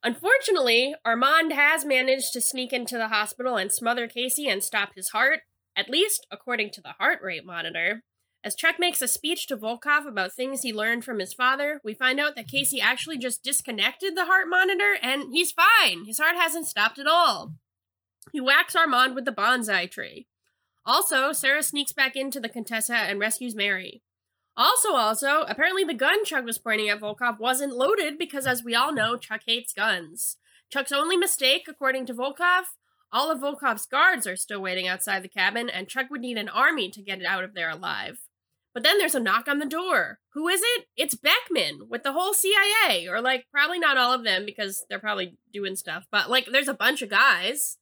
Unfortunately, 0.03 0.95
Armand 1.03 1.51
has 1.51 1.83
managed 1.83 2.31
to 2.33 2.41
sneak 2.41 2.71
into 2.71 2.97
the 2.97 3.09
hospital 3.09 3.57
and 3.57 3.71
smother 3.71 4.07
Casey 4.07 4.47
and 4.47 4.63
stop 4.63 4.91
his 4.95 5.09
heart, 5.09 5.41
at 5.75 5.89
least 5.89 6.25
according 6.31 6.71
to 6.71 6.81
the 6.81 6.93
heart 6.99 7.19
rate 7.21 7.45
monitor. 7.45 8.03
As 8.41 8.55
Chuck 8.55 8.75
makes 8.79 9.01
a 9.01 9.07
speech 9.07 9.47
to 9.47 9.57
Volkov 9.57 10.07
about 10.07 10.31
things 10.31 10.61
he 10.61 10.71
learned 10.71 11.03
from 11.03 11.19
his 11.19 11.33
father, 11.33 11.81
we 11.83 11.93
find 11.93 12.21
out 12.21 12.37
that 12.37 12.47
Casey 12.47 12.79
actually 12.79 13.17
just 13.17 13.43
disconnected 13.43 14.15
the 14.15 14.25
heart 14.25 14.47
monitor 14.49 14.95
and 15.01 15.33
he's 15.33 15.51
fine. 15.51 16.05
His 16.05 16.19
heart 16.19 16.37
hasn't 16.37 16.67
stopped 16.67 16.99
at 16.99 17.07
all. 17.07 17.55
He 18.31 18.39
whacks 18.39 18.77
Armand 18.77 19.15
with 19.15 19.25
the 19.25 19.33
bonsai 19.33 19.91
tree. 19.91 20.27
Also, 20.85 21.33
Sarah 21.33 21.61
sneaks 21.61 21.91
back 21.91 22.15
into 22.15 22.39
the 22.39 22.47
Contessa 22.47 22.95
and 22.95 23.19
rescues 23.19 23.55
Mary. 23.55 24.01
Also, 24.59 24.93
also, 24.93 25.45
apparently 25.47 25.85
the 25.85 25.93
gun 25.93 26.25
Chuck 26.25 26.43
was 26.43 26.57
pointing 26.57 26.89
at 26.89 26.99
Volkov 26.99 27.39
wasn't 27.39 27.75
loaded 27.75 28.17
because, 28.17 28.45
as 28.45 28.61
we 28.61 28.75
all 28.75 28.93
know, 28.93 29.15
Chuck 29.15 29.41
hates 29.47 29.71
guns. 29.71 30.35
Chuck's 30.69 30.91
only 30.91 31.15
mistake, 31.15 31.65
according 31.69 32.05
to 32.07 32.13
Volkov, 32.13 32.65
all 33.11 33.31
of 33.31 33.39
Volkov's 33.39 33.85
guards 33.85 34.27
are 34.27 34.35
still 34.35 34.61
waiting 34.61 34.87
outside 34.87 35.23
the 35.23 35.29
cabin, 35.29 35.69
and 35.69 35.87
Chuck 35.87 36.09
would 36.09 36.21
need 36.21 36.37
an 36.37 36.49
army 36.49 36.91
to 36.91 37.01
get 37.01 37.19
it 37.19 37.25
out 37.25 37.43
of 37.43 37.53
there 37.53 37.69
alive. 37.69 38.19
But 38.73 38.83
then 38.83 38.99
there's 38.99 39.15
a 39.15 39.19
knock 39.19 39.47
on 39.47 39.57
the 39.57 39.65
door. 39.65 40.19
Who 40.33 40.47
is 40.47 40.61
it? 40.63 40.85
It's 40.95 41.15
Beckman 41.15 41.87
with 41.89 42.03
the 42.03 42.13
whole 42.13 42.33
CIA, 42.33 43.07
or 43.07 43.19
like 43.19 43.45
probably 43.51 43.79
not 43.79 43.97
all 43.97 44.13
of 44.13 44.23
them 44.23 44.45
because 44.45 44.85
they're 44.89 44.99
probably 44.99 45.37
doing 45.51 45.75
stuff, 45.75 46.05
but 46.11 46.29
like 46.29 46.47
there's 46.51 46.67
a 46.67 46.73
bunch 46.73 47.01
of 47.01 47.09
guys. 47.09 47.77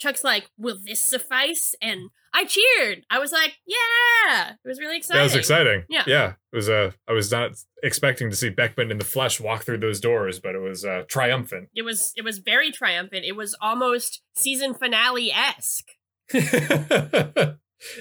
Chuck's 0.00 0.24
like, 0.24 0.50
"Will 0.56 0.78
this 0.84 1.00
suffice?" 1.00 1.74
And 1.80 2.10
I 2.32 2.44
cheered. 2.44 3.04
I 3.10 3.18
was 3.18 3.32
like, 3.32 3.58
"Yeah!" 3.66 4.52
It 4.52 4.68
was 4.68 4.80
really 4.80 4.96
exciting. 4.96 5.18
That 5.18 5.24
was 5.24 5.36
exciting. 5.36 5.84
Yeah. 5.88 6.04
yeah. 6.06 6.32
It 6.52 6.56
was. 6.56 6.68
Uh, 6.68 6.92
I 7.08 7.12
was 7.12 7.30
not 7.30 7.52
expecting 7.82 8.30
to 8.30 8.36
see 8.36 8.48
Beckman 8.48 8.90
in 8.90 8.98
the 8.98 9.04
flesh 9.04 9.40
walk 9.40 9.64
through 9.64 9.78
those 9.78 10.00
doors, 10.00 10.40
but 10.40 10.54
it 10.54 10.60
was 10.60 10.84
uh, 10.84 11.02
triumphant. 11.08 11.68
It 11.74 11.82
was. 11.82 12.12
It 12.16 12.24
was 12.24 12.38
very 12.38 12.72
triumphant. 12.72 13.24
It 13.24 13.36
was 13.36 13.54
almost 13.60 14.22
season 14.34 14.74
finale 14.74 15.30
esque. 15.30 15.88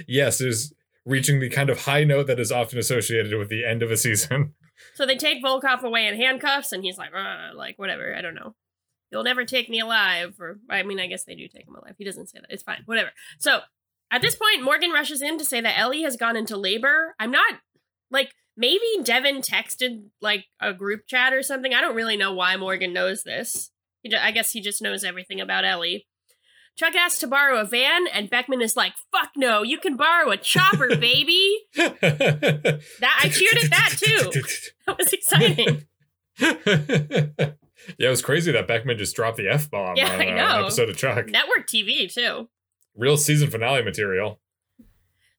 yes, 0.07 0.41
it 0.41 0.45
was 0.45 0.73
reaching 1.05 1.39
the 1.39 1.49
kind 1.49 1.69
of 1.69 1.81
high 1.81 2.03
note 2.03 2.27
that 2.27 2.39
is 2.39 2.51
often 2.51 2.77
associated 2.79 3.37
with 3.37 3.49
the 3.49 3.65
end 3.65 3.83
of 3.83 3.91
a 3.91 3.97
season. 3.97 4.53
So 4.93 5.05
they 5.05 5.17
take 5.17 5.43
Volkov 5.43 5.83
away 5.83 6.07
in 6.07 6.15
handcuffs, 6.15 6.71
and 6.71 6.83
he's 6.83 6.97
like, 6.97 7.09
"Uh, 7.13 7.55
like 7.55 7.77
whatever. 7.77 8.15
I 8.15 8.21
don't 8.21 8.35
know. 8.35 8.55
You'll 9.11 9.23
never 9.23 9.45
take 9.45 9.69
me 9.69 9.79
alive. 9.79 10.35
Or 10.39 10.59
I 10.69 10.83
mean, 10.83 10.99
I 10.99 11.07
guess 11.07 11.23
they 11.23 11.35
do 11.35 11.47
take 11.47 11.67
him 11.67 11.75
alive. 11.75 11.95
He 11.97 12.05
doesn't 12.05 12.27
say 12.27 12.39
that. 12.39 12.51
It's 12.51 12.63
fine. 12.63 12.83
Whatever. 12.85 13.11
So 13.39 13.61
at 14.11 14.21
this 14.21 14.35
point, 14.35 14.63
Morgan 14.63 14.91
rushes 14.91 15.21
in 15.21 15.37
to 15.37 15.45
say 15.45 15.61
that 15.61 15.77
Ellie 15.77 16.03
has 16.03 16.17
gone 16.17 16.35
into 16.35 16.57
labor. 16.57 17.15
I'm 17.19 17.31
not 17.31 17.55
like 18.11 18.33
maybe 18.57 18.85
Devin 19.03 19.41
texted 19.41 20.05
like 20.21 20.45
a 20.59 20.73
group 20.73 21.07
chat 21.07 21.33
or 21.33 21.43
something. 21.43 21.73
I 21.73 21.81
don't 21.81 21.95
really 21.95 22.17
know 22.17 22.33
why 22.33 22.57
Morgan 22.57 22.93
knows 22.93 23.23
this. 23.23 23.71
He, 24.01 24.15
I 24.15 24.31
guess 24.31 24.51
he 24.51 24.61
just 24.61 24.81
knows 24.81 25.03
everything 25.03 25.41
about 25.41 25.65
Ellie. 25.65 26.07
Chuck 26.75 26.95
asks 26.95 27.19
to 27.19 27.27
borrow 27.27 27.59
a 27.59 27.65
van, 27.65 28.07
and 28.07 28.29
Beckman 28.29 28.61
is 28.61 28.77
like, 28.77 28.93
"Fuck 29.11 29.31
no, 29.35 29.63
you 29.63 29.79
can 29.79 29.97
borrow 29.97 30.31
a 30.31 30.37
chopper, 30.37 30.87
baby." 30.95 31.57
that 31.75 33.19
I 33.21 33.27
cheered 33.27 33.57
at 33.57 33.69
that, 33.69 33.95
too. 33.97 34.31
That 34.87 34.97
was 34.97 35.13
exciting. 35.13 35.85
Yeah, 37.97 38.07
it 38.07 38.11
was 38.11 38.21
crazy 38.21 38.51
that 38.51 38.67
Beckman 38.67 38.97
just 38.97 39.15
dropped 39.15 39.37
the 39.37 39.47
f 39.47 39.69
bomb 39.69 39.95
Yeah, 39.95 40.13
on 40.13 40.19
uh, 40.21 40.23
an 40.23 40.63
episode 40.63 40.89
of 40.89 40.97
Chuck. 40.97 41.27
Network 41.29 41.67
TV 41.67 42.11
too. 42.13 42.49
Real 42.95 43.17
season 43.17 43.49
finale 43.49 43.83
material. 43.83 44.39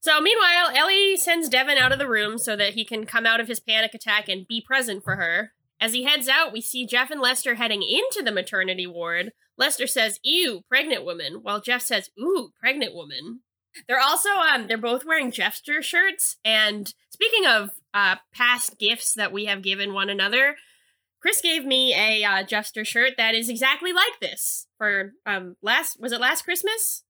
So 0.03 0.21
meanwhile, 0.21 0.71
Ellie 0.75 1.17
sends 1.17 1.49
Devin 1.49 1.77
out 1.77 1.93
of 1.93 1.99
the 1.99 2.09
room 2.09 2.39
so 2.39 2.57
that 2.57 2.73
he 2.73 2.85
can 2.85 3.05
come 3.05 3.27
out 3.27 3.41
of 3.41 3.49
his 3.49 3.61
panic 3.61 3.93
attack 3.93 4.29
and 4.29 4.49
be 4.49 4.63
present 4.67 5.05
for 5.05 5.17
her. 5.17 5.53
As 5.79 5.93
he 5.93 6.05
heads 6.05 6.29
out, 6.29 6.53
we 6.53 6.61
see 6.61 6.87
Jeff 6.87 7.11
and 7.11 7.21
Lester 7.21 7.57
heading 7.57 7.83
into 7.83 8.23
the 8.25 8.33
maternity 8.33 8.87
ward. 8.87 9.33
Lester 9.59 9.87
says, 9.87 10.19
"Ew, 10.23 10.63
pregnant 10.69 11.05
woman," 11.05 11.41
while 11.43 11.61
Jeff 11.61 11.83
says, 11.83 12.11
"Ooh, 12.19 12.53
pregnant 12.59 12.95
woman." 12.95 13.41
They're 13.87 14.01
also 14.01 14.31
um 14.31 14.67
they're 14.67 14.79
both 14.79 15.05
wearing 15.05 15.31
Jeffster 15.31 15.83
shirts. 15.83 16.37
And 16.45 16.93
speaking 17.11 17.47
of 17.47 17.71
uh 17.95 18.17
past 18.33 18.79
gifts 18.79 19.15
that 19.15 19.33
we 19.33 19.45
have 19.47 19.63
given 19.63 19.93
one 19.93 20.09
another, 20.11 20.57
Chris 21.21 21.41
gave 21.41 21.65
me 21.65 21.95
a 21.95 22.25
uh, 22.25 22.45
Jeffster 22.45 22.87
shirt 22.87 23.13
that 23.19 23.35
is 23.35 23.49
exactly 23.49 23.93
like 23.93 24.21
this 24.21 24.67
for 24.79 25.13
um 25.27 25.57
last 25.63 25.99
was 26.01 26.13
it 26.13 26.21
last 26.21 26.43
Christmas? 26.43 27.05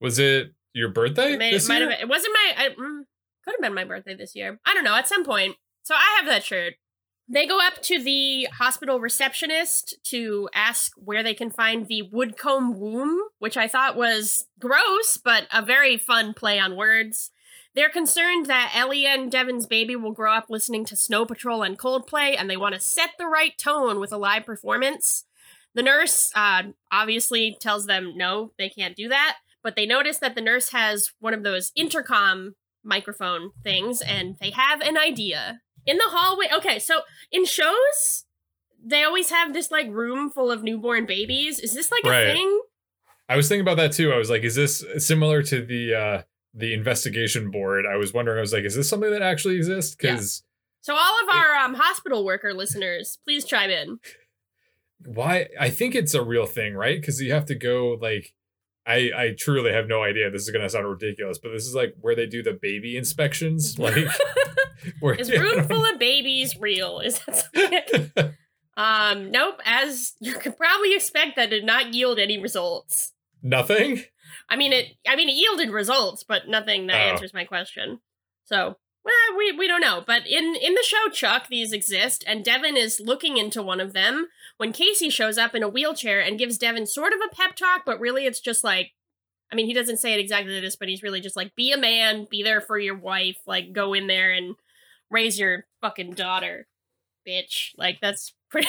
Was 0.00 0.18
it 0.18 0.52
your 0.72 0.88
birthday? 0.88 1.34
It, 1.34 1.38
may, 1.38 1.50
it 1.50 1.68
might 1.68 1.82
have 1.82 1.90
been. 1.90 2.00
It 2.00 2.08
wasn't 2.08 2.34
my. 2.34 2.64
I, 2.64 2.68
mm, 2.70 3.00
could 3.44 3.54
have 3.54 3.60
been 3.60 3.74
my 3.74 3.84
birthday 3.84 4.14
this 4.14 4.34
year. 4.34 4.60
I 4.66 4.74
don't 4.74 4.84
know. 4.84 4.94
At 4.94 5.08
some 5.08 5.24
point. 5.24 5.56
So 5.82 5.94
I 5.94 6.16
have 6.18 6.26
that 6.26 6.44
shirt. 6.44 6.74
They 7.32 7.46
go 7.46 7.58
up 7.64 7.80
to 7.82 8.02
the 8.02 8.48
hospital 8.58 8.98
receptionist 8.98 9.94
to 10.06 10.48
ask 10.52 10.92
where 10.96 11.22
they 11.22 11.34
can 11.34 11.50
find 11.50 11.86
the 11.86 12.02
Woodcomb 12.12 12.76
womb, 12.76 13.20
which 13.38 13.56
I 13.56 13.68
thought 13.68 13.96
was 13.96 14.46
gross, 14.58 15.16
but 15.16 15.46
a 15.52 15.64
very 15.64 15.96
fun 15.96 16.34
play 16.34 16.58
on 16.58 16.76
words. 16.76 17.30
They're 17.74 17.88
concerned 17.90 18.46
that 18.46 18.72
Ellie 18.74 19.06
and 19.06 19.30
Devin's 19.30 19.66
baby 19.66 19.94
will 19.94 20.12
grow 20.12 20.32
up 20.32 20.46
listening 20.48 20.84
to 20.86 20.96
Snow 20.96 21.24
Patrol 21.24 21.62
and 21.62 21.78
Coldplay, 21.78 22.34
and 22.36 22.50
they 22.50 22.56
want 22.56 22.74
to 22.74 22.80
set 22.80 23.10
the 23.18 23.26
right 23.26 23.56
tone 23.56 24.00
with 24.00 24.12
a 24.12 24.18
live 24.18 24.44
performance. 24.44 25.24
The 25.74 25.82
nurse 25.82 26.32
uh, 26.34 26.64
obviously 26.90 27.56
tells 27.60 27.86
them 27.86 28.14
no, 28.16 28.52
they 28.58 28.68
can't 28.68 28.96
do 28.96 29.08
that, 29.08 29.36
but 29.62 29.76
they 29.76 29.86
notice 29.86 30.18
that 30.18 30.34
the 30.34 30.40
nurse 30.40 30.72
has 30.72 31.12
one 31.20 31.32
of 31.32 31.44
those 31.44 31.70
intercom 31.76 32.56
microphone 32.82 33.50
things, 33.62 34.00
and 34.00 34.36
they 34.40 34.50
have 34.50 34.80
an 34.80 34.98
idea. 34.98 35.60
In 35.86 35.96
the 35.98 36.08
hallway, 36.08 36.46
okay, 36.52 36.78
so 36.80 37.02
in 37.30 37.44
shows, 37.46 38.24
they 38.84 39.04
always 39.04 39.30
have 39.30 39.52
this 39.52 39.70
like 39.70 39.88
room 39.90 40.28
full 40.30 40.50
of 40.50 40.64
newborn 40.64 41.06
babies. 41.06 41.60
Is 41.60 41.74
this 41.74 41.92
like 41.92 42.04
Right. 42.04 42.28
a 42.28 42.32
thing? 42.32 42.60
I 43.28 43.36
was 43.36 43.48
thinking 43.48 43.62
about 43.62 43.76
that 43.76 43.92
too. 43.92 44.12
I 44.12 44.16
was 44.16 44.28
like, 44.28 44.42
is 44.42 44.56
this 44.56 44.84
similar 44.98 45.42
to 45.44 45.64
the 45.64 45.94
uh 45.94 46.22
the 46.54 46.72
investigation 46.74 47.50
board? 47.50 47.84
I 47.86 47.96
was 47.96 48.12
wondering, 48.12 48.38
I 48.38 48.40
was 48.40 48.52
like, 48.52 48.64
is 48.64 48.74
this 48.76 48.88
something 48.88 49.10
that 49.10 49.22
actually 49.22 49.56
exists? 49.56 49.94
Because 49.94 50.42
So 50.80 50.94
all 50.94 51.22
of 51.22 51.28
our 51.34 51.54
um, 51.56 51.74
hospital 51.74 52.24
worker 52.24 52.52
listeners, 52.54 53.18
please 53.24 53.44
chime 53.44 53.70
in. 53.70 53.98
why 55.04 55.48
I 55.58 55.70
think 55.70 55.94
it's 55.94 56.14
a 56.14 56.22
real 56.22 56.46
thing, 56.46 56.74
right? 56.74 57.00
Because 57.00 57.20
you 57.20 57.32
have 57.32 57.46
to 57.46 57.54
go 57.54 57.98
like 58.00 58.34
I 58.86 59.10
I 59.16 59.34
truly 59.38 59.72
have 59.72 59.86
no 59.88 60.02
idea. 60.02 60.30
This 60.30 60.42
is 60.42 60.50
gonna 60.50 60.68
sound 60.68 60.88
ridiculous, 60.88 61.38
but 61.38 61.50
this 61.52 61.66
is 61.66 61.74
like 61.74 61.94
where 62.00 62.14
they 62.14 62.26
do 62.26 62.42
the 62.42 62.52
baby 62.60 62.96
inspections. 62.96 63.78
Like 63.78 63.94
where 65.00 65.14
Is 65.14 65.30
room 65.30 65.64
full 65.68 65.84
of 65.84 65.98
babies 65.98 66.56
real? 66.58 67.00
Is 67.00 67.18
that 67.20 67.36
something? 67.36 68.34
um, 68.76 69.30
nope. 69.30 69.60
As 69.64 70.14
you 70.20 70.34
could 70.34 70.56
probably 70.56 70.94
expect, 70.94 71.36
that 71.36 71.50
did 71.50 71.64
not 71.64 71.92
yield 71.94 72.18
any 72.18 72.38
results. 72.38 73.12
Nothing? 73.42 74.02
I 74.48 74.56
mean, 74.56 74.72
it. 74.72 74.96
I 75.06 75.16
mean, 75.16 75.28
it 75.28 75.32
yielded 75.34 75.70
results, 75.70 76.24
but 76.24 76.48
nothing 76.48 76.86
that 76.86 76.96
Oh. 76.96 77.10
answers 77.12 77.34
my 77.34 77.44
question. 77.44 78.00
So, 78.44 78.76
well, 79.04 79.36
we 79.38 79.52
we 79.52 79.66
don't 79.68 79.80
know. 79.80 80.02
But 80.06 80.26
in 80.26 80.54
in 80.56 80.74
the 80.74 80.84
show, 80.84 81.08
Chuck, 81.12 81.48
these 81.48 81.72
exist, 81.72 82.24
and 82.26 82.44
Devin 82.44 82.76
is 82.76 83.00
looking 83.00 83.36
into 83.36 83.62
one 83.62 83.80
of 83.80 83.92
them 83.92 84.28
when 84.56 84.72
Casey 84.72 85.10
shows 85.10 85.38
up 85.38 85.54
in 85.54 85.62
a 85.62 85.68
wheelchair 85.68 86.20
and 86.20 86.38
gives 86.38 86.58
Devin 86.58 86.86
sort 86.86 87.12
of 87.12 87.20
a 87.24 87.34
pep 87.34 87.56
talk, 87.56 87.82
but 87.86 88.00
really 88.00 88.26
it's 88.26 88.40
just 88.40 88.64
like. 88.64 88.92
I 89.52 89.56
mean, 89.56 89.66
he 89.66 89.74
doesn't 89.74 89.96
say 89.96 90.14
it 90.14 90.20
exactly 90.20 90.60
this, 90.60 90.76
but 90.76 90.86
he's 90.88 91.02
really 91.02 91.20
just 91.20 91.34
like, 91.34 91.56
be 91.56 91.72
a 91.72 91.76
man, 91.76 92.28
be 92.30 92.44
there 92.44 92.60
for 92.60 92.78
your 92.78 92.96
wife, 92.96 93.36
like, 93.48 93.72
go 93.72 93.94
in 93.94 94.06
there 94.06 94.30
and 94.30 94.54
raise 95.10 95.40
your 95.40 95.66
fucking 95.80 96.12
daughter, 96.12 96.68
bitch. 97.26 97.70
Like, 97.76 97.98
that's 98.00 98.32
pretty, 98.52 98.68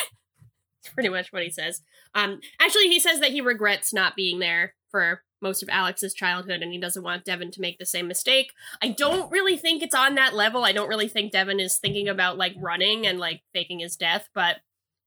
pretty 0.96 1.10
much 1.10 1.32
what 1.32 1.44
he 1.44 1.52
says. 1.52 1.84
Um, 2.16 2.42
actually, 2.60 2.88
he 2.88 3.00
says 3.00 3.20
that 3.20 3.30
he 3.30 3.42
regrets 3.42 3.94
not 3.94 4.16
being 4.16 4.40
there 4.40 4.74
for 4.92 5.24
most 5.42 5.64
of 5.64 5.70
Alex's 5.70 6.14
childhood, 6.14 6.62
and 6.62 6.72
he 6.72 6.80
doesn't 6.80 7.04
want 7.04 7.26
Devin 7.26 7.52
to 7.52 7.62
make 7.62 7.80
the 7.80 7.86
same 7.86 8.08
mistake. 8.08 8.52
I 8.82 8.90
don't 8.90 9.32
really 9.32 9.58
think 9.58 9.82
it's 9.82 9.96
on 9.96 10.16
that 10.16 10.36
level. 10.36 10.64
I 10.64 10.72
don't 10.72 10.90
really 10.90 11.08
think 11.08 11.32
Devin 11.32 11.60
is 11.60 11.78
thinking 11.78 12.08
about 12.08 12.38
like 12.38 12.54
running 12.60 13.08
and 13.08 13.20
like 13.20 13.42
faking 13.54 13.80
his 13.80 13.96
death, 13.96 14.30
but 14.36 14.58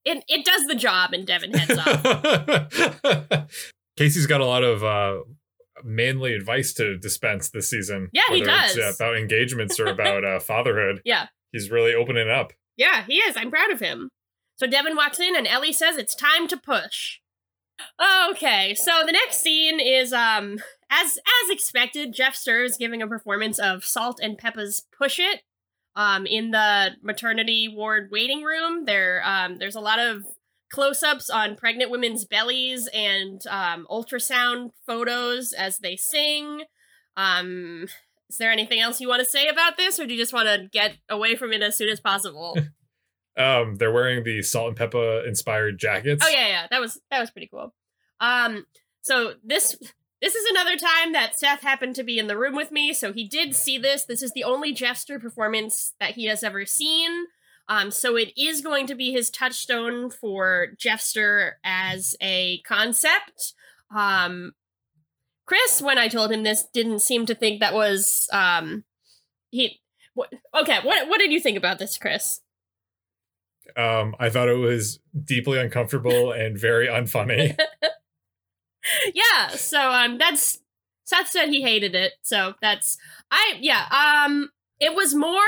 it 0.05 0.25
it 0.29 0.45
does 0.45 0.65
the 0.65 0.75
job, 0.75 1.13
and 1.13 1.27
Devin 1.27 1.53
heads 1.53 1.79
off. 1.79 3.49
Casey's 3.97 4.27
got 4.27 4.41
a 4.41 4.47
lot 4.47 4.65
of 4.65 4.83
uh 4.83 5.23
manly 5.85 6.35
advice 6.35 6.73
to 6.75 6.97
dispense 6.97 7.51
this 7.51 7.69
season. 7.71 8.09
Yeah, 8.13 8.23
he 8.31 8.41
whether 8.41 8.53
it's, 8.65 8.75
does. 8.75 9.01
uh, 9.01 9.05
about 9.05 9.17
engagements 9.17 9.79
or 9.79 9.87
about 9.87 10.25
uh, 10.25 10.41
fatherhood. 10.41 11.01
Yeah. 11.05 11.27
He's 11.53 11.71
really 11.71 11.95
opening 11.95 12.31
up. 12.31 12.53
Yeah, 12.77 13.05
he 13.07 13.15
is. 13.15 13.37
I'm 13.37 13.51
proud 13.51 13.71
of 13.71 13.81
him. 13.81 14.09
So 14.57 14.67
Devin 14.67 14.97
walks 14.97 15.21
in, 15.21 15.37
and 15.37 15.47
Ellie 15.47 15.73
says 15.73 15.97
it's 15.97 16.15
time 16.15 16.49
to 16.49 16.57
push. 16.57 17.19
Okay, 18.31 18.75
so 18.75 19.03
the 19.05 19.13
next 19.13 19.41
scene 19.41 19.81
is 19.81 20.13
um 20.13 20.59
as 20.91 21.19
as 21.19 21.51
expected, 21.51 22.15
Jeffster 22.15 22.65
is 22.65 22.77
giving 22.77 23.03
a 23.03 23.07
performance 23.07 23.59
of 23.59 23.85
Salt-N-Pepa's 23.85 24.87
Push 24.97 25.19
It. 25.19 25.43
Um, 25.97 26.27
in 26.27 26.51
the 26.51 26.91
maternity 27.03 27.69
ward 27.69 28.09
waiting 28.11 28.43
room, 28.43 28.85
there 28.85 29.23
um 29.25 29.59
there's 29.59 29.77
a 29.77 29.81
lot 29.81 29.99
of 29.99 30.25
close-ups 30.73 31.31
on 31.31 31.55
pregnant 31.57 31.91
women's 31.91 32.25
bellies 32.25 32.89
and 32.93 33.47
um, 33.47 33.87
ultrasound 33.89 34.71
photos 34.85 35.53
as 35.53 35.79
they 35.79 35.95
sing. 35.95 36.63
Um, 37.17 37.87
is 38.29 38.39
there 38.39 38.51
anything 38.51 38.81
else 38.81 39.01
you 39.01 39.09
want 39.09 39.21
to 39.21 39.29
say 39.29 39.47
about 39.47 39.77
this, 39.77 40.01
or 40.01 40.07
do 40.07 40.15
you 40.15 40.21
just 40.21 40.33
want 40.33 40.49
to 40.49 40.69
get 40.73 40.97
away 41.09 41.37
from 41.37 41.53
it 41.53 41.63
as 41.63 41.77
soon 41.77 41.89
as 41.89 42.01
possible? 42.01 42.57
Um, 43.37 43.77
they're 43.77 43.93
wearing 43.93 44.25
the 44.25 44.43
Salt-N-Pepa 44.43 45.27
inspired 45.27 45.79
jackets. 45.79 46.25
Oh 46.25 46.31
yeah, 46.31 46.49
yeah, 46.49 46.67
that 46.71 46.81
was 46.81 47.01
that 47.11 47.21
was 47.21 47.31
pretty 47.31 47.49
cool. 47.49 47.75
Um, 48.21 48.67
so 49.03 49.35
this 49.43 49.77
this 50.23 50.35
is 50.35 50.51
another 50.51 50.77
time 50.77 51.13
that 51.13 51.37
Seth 51.37 51.63
happened 51.63 51.97
to 51.97 52.05
be 52.05 52.19
in 52.19 52.29
the 52.29 52.39
room 52.39 52.55
with 52.55 52.71
me, 52.71 52.95
so 52.95 53.13
he 53.13 53.27
did 53.27 53.55
see 53.55 53.77
this. 53.77 54.05
This 54.05 54.23
is 54.23 54.33
the 54.33 54.45
only 54.45 54.75
Jeffster 54.75 55.21
performance 55.21 55.95
that 56.01 56.13
he 56.13 56.27
has 56.27 56.43
ever 56.43 56.65
seen. 56.65 57.27
Um, 57.69 57.91
so 57.91 58.17
it 58.17 58.33
is 58.37 58.61
going 58.61 58.87
to 58.87 58.95
be 58.95 59.13
his 59.13 59.31
touchstone 59.31 60.11
for 60.11 60.69
Jeffster 60.77 61.53
as 61.65 62.15
a 62.21 62.61
concept. 62.67 63.55
Um, 63.95 64.53
Chris, 65.47 65.83
when 65.83 65.99
I 65.99 66.09
told 66.09 66.31
him 66.31 66.43
this, 66.43 66.65
didn't 66.73 67.01
seem 67.01 67.27
to 67.27 67.35
think 67.35 67.61
that 67.61 67.75
was 67.75 68.29
um, 68.33 68.85
he. 69.51 69.81
What, 70.15 70.33
okay, 70.55 70.79
what 70.85 71.09
what 71.09 71.19
did 71.19 71.33
you 71.33 71.41
think 71.41 71.59
about 71.59 71.79
this, 71.79 71.99
Chris? 71.99 72.41
Um, 73.77 74.15
I 74.19 74.31
thought 74.31 74.49
it 74.49 74.59
was 74.59 75.01
deeply 75.25 75.59
uncomfortable 75.59 76.33
and 76.41 76.59
very 76.59 76.87
unfunny. 76.87 77.57
yeah, 79.15 79.49
so 79.49 79.91
um 79.91 80.19
that's 80.19 80.59
Seth 81.05 81.29
said 81.29 81.49
he 81.49 81.63
hated 81.63 81.95
it. 81.95 82.13
So 82.23 82.55
that's 82.61 82.99
I 83.31 83.59
yeah, 83.61 83.87
um 84.27 84.51
it 84.81 84.95
was 84.95 85.15
more 85.15 85.41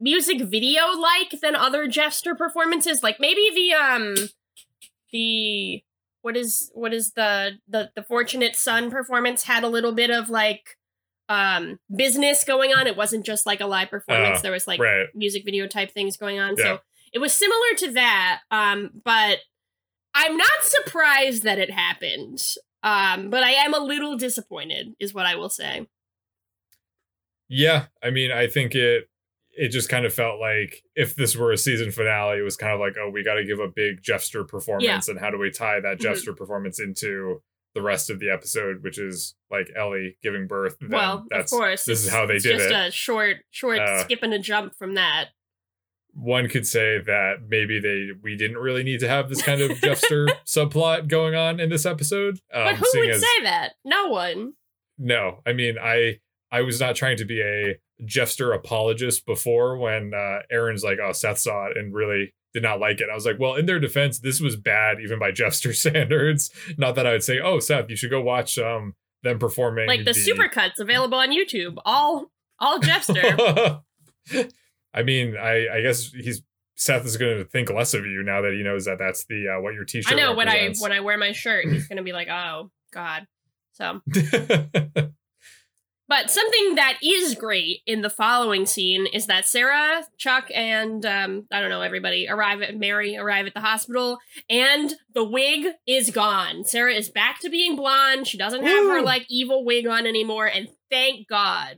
music 0.00 0.40
video 0.42 0.86
like 0.96 1.40
than 1.42 1.54
other 1.54 1.86
Jeffster 1.86 2.36
performances. 2.36 3.02
Like 3.02 3.18
maybe 3.20 3.50
the 3.54 3.74
um 3.74 4.14
the 5.12 5.82
what 6.22 6.36
is 6.36 6.70
what 6.74 6.92
is 6.92 7.12
the 7.12 7.58
the 7.68 7.90
the 7.94 8.02
fortunate 8.02 8.56
son 8.56 8.90
performance 8.90 9.44
had 9.44 9.64
a 9.64 9.68
little 9.68 9.92
bit 9.92 10.10
of 10.10 10.30
like 10.30 10.76
um 11.28 11.78
business 11.94 12.44
going 12.44 12.72
on. 12.72 12.86
It 12.86 12.96
wasn't 12.96 13.24
just 13.24 13.46
like 13.46 13.60
a 13.60 13.66
live 13.66 13.90
performance. 13.90 14.38
Uh, 14.38 14.42
there 14.42 14.52
was 14.52 14.66
like 14.66 14.80
right. 14.80 15.06
music 15.14 15.44
video 15.44 15.66
type 15.66 15.92
things 15.92 16.16
going 16.16 16.38
on. 16.38 16.56
Yeah. 16.56 16.64
So 16.64 16.78
it 17.12 17.18
was 17.18 17.32
similar 17.32 17.74
to 17.78 17.92
that. 17.92 18.40
Um 18.50 18.90
but 19.04 19.38
I'm 20.14 20.36
not 20.36 20.48
surprised 20.62 21.42
that 21.44 21.58
it 21.58 21.70
happened. 21.70 22.42
Um 22.82 23.30
but 23.30 23.42
I 23.42 23.50
am 23.50 23.74
a 23.74 23.78
little 23.78 24.16
disappointed 24.16 24.94
is 24.98 25.14
what 25.14 25.26
I 25.26 25.36
will 25.36 25.50
say. 25.50 25.86
Yeah, 27.48 27.86
I 28.02 28.10
mean, 28.10 28.30
I 28.30 28.46
think 28.46 28.74
it 28.74 29.04
it 29.52 29.70
just 29.70 29.88
kind 29.88 30.06
of 30.06 30.14
felt 30.14 30.40
like 30.40 30.84
if 30.94 31.16
this 31.16 31.36
were 31.36 31.50
a 31.52 31.58
season 31.58 31.90
finale, 31.90 32.38
it 32.38 32.42
was 32.42 32.56
kind 32.56 32.72
of 32.72 32.78
like, 32.78 32.94
oh, 32.98 33.10
we 33.10 33.24
got 33.24 33.34
to 33.34 33.44
give 33.44 33.58
a 33.58 33.66
big 33.68 34.00
Jeffster 34.00 34.46
performance, 34.46 35.08
and 35.08 35.18
how 35.18 35.28
do 35.30 35.38
we 35.38 35.50
tie 35.50 35.80
that 35.80 35.98
Mhm. 35.98 36.36
Performance 36.36 36.78
into 36.78 37.42
the 37.74 37.82
rest 37.82 38.10
of 38.10 38.20
the 38.20 38.30
episode, 38.30 38.82
which 38.82 38.98
is 38.98 39.34
like 39.50 39.70
Ellie 39.76 40.16
giving 40.22 40.46
birth. 40.46 40.76
Then 40.80 40.90
well, 40.90 41.26
that's 41.28 41.52
of 41.52 41.58
course. 41.58 41.84
this 41.84 42.04
is 42.04 42.10
how 42.10 42.26
they 42.26 42.34
did 42.38 42.58
just 42.58 42.66
it. 42.66 42.70
Just 42.70 42.88
a 42.88 42.90
short 42.92 43.36
short 43.50 43.80
Uh, 43.80 44.04
skip 44.04 44.22
and 44.22 44.32
a 44.32 44.38
jump 44.38 44.76
from 44.78 44.94
that. 44.94 45.30
One 46.20 46.48
could 46.48 46.66
say 46.66 46.98
that 46.98 47.36
maybe 47.48 47.80
they 47.80 48.08
we 48.22 48.36
didn't 48.36 48.58
really 48.58 48.82
need 48.82 49.00
to 49.00 49.08
have 49.08 49.28
this 49.28 49.42
kind 49.42 49.60
of 49.60 49.70
Jeffster 49.78 50.28
subplot 50.46 51.08
going 51.08 51.34
on 51.34 51.58
in 51.60 51.70
this 51.70 51.86
episode. 51.86 52.40
Um, 52.52 52.64
But 52.64 52.76
who 52.76 52.86
would 53.00 53.10
as- 53.10 53.20
say 53.20 53.42
that? 53.44 53.72
No 53.84 54.08
one. 54.08 54.52
No, 54.98 55.40
I 55.46 55.52
mean, 55.52 55.76
I 55.80 56.18
I 56.52 56.60
was 56.62 56.78
not 56.80 56.94
trying 56.96 57.16
to 57.18 57.24
be 57.24 57.40
a 57.40 57.78
Jeffster 58.04 58.54
apologist 58.54 59.24
before 59.24 59.76
when 59.78 60.12
uh, 60.14 60.40
Aaron's 60.50 60.84
like, 60.84 60.98
"Oh, 61.02 61.12
Seth 61.12 61.38
saw 61.38 61.66
it 61.68 61.76
and 61.76 61.94
really 61.94 62.34
did 62.52 62.62
not 62.62 62.80
like 62.80 63.00
it." 63.00 63.08
I 63.10 63.14
was 63.14 63.24
like, 63.24 63.38
"Well, 63.38 63.54
in 63.54 63.66
their 63.66 63.78
defense, 63.80 64.18
this 64.18 64.40
was 64.40 64.56
bad 64.56 64.98
even 65.00 65.18
by 65.18 65.30
Jeffster 65.32 65.74
standards. 65.74 66.50
Not 66.76 66.96
that 66.96 67.06
I 67.06 67.12
would 67.12 67.24
say, 67.24 67.40
"Oh, 67.40 67.60
Seth, 67.60 67.88
you 67.88 67.96
should 67.96 68.10
go 68.10 68.20
watch 68.20 68.58
um 68.58 68.94
them 69.22 69.38
performing 69.38 69.86
Like 69.86 70.04
the 70.04 70.12
supercuts 70.12 70.78
available 70.78 71.18
on 71.18 71.30
YouTube. 71.30 71.76
All 71.84 72.30
all 72.58 72.78
Jeffster. 72.78 73.82
I 74.92 75.02
mean, 75.02 75.36
I 75.36 75.68
I 75.72 75.82
guess 75.82 76.10
he's 76.12 76.42
Seth 76.80 77.04
is 77.04 77.18
going 77.18 77.36
to 77.36 77.44
think 77.44 77.70
less 77.70 77.92
of 77.92 78.06
you 78.06 78.22
now 78.22 78.40
that 78.40 78.54
he 78.54 78.62
knows 78.62 78.86
that 78.86 78.98
that's 78.98 79.26
the 79.26 79.54
uh, 79.54 79.60
what 79.60 79.74
your 79.74 79.84
T-shirt. 79.84 80.14
I 80.14 80.16
know 80.16 80.34
when 80.34 80.48
I 80.48 80.72
when 80.78 80.92
I 80.92 81.00
wear 81.00 81.18
my 81.18 81.32
shirt, 81.32 81.66
he's 81.66 81.86
gonna 81.88 82.02
be 82.02 82.12
like, 82.12 82.28
"Oh 82.28 82.70
God." 82.90 83.26
So, 83.72 84.00
but 86.08 86.30
something 86.30 86.74
that 86.76 86.98
is 87.02 87.34
great 87.34 87.80
in 87.86 88.00
the 88.00 88.08
following 88.08 88.64
scene 88.64 89.06
is 89.06 89.26
that 89.26 89.44
Sarah, 89.44 90.04
Chuck, 90.16 90.48
and 90.54 91.04
um, 91.04 91.46
I 91.52 91.60
don't 91.60 91.68
know 91.68 91.82
everybody 91.82 92.26
arrive 92.30 92.62
at 92.62 92.76
Mary 92.78 93.14
arrive 93.16 93.46
at 93.46 93.52
the 93.52 93.60
hospital, 93.60 94.18
and 94.48 94.94
the 95.14 95.24
wig 95.24 95.74
is 95.86 96.10
gone. 96.10 96.64
Sarah 96.64 96.94
is 96.94 97.10
back 97.10 97.40
to 97.40 97.50
being 97.50 97.76
blonde. 97.76 98.26
She 98.26 98.38
doesn't 98.38 98.64
have 98.64 98.86
her 98.86 99.02
like 99.02 99.26
evil 99.28 99.66
wig 99.66 99.86
on 99.86 100.06
anymore, 100.06 100.46
and 100.46 100.68
thank 100.90 101.28
God. 101.28 101.76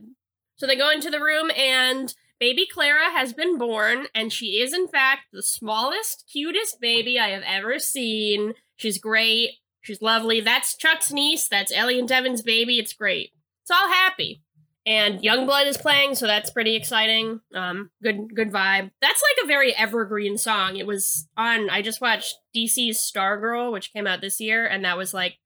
So 0.55 0.65
they 0.65 0.77
go 0.77 0.89
into 0.89 1.09
the 1.09 1.19
room 1.19 1.51
and. 1.57 2.15
Baby 2.43 2.67
Clara 2.69 3.09
has 3.09 3.31
been 3.31 3.57
born, 3.57 4.07
and 4.13 4.33
she 4.33 4.59
is, 4.59 4.73
in 4.73 4.89
fact, 4.89 5.27
the 5.31 5.41
smallest, 5.41 6.29
cutest 6.29 6.81
baby 6.81 7.17
I 7.17 7.29
have 7.29 7.41
ever 7.47 7.79
seen. 7.79 8.51
She's 8.75 8.97
great. 8.97 9.51
She's 9.79 10.01
lovely. 10.01 10.41
That's 10.41 10.75
Chuck's 10.75 11.09
niece. 11.09 11.47
That's 11.47 11.71
Ellie 11.71 11.97
and 11.97 12.05
Devin's 12.05 12.41
baby. 12.41 12.79
It's 12.79 12.91
great. 12.91 13.29
It's 13.61 13.71
all 13.71 13.87
happy. 13.87 14.41
And 14.85 15.21
Youngblood 15.21 15.67
is 15.67 15.77
playing, 15.77 16.15
so 16.15 16.27
that's 16.27 16.51
pretty 16.51 16.75
exciting. 16.75 17.39
Um, 17.55 17.91
good, 18.03 18.35
good 18.35 18.51
vibe. 18.51 18.91
That's 18.99 19.23
like 19.23 19.45
a 19.45 19.47
very 19.47 19.73
evergreen 19.73 20.37
song. 20.37 20.75
It 20.75 20.85
was 20.85 21.29
on. 21.37 21.69
I 21.69 21.81
just 21.81 22.01
watched 22.01 22.35
DC's 22.53 23.09
Stargirl, 23.09 23.71
which 23.71 23.93
came 23.93 24.05
out 24.05 24.19
this 24.19 24.41
year, 24.41 24.67
and 24.67 24.83
that 24.83 24.97
was 24.97 25.13
like 25.13 25.37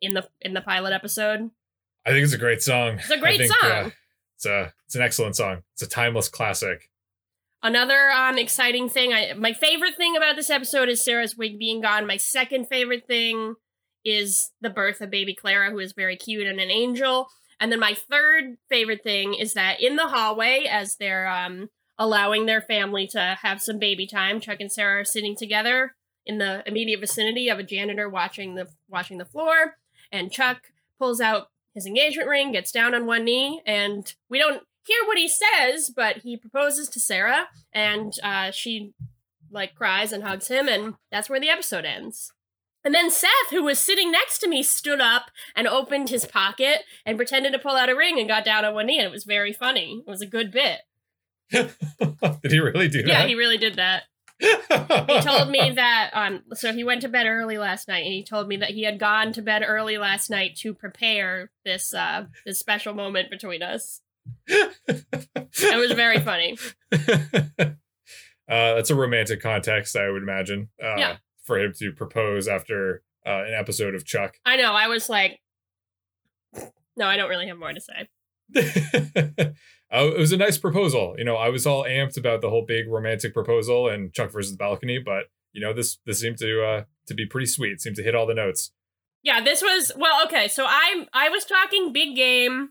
in 0.00 0.14
the 0.14 0.26
in 0.40 0.54
the 0.54 0.62
pilot 0.62 0.94
episode. 0.94 1.50
I 2.06 2.12
think 2.12 2.24
it's 2.24 2.32
a 2.32 2.38
great 2.38 2.62
song. 2.62 2.94
It's 2.94 3.10
a 3.10 3.18
great 3.18 3.40
think, 3.40 3.52
song. 3.60 3.70
uh, 3.70 3.90
it's 4.36 4.46
a 4.46 4.72
it's 4.84 4.94
an 4.94 5.02
excellent 5.02 5.36
song. 5.36 5.62
It's 5.72 5.82
a 5.82 5.88
timeless 5.88 6.28
classic. 6.28 6.90
Another 7.62 8.10
um 8.10 8.38
exciting 8.38 8.88
thing. 8.88 9.12
I 9.12 9.32
my 9.34 9.52
favorite 9.52 9.96
thing 9.96 10.16
about 10.16 10.36
this 10.36 10.50
episode 10.50 10.88
is 10.88 11.04
Sarah's 11.04 11.36
wig 11.36 11.58
being 11.58 11.80
gone. 11.80 12.06
My 12.06 12.18
second 12.18 12.68
favorite 12.68 13.06
thing 13.06 13.54
is 14.04 14.50
the 14.60 14.70
birth 14.70 15.00
of 15.00 15.10
baby 15.10 15.34
Clara, 15.34 15.70
who 15.70 15.78
is 15.78 15.92
very 15.92 16.16
cute 16.16 16.46
and 16.46 16.60
an 16.60 16.70
angel. 16.70 17.28
And 17.58 17.72
then 17.72 17.80
my 17.80 17.94
third 17.94 18.58
favorite 18.68 19.02
thing 19.02 19.34
is 19.34 19.54
that 19.54 19.80
in 19.80 19.96
the 19.96 20.08
hallway, 20.08 20.66
as 20.70 20.96
they're 20.96 21.26
um 21.26 21.70
allowing 21.98 22.44
their 22.44 22.60
family 22.60 23.06
to 23.06 23.38
have 23.40 23.62
some 23.62 23.78
baby 23.78 24.06
time, 24.06 24.38
Chuck 24.38 24.58
and 24.60 24.70
Sarah 24.70 25.00
are 25.00 25.04
sitting 25.04 25.34
together 25.34 25.96
in 26.26 26.38
the 26.38 26.62
immediate 26.66 27.00
vicinity 27.00 27.48
of 27.48 27.58
a 27.58 27.62
janitor 27.62 28.08
watching 28.08 28.54
the 28.54 28.68
watching 28.88 29.16
the 29.16 29.24
floor, 29.24 29.76
and 30.12 30.30
Chuck 30.30 30.72
pulls 30.98 31.20
out 31.20 31.48
his 31.76 31.86
engagement 31.86 32.28
ring, 32.28 32.50
gets 32.50 32.72
down 32.72 32.92
on 32.94 33.06
one 33.06 33.24
knee, 33.24 33.62
and 33.64 34.12
we 34.28 34.38
don't 34.38 34.62
hear 34.84 34.98
what 35.06 35.18
he 35.18 35.28
says, 35.28 35.90
but 35.94 36.18
he 36.18 36.36
proposes 36.36 36.88
to 36.88 36.98
Sarah, 36.98 37.48
and 37.72 38.12
uh, 38.24 38.50
she 38.50 38.92
like 39.50 39.74
cries 39.76 40.12
and 40.12 40.24
hugs 40.24 40.48
him, 40.48 40.66
and 40.68 40.94
that's 41.12 41.30
where 41.30 41.38
the 41.38 41.50
episode 41.50 41.84
ends. 41.84 42.32
And 42.82 42.94
then 42.94 43.10
Seth, 43.10 43.50
who 43.50 43.62
was 43.64 43.78
sitting 43.78 44.10
next 44.12 44.38
to 44.38 44.48
me, 44.48 44.62
stood 44.62 45.00
up 45.00 45.30
and 45.54 45.66
opened 45.66 46.08
his 46.08 46.24
pocket 46.24 46.82
and 47.04 47.16
pretended 47.16 47.52
to 47.52 47.58
pull 47.58 47.76
out 47.76 47.88
a 47.88 47.96
ring 47.96 48.18
and 48.18 48.28
got 48.28 48.44
down 48.44 48.64
on 48.64 48.74
one 48.74 48.86
knee, 48.86 48.98
and 48.98 49.06
it 49.06 49.12
was 49.12 49.24
very 49.24 49.52
funny. 49.52 50.02
It 50.06 50.10
was 50.10 50.20
a 50.22 50.26
good 50.26 50.50
bit. 50.50 50.80
Did 51.50 52.50
he 52.52 52.58
really 52.58 52.88
do 52.88 52.98
Yeah, 53.00 53.06
that? 53.06 53.12
Yeah, 53.22 53.26
he 53.26 53.34
really 53.34 53.58
did 53.58 53.74
that. 53.74 54.04
He 54.38 55.20
told 55.22 55.48
me 55.50 55.70
that 55.76 56.10
um 56.12 56.42
so 56.54 56.72
he 56.72 56.84
went 56.84 57.00
to 57.02 57.08
bed 57.08 57.26
early 57.26 57.58
last 57.58 57.88
night 57.88 58.04
and 58.04 58.12
he 58.12 58.22
told 58.22 58.48
me 58.48 58.56
that 58.58 58.70
he 58.70 58.82
had 58.82 58.98
gone 58.98 59.32
to 59.32 59.42
bed 59.42 59.62
early 59.66 59.96
last 59.98 60.28
night 60.30 60.56
to 60.56 60.74
prepare 60.74 61.50
this 61.64 61.94
uh 61.94 62.26
this 62.44 62.58
special 62.58 62.92
moment 62.94 63.30
between 63.30 63.62
us. 63.62 64.02
It 64.48 65.78
was 65.78 65.92
very 65.92 66.20
funny. 66.20 66.58
uh, 66.92 67.66
that's 68.48 68.90
a 68.90 68.94
romantic 68.94 69.40
context, 69.40 69.96
I 69.96 70.10
would 70.10 70.22
imagine. 70.22 70.68
Uh, 70.82 70.96
Yeah. 70.98 71.16
For 71.42 71.58
him 71.58 71.72
to 71.78 71.92
propose 71.92 72.48
after 72.48 73.02
uh, 73.24 73.44
an 73.46 73.54
episode 73.54 73.94
of 73.94 74.04
Chuck. 74.04 74.34
I 74.44 74.56
know, 74.56 74.72
I 74.72 74.88
was 74.88 75.08
like 75.08 75.40
No, 76.96 77.06
I 77.06 77.16
don't 77.16 77.30
really 77.30 77.46
have 77.48 77.58
more 77.58 77.72
to 77.72 77.80
say. 77.80 78.08
uh, 78.56 79.50
it 79.90 80.18
was 80.18 80.32
a 80.32 80.36
nice 80.36 80.58
proposal. 80.58 81.14
You 81.18 81.24
know, 81.24 81.36
I 81.36 81.48
was 81.48 81.66
all 81.66 81.84
amped 81.84 82.16
about 82.16 82.40
the 82.40 82.50
whole 82.50 82.64
big 82.66 82.88
romantic 82.88 83.32
proposal 83.34 83.88
and 83.88 84.12
Chuck 84.12 84.32
versus 84.32 84.52
the 84.52 84.58
balcony, 84.58 84.98
but 84.98 85.24
you 85.52 85.60
know, 85.60 85.72
this 85.72 85.98
this 86.06 86.20
seemed 86.20 86.38
to 86.38 86.62
uh, 86.64 86.84
to 87.06 87.14
be 87.14 87.26
pretty 87.26 87.46
sweet. 87.46 87.80
Seemed 87.80 87.96
to 87.96 88.02
hit 88.02 88.14
all 88.14 88.26
the 88.26 88.34
notes. 88.34 88.72
Yeah, 89.22 89.42
this 89.42 89.62
was 89.62 89.92
well, 89.96 90.24
okay, 90.26 90.48
so 90.48 90.64
I 90.66 91.06
I 91.12 91.28
was 91.28 91.44
talking 91.44 91.92
big 91.92 92.14
game 92.14 92.70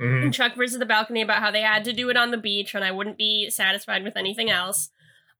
Mhm. 0.00 0.24
in 0.24 0.32
Chuck 0.32 0.54
versus 0.56 0.78
the 0.78 0.84
balcony 0.84 1.22
about 1.22 1.40
how 1.40 1.50
they 1.50 1.62
had 1.62 1.82
to 1.84 1.92
do 1.94 2.10
it 2.10 2.18
on 2.18 2.30
the 2.30 2.36
beach 2.36 2.74
and 2.74 2.84
I 2.84 2.90
wouldn't 2.90 3.16
be 3.16 3.48
satisfied 3.48 4.04
with 4.04 4.14
anything 4.14 4.50
else. 4.50 4.90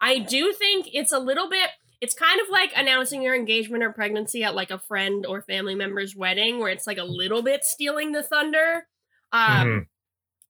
I 0.00 0.18
do 0.18 0.50
think 0.54 0.88
it's 0.94 1.12
a 1.12 1.18
little 1.18 1.50
bit 1.50 1.68
it's 2.00 2.14
kind 2.14 2.40
of 2.40 2.46
like 2.50 2.72
announcing 2.74 3.22
your 3.22 3.34
engagement 3.34 3.82
or 3.82 3.92
pregnancy 3.92 4.42
at 4.44 4.54
like 4.54 4.70
a 4.70 4.78
friend 4.78 5.26
or 5.26 5.42
family 5.42 5.74
member's 5.74 6.16
wedding 6.16 6.58
where 6.58 6.70
it's 6.70 6.86
like 6.86 6.96
a 6.98 7.04
little 7.04 7.42
bit 7.42 7.64
stealing 7.64 8.12
the 8.12 8.22
thunder. 8.22 8.86
Um 9.32 9.66
Mhm. 9.68 9.86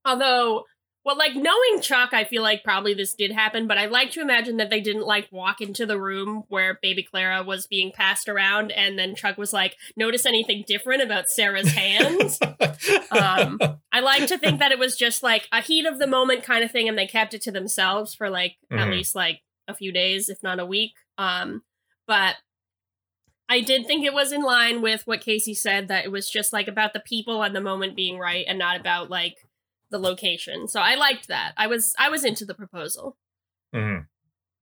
although 0.04 0.64
well 1.04 1.16
like 1.16 1.34
knowing 1.36 1.80
Chuck 1.82 2.10
I 2.12 2.24
feel 2.24 2.42
like 2.42 2.64
probably 2.64 2.92
this 2.94 3.14
did 3.14 3.30
happen 3.32 3.66
but 3.68 3.78
I 3.78 3.86
like 3.86 4.10
to 4.12 4.20
imagine 4.20 4.56
that 4.56 4.70
they 4.70 4.80
didn't 4.80 5.06
like 5.06 5.28
walk 5.30 5.60
into 5.60 5.86
the 5.86 6.00
room 6.00 6.44
where 6.48 6.78
baby 6.82 7.02
Clara 7.04 7.42
was 7.44 7.66
being 7.68 7.92
passed 7.92 8.28
around 8.28 8.72
and 8.72 8.98
then 8.98 9.14
Chuck 9.14 9.36
was 9.38 9.52
like 9.52 9.76
notice 9.96 10.26
anything 10.26 10.64
different 10.66 11.02
about 11.02 11.28
Sarah's 11.28 11.70
hands. 11.72 12.38
Um, 13.10 13.58
I 13.92 14.00
like 14.00 14.26
to 14.28 14.38
think 14.38 14.58
that 14.58 14.72
it 14.72 14.78
was 14.78 14.96
just 14.96 15.22
like 15.22 15.48
a 15.52 15.60
heat 15.60 15.86
of 15.86 15.98
the 15.98 16.06
moment 16.06 16.42
kind 16.42 16.62
of 16.64 16.70
thing, 16.70 16.88
and 16.88 16.98
they 16.98 17.06
kept 17.06 17.34
it 17.34 17.42
to 17.42 17.50
themselves 17.52 18.14
for 18.14 18.28
like 18.28 18.56
at 18.70 18.78
Mhm. 18.88 18.90
least 18.92 19.14
like 19.14 19.42
a 19.68 19.74
few 19.74 19.92
days, 19.92 20.28
if 20.28 20.42
not 20.42 20.58
a 20.60 20.66
week. 20.66 20.92
Um, 21.18 21.62
but 22.06 22.36
I 23.48 23.60
did 23.60 23.86
think 23.86 24.04
it 24.04 24.12
was 24.14 24.32
in 24.32 24.42
line 24.42 24.82
with 24.82 25.06
what 25.06 25.20
Casey 25.20 25.54
said 25.54 25.88
that 25.88 26.04
it 26.04 26.10
was 26.10 26.28
just 26.28 26.52
like 26.52 26.66
about 26.68 26.92
the 26.92 27.00
people 27.00 27.42
and 27.42 27.54
the 27.54 27.60
moment 27.60 27.94
being 27.96 28.18
right, 28.18 28.44
and 28.48 28.58
not 28.58 28.78
about 28.80 29.08
like 29.10 29.36
the 29.90 29.98
location. 29.98 30.66
So 30.68 30.80
I 30.80 30.96
liked 30.96 31.28
that. 31.28 31.52
I 31.56 31.66
was 31.68 31.94
I 31.98 32.08
was 32.08 32.24
into 32.24 32.44
the 32.44 32.54
proposal. 32.54 33.16
Mhm. 33.74 34.06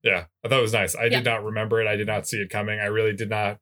Yeah, 0.02 0.26
I 0.44 0.48
thought 0.48 0.58
it 0.58 0.62
was 0.62 0.72
nice. 0.74 0.94
I 0.94 1.04
Yeah. 1.04 1.10
did 1.20 1.24
not 1.24 1.42
remember 1.44 1.80
it. 1.80 1.86
I 1.86 1.96
did 1.96 2.06
not 2.06 2.26
see 2.28 2.36
it 2.38 2.50
coming. 2.50 2.78
I 2.78 2.86
really 2.86 3.14
did 3.14 3.30
not. 3.30 3.58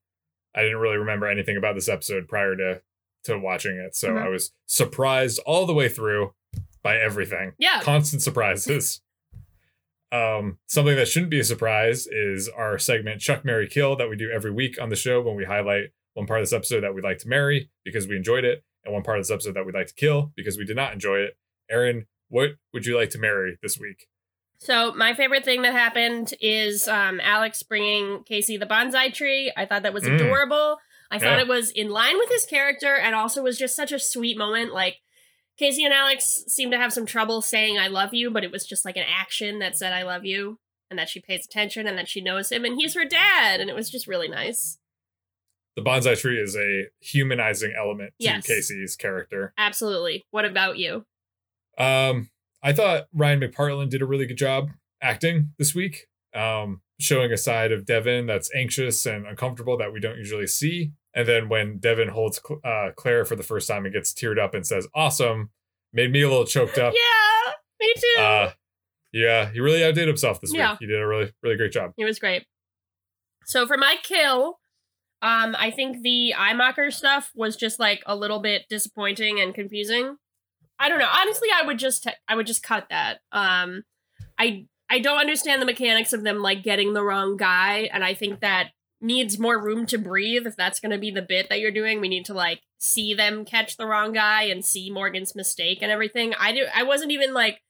I 0.54 0.62
didn't 0.62 0.78
really 0.78 0.96
remember 0.98 1.26
anything 1.28 1.56
about 1.56 1.74
this 1.76 1.88
episode 1.88 2.26
prior 2.28 2.56
to 2.56 2.82
to 3.24 3.38
watching 3.38 3.76
it, 3.76 3.94
so 3.94 4.08
Mhm. 4.14 4.22
I 4.24 4.28
was 4.28 4.52
surprised 4.66 5.38
all 5.46 5.66
the 5.66 5.74
way 5.74 5.88
through. 5.88 6.34
by 6.82 6.98
everything. 6.98 7.52
Yeah. 7.58 7.80
Constant 7.80 8.22
surprises. 8.22 9.02
Um, 10.12 10.58
something 10.66 10.94
that 10.96 11.08
shouldn't 11.08 11.30
be 11.30 11.40
a 11.40 11.44
surprise 11.44 12.06
is 12.06 12.48
our 12.48 12.78
segment 12.78 13.20
Chuck 13.20 13.44
Mary 13.44 13.66
Kill 13.66 13.96
that 13.96 14.08
we 14.10 14.16
do 14.16 14.30
every 14.30 14.50
week 14.52 14.80
on 14.80 14.88
the 14.90 14.96
show 14.96 15.20
when 15.22 15.34
we 15.36 15.44
highlight 15.44 15.84
one 16.14 16.26
part 16.26 16.40
of 16.40 16.42
this 16.44 16.52
episode 16.52 16.82
that 16.82 16.94
we'd 16.94 17.02
like 17.04 17.18
to 17.18 17.28
marry 17.28 17.70
because 17.84 18.06
we 18.06 18.16
enjoyed 18.16 18.44
it, 18.44 18.62
and 18.84 18.92
one 18.92 19.02
part 19.02 19.18
of 19.18 19.24
this 19.24 19.30
episode 19.30 19.54
that 19.54 19.64
we'd 19.64 19.74
like 19.74 19.86
to 19.86 19.94
kill 19.94 20.32
because 20.36 20.58
we 20.58 20.64
did 20.66 20.76
not 20.76 20.92
enjoy 20.92 21.16
it. 21.16 21.36
Aaron, 21.70 22.06
what 22.28 22.50
would 22.74 22.84
you 22.86 22.96
like 22.96 23.10
to 23.10 23.18
marry 23.18 23.58
this 23.62 23.78
week? 23.78 24.06
So 24.58 24.92
my 24.92 25.14
favorite 25.14 25.44
thing 25.44 25.62
that 25.62 25.72
happened 25.72 26.34
is 26.40 26.86
um, 26.86 27.18
Alex 27.22 27.62
bringing 27.62 28.22
Casey 28.24 28.56
the 28.58 28.66
bonsai 28.66 29.12
tree. 29.12 29.52
I 29.56 29.64
thought 29.66 29.82
that 29.82 29.94
was 29.94 30.04
Mm. 30.04 30.16
adorable. 30.16 30.78
I 31.10 31.18
thought 31.18 31.36
Yeah. 31.38 31.40
it 31.40 31.48
was 31.48 31.70
in 31.70 31.88
line 31.90 32.16
with 32.18 32.28
his 32.30 32.44
character, 32.44 32.94
and 32.94 33.14
also 33.14 33.42
was 33.42 33.58
just 33.58 33.74
such 33.74 33.90
a 33.92 33.98
sweet 33.98 34.36
moment. 34.38 34.72
Like 34.72 34.98
Casey 35.58 35.84
and 35.84 35.92
Alex 35.94 36.44
seem 36.48 36.70
to 36.70 36.78
have 36.78 36.92
some 36.92 37.06
trouble 37.06 37.42
saying 37.42 37.78
"I 37.78 37.88
love 37.88 38.14
you," 38.14 38.30
but 38.30 38.44
it 38.44 38.50
was 38.50 38.66
just 38.66 38.84
like 38.84 38.96
an 38.96 39.04
action 39.06 39.58
that 39.58 39.76
said 39.76 39.92
"I 39.92 40.02
love 40.02 40.24
you," 40.24 40.58
and 40.90 40.98
that 40.98 41.08
she 41.08 41.20
pays 41.20 41.46
attention, 41.46 41.86
and 41.86 41.96
that 41.98 42.08
she 42.08 42.20
knows 42.20 42.50
him, 42.50 42.64
and 42.64 42.76
he's 42.76 42.94
her 42.94 43.04
dad, 43.04 43.60
and 43.60 43.68
it 43.70 43.76
was 43.76 43.90
just 43.90 44.06
really 44.06 44.28
nice. 44.28 44.78
The 45.76 45.82
bonsai 45.82 46.20
tree 46.20 46.38
is 46.38 46.54
a 46.54 46.88
humanizing 47.00 47.72
element 47.76 48.10
to 48.20 48.24
Yes. 48.26 48.46
Casey's 48.46 48.94
character. 48.96 49.54
Absolutely. 49.56 50.24
What 50.30 50.44
about 50.44 50.76
you? 50.76 51.06
Um, 51.78 52.28
I 52.62 52.74
thought 52.74 53.06
Ryan 53.14 53.40
McPartlin 53.40 53.88
did 53.88 54.02
a 54.02 54.06
really 54.06 54.26
good 54.26 54.36
job 54.36 54.68
acting 55.00 55.52
this 55.58 55.74
week, 55.74 56.08
um, 56.34 56.82
showing 57.00 57.32
a 57.32 57.38
side 57.38 57.72
of 57.72 57.86
Devin 57.86 58.26
that's 58.26 58.54
anxious 58.54 59.06
and 59.06 59.26
uncomfortable 59.26 59.78
that 59.78 59.92
we 59.92 59.98
don't 60.00 60.18
usually 60.18 60.46
see. 60.46 60.92
And 61.14 61.28
then 61.28 61.48
when 61.48 61.78
Devin 61.78 62.08
holds 62.08 62.40
uh, 62.64 62.90
Claire 62.96 63.24
for 63.24 63.36
the 63.36 63.42
first 63.42 63.68
time 63.68 63.84
and 63.84 63.92
gets 63.92 64.12
teared 64.14 64.38
up 64.38 64.54
and 64.54 64.66
says 64.66 64.86
"awesome," 64.94 65.50
made 65.92 66.10
me 66.10 66.22
a 66.22 66.28
little 66.28 66.46
choked 66.46 66.78
up. 66.78 66.94
Yeah, 66.94 67.52
me 67.80 67.92
too. 67.96 68.20
Uh, 68.22 68.52
yeah, 69.12 69.50
he 69.50 69.60
really 69.60 69.84
outdid 69.84 70.08
himself 70.08 70.40
this 70.40 70.54
Yeah. 70.54 70.70
week. 70.72 70.78
He 70.80 70.86
did 70.86 71.00
a 71.00 71.06
really, 71.06 71.32
really 71.42 71.56
great 71.56 71.72
job. 71.72 71.92
It 71.98 72.04
was 72.04 72.18
great. 72.18 72.46
So 73.44 73.66
for 73.66 73.76
my 73.76 73.96
kill, 74.02 74.58
um, 75.20 75.54
I 75.58 75.70
think 75.70 76.02
the 76.02 76.32
iMocker 76.36 76.92
stuff 76.92 77.30
was 77.34 77.56
just 77.56 77.78
like 77.78 78.02
a 78.06 78.16
little 78.16 78.40
bit 78.40 78.62
disappointing 78.70 79.38
and 79.40 79.54
confusing. 79.54 80.16
I 80.78 80.88
don't 80.88 80.98
know. 80.98 81.08
Honestly, 81.12 81.48
I 81.54 81.66
would 81.66 81.78
just 81.78 82.08
I 82.26 82.34
would 82.34 82.46
just 82.46 82.62
cut 82.62 82.86
that. 82.90 83.18
Um, 83.32 83.82
I 84.38 84.66
I 84.88 84.98
don't 84.98 85.18
understand 85.18 85.60
the 85.60 85.66
mechanics 85.66 86.12
of 86.12 86.22
them 86.24 86.40
like 86.40 86.62
getting 86.62 86.92
the 86.94 87.04
wrong 87.04 87.36
guy, 87.36 87.90
and 87.92 88.02
I 88.02 88.14
think 88.14 88.40
that 88.40 88.70
needs 89.02 89.38
more 89.38 89.62
room 89.62 89.84
to 89.86 89.98
breathe. 89.98 90.46
If 90.46 90.56
that's 90.56 90.80
going 90.80 90.92
to 90.92 90.98
be 90.98 91.10
the 91.10 91.22
bit 91.22 91.48
that 91.48 91.60
you're 91.60 91.70
doing, 91.70 92.00
we 92.00 92.08
need 92.08 92.24
to 92.26 92.34
like 92.34 92.60
see 92.78 93.12
them 93.12 93.44
catch 93.44 93.76
the 93.76 93.86
wrong 93.86 94.12
guy 94.12 94.44
and 94.44 94.64
see 94.64 94.90
Morgan's 94.90 95.34
mistake 95.34 95.78
and 95.82 95.90
everything. 95.90 96.34
I 96.38 96.52
do. 96.52 96.66
I 96.74 96.84
wasn't 96.84 97.12
even 97.12 97.34
like 97.34 97.60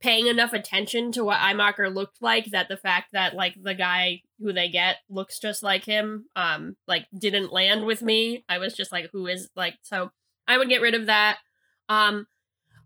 paying 0.00 0.28
enough 0.28 0.52
attention 0.52 1.12
to 1.12 1.24
what 1.24 1.38
iMocker 1.38 1.92
looked 1.92 2.22
like 2.22 2.46
that 2.46 2.68
the 2.68 2.76
fact 2.76 3.08
that 3.12 3.34
like 3.34 3.54
the 3.60 3.74
guy 3.74 4.22
who 4.38 4.52
they 4.52 4.68
get 4.68 4.96
looks 5.10 5.38
just 5.40 5.62
like 5.62 5.84
him 5.84 6.26
um 6.36 6.76
like 6.86 7.06
didn't 7.18 7.52
land 7.52 7.84
with 7.84 8.00
me 8.00 8.44
i 8.48 8.58
was 8.58 8.74
just 8.74 8.92
like 8.92 9.10
who 9.12 9.26
is 9.26 9.48
like 9.56 9.74
so 9.82 10.10
i 10.46 10.56
would 10.56 10.68
get 10.68 10.80
rid 10.80 10.94
of 10.94 11.06
that 11.06 11.38
um 11.88 12.26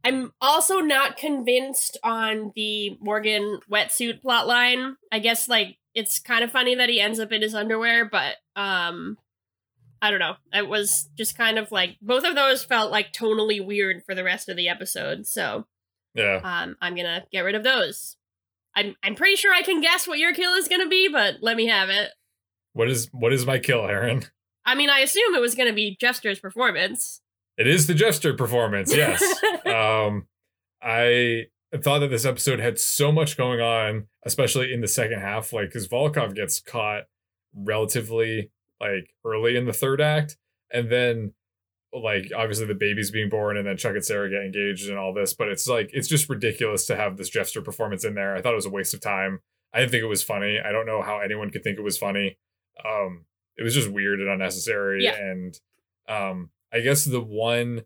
i'm 0.05 0.32
also 0.40 0.78
not 0.78 1.18
convinced 1.18 1.98
on 2.03 2.50
the 2.57 2.96
morgan 3.00 3.61
wetsuit 3.70 4.22
plotline 4.22 4.94
i 5.11 5.18
guess 5.18 5.48
like 5.50 5.76
it's 5.95 6.18
kind 6.18 6.43
of 6.45 6.51
funny 6.51 6.74
that 6.74 6.88
he 6.88 7.01
ends 7.01 7.18
up 7.20 7.32
in 7.32 7.43
his 7.43 7.55
underwear 7.55 8.05
but 8.05 8.36
um 8.57 9.16
i 10.01 10.11
don't 10.11 10.20
know 10.20 10.34
it 10.53 10.68
was 10.68 11.09
just 11.16 11.36
kind 11.36 11.59
of 11.59 11.70
like 11.70 11.97
both 12.01 12.24
of 12.24 12.34
those 12.34 12.64
felt 12.64 12.90
like 12.90 13.12
tonally 13.12 13.64
weird 13.64 14.03
for 14.05 14.14
the 14.14 14.24
rest 14.24 14.49
of 14.49 14.57
the 14.57 14.68
episode 14.68 15.26
so 15.26 15.66
Yeah, 16.14 16.40
um, 16.43 16.76
I'm 16.80 16.95
gonna 16.95 17.24
get 17.32 17.40
rid 17.40 17.55
of 17.55 17.62
those. 17.64 18.16
I'm 18.76 18.95
I'm 19.03 19.14
pretty 19.14 19.36
sure 19.36 19.53
I 19.55 19.62
can 19.62 19.80
guess 19.80 20.07
what 20.07 20.18
your 20.18 20.34
kill 20.34 20.53
is 20.55 20.68
gonna 20.68 20.88
be, 20.88 21.09
but 21.09 21.36
let 21.40 21.57
me 21.57 21.66
have 21.68 21.88
it. 21.88 22.11
what 22.74 22.88
is 22.90 23.09
what 23.12 23.32
is 23.32 23.47
my 23.47 23.59
kill, 23.59 23.86
Aaron? 23.86 24.24
I 24.64 24.74
mean, 24.74 24.90
I 24.90 25.01
assume 25.01 25.34
it 25.34 25.40
was 25.40 25.55
gonna 25.55 25.72
be 25.72 25.97
Jeffster's 26.01 26.38
performance. 26.38 27.20
It 27.59 27.66
is 27.66 27.86
the 27.86 27.95
Jester 27.95 28.34
performance. 28.34 28.95
Yes. 28.95 29.22
um, 29.66 30.26
I 30.82 31.47
thought 31.79 32.01
that 32.01 32.09
this 32.09 32.25
episode 32.25 32.61
had 32.61 32.79
so 32.79 33.11
much 33.11 33.37
going 33.37 33.61
on, 33.61 34.07
especially 34.25 34.73
in 34.73 34.81
the 34.81 34.89
second 34.89 35.20
half. 35.20 35.53
Like, 35.53 35.68
because 35.68 35.89
Volkov 35.89 36.35
gets 36.35 36.61
caught 36.61 37.05
relatively 37.55 38.51
like 38.81 39.14
early 39.25 39.57
in 39.57 39.66
the 39.66 39.73
third 39.73 40.01
act, 40.01 40.37
and 40.73 40.91
then 40.91 41.33
like 41.93 42.31
obviously 42.37 42.66
the 42.66 42.75
baby's 42.75 43.11
being 43.11 43.29
born, 43.29 43.57
and 43.57 43.66
then 43.66 43.77
Chuck 43.77 43.95
and 43.95 44.05
Sarah 44.05 44.31
get 44.31 44.43
engaged 44.43 44.89
and 44.89 44.99
all 44.99 45.14
this. 45.14 45.35
But 45.35 45.49
it's 45.49 45.68
like 45.68 45.91
it's 45.93 46.09
just 46.09 46.29
ridiculous 46.29 46.87
to 46.87 46.97
have 46.97 47.16
this 47.16 47.31
Jeffster 47.31 47.64
performance 47.64 48.05
in 48.05 48.14
there. 48.14 48.35
I 48.37 48.43
thought 48.43 48.53
it 48.53 48.57
was 48.57 48.66
a 48.66 48.70
waste 48.70 48.95
of 48.95 49.01
time. 49.01 49.41
I 49.73 49.81
didn't 49.81 49.93
think 49.93 50.03
it 50.03 50.09
was 50.09 50.23
funny. 50.23 50.59
I 50.62 50.73
don't 50.73 50.87
know 50.87 51.01
how 51.03 51.20
anyone 51.20 51.51
could 51.51 51.64
think 51.64 51.79
it 51.79 51.83
was 51.83 51.97
funny. 51.97 52.37
Um, 52.85 53.25
it 53.57 53.62
was 53.62 53.75
just 53.75 53.91
weird 53.91 54.20
and 54.20 54.29
unnecessary. 54.29 55.05
Yeah. 55.05 55.16
And 55.16 55.59
um, 56.09 56.51
I 56.73 56.81
guess 56.81 57.05
the 57.05 57.20
one 57.20 57.85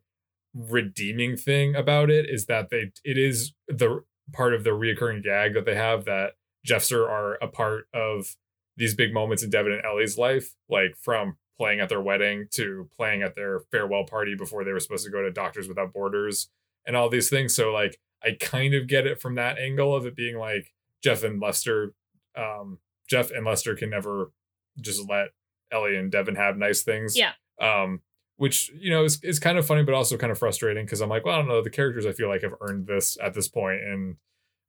redeeming 0.56 1.36
thing 1.36 1.74
about 1.74 2.10
it 2.10 2.26
is 2.28 2.46
that 2.46 2.70
they 2.70 2.90
it 3.04 3.18
is 3.18 3.52
the 3.68 4.02
part 4.32 4.54
of 4.54 4.64
the 4.64 4.70
reoccurring 4.70 5.22
gag 5.22 5.54
that 5.54 5.66
they 5.66 5.74
have 5.74 6.04
that 6.06 6.32
Jeffster 6.66 7.08
are 7.08 7.34
a 7.34 7.46
part 7.46 7.86
of 7.94 8.36
these 8.76 8.94
big 8.94 9.12
moments 9.12 9.42
in 9.42 9.50
Devin 9.50 9.72
and 9.72 9.84
Ellie's 9.84 10.18
life, 10.18 10.54
like 10.68 10.96
from 11.00 11.36
playing 11.56 11.80
at 11.80 11.88
their 11.88 12.00
wedding 12.00 12.46
to 12.52 12.88
playing 12.96 13.22
at 13.22 13.34
their 13.34 13.60
farewell 13.70 14.04
party 14.04 14.34
before 14.34 14.64
they 14.64 14.72
were 14.72 14.80
supposed 14.80 15.04
to 15.04 15.10
go 15.10 15.22
to 15.22 15.30
Doctors 15.30 15.68
Without 15.68 15.92
Borders 15.92 16.50
and 16.86 16.96
all 16.96 17.08
these 17.08 17.30
things. 17.30 17.54
So 17.54 17.72
like 17.72 17.98
I 18.22 18.36
kind 18.38 18.74
of 18.74 18.88
get 18.88 19.06
it 19.06 19.20
from 19.20 19.36
that 19.36 19.58
angle 19.58 19.94
of 19.94 20.06
it 20.06 20.16
being 20.16 20.36
like 20.36 20.72
Jeff 21.02 21.22
and 21.22 21.40
Lester, 21.40 21.94
um, 22.36 22.78
Jeff 23.08 23.30
and 23.30 23.46
Lester 23.46 23.74
can 23.74 23.90
never 23.90 24.32
just 24.80 25.08
let 25.08 25.28
Ellie 25.70 25.96
and 25.96 26.10
Devin 26.10 26.36
have 26.36 26.56
nice 26.56 26.82
things. 26.82 27.16
Yeah. 27.16 27.32
Um, 27.60 28.00
which 28.36 28.70
you 28.78 28.90
know 28.90 29.04
is, 29.04 29.22
is 29.22 29.38
kind 29.38 29.58
of 29.58 29.66
funny, 29.66 29.82
but 29.82 29.94
also 29.94 30.16
kind 30.16 30.30
of 30.30 30.38
frustrating 30.38 30.84
because 30.84 31.00
I'm 31.00 31.08
like, 31.08 31.24
well, 31.24 31.34
I 31.34 31.38
don't 31.38 31.48
know. 31.48 31.62
The 31.62 31.70
characters 31.70 32.06
I 32.06 32.12
feel 32.12 32.28
like 32.28 32.42
have 32.42 32.54
earned 32.60 32.86
this 32.86 33.16
at 33.22 33.34
this 33.34 33.48
point, 33.48 33.80
and 33.82 34.16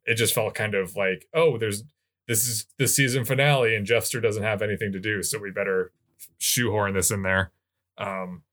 it 0.06 0.16
just 0.16 0.34
felt 0.34 0.56
kind 0.56 0.76
of 0.76 0.96
like, 0.96 1.28
oh, 1.34 1.58
there's 1.58 1.84
this 2.28 2.48
is 2.48 2.66
the 2.78 2.88
season 2.88 3.26
finale, 3.26 3.76
and 3.76 3.86
Jeffster 3.86 4.22
doesn't 4.22 4.44
have 4.44 4.62
anything 4.62 4.92
to 4.94 5.00
do, 5.00 5.22
so 5.24 5.40
we 5.40 5.52
better 5.52 5.92
shoehorn 6.38 6.94
this 6.94 7.12
in 7.12 7.24
there. 7.24 7.52
Um, 7.98 8.44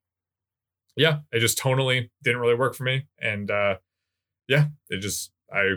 yeah, 0.97 1.21
it 1.33 1.41
just 1.41 1.59
tonally 1.59 2.11
didn't 2.23 2.41
really 2.41 2.55
work 2.55 2.75
for 2.75 2.85
me, 2.85 3.07
and 3.21 3.51
uh, 3.51 3.77
yeah, 4.49 4.67
it 4.89 4.99
just 4.99 5.31
I 5.53 5.77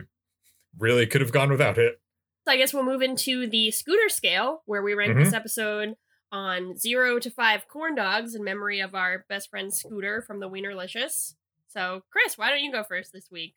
really 0.78 1.06
could 1.06 1.22
have 1.22 1.32
gone 1.32 1.50
without 1.50 1.78
it. 1.78 2.00
So 2.46 2.54
I 2.54 2.58
guess 2.58 2.74
we'll 2.74 2.84
move 2.84 3.02
into 3.02 3.48
the 3.48 3.72
scooter 3.72 4.10
scale, 4.10 4.62
where 4.66 4.82
we 4.82 4.94
rank 4.94 5.18
this 5.18 5.34
episode 5.34 5.96
on 6.32 6.78
zero 6.78 7.20
to 7.20 7.30
five 7.30 7.68
corn 7.68 7.96
dogs 7.96 8.36
in 8.36 8.44
memory 8.44 8.80
of 8.80 8.94
our 8.96 9.26
best 9.30 9.50
friend 9.50 9.74
Scooter 9.74 10.22
from 10.22 10.40
the 10.40 10.50
Wienerlicious. 10.50 11.36
So, 11.68 12.04
Chris, 12.12 12.38
why 12.38 12.50
don't 12.50 12.64
you 12.64 12.72
go 12.72 12.84
first 12.84 13.14
this 13.14 13.30
week? 13.32 13.56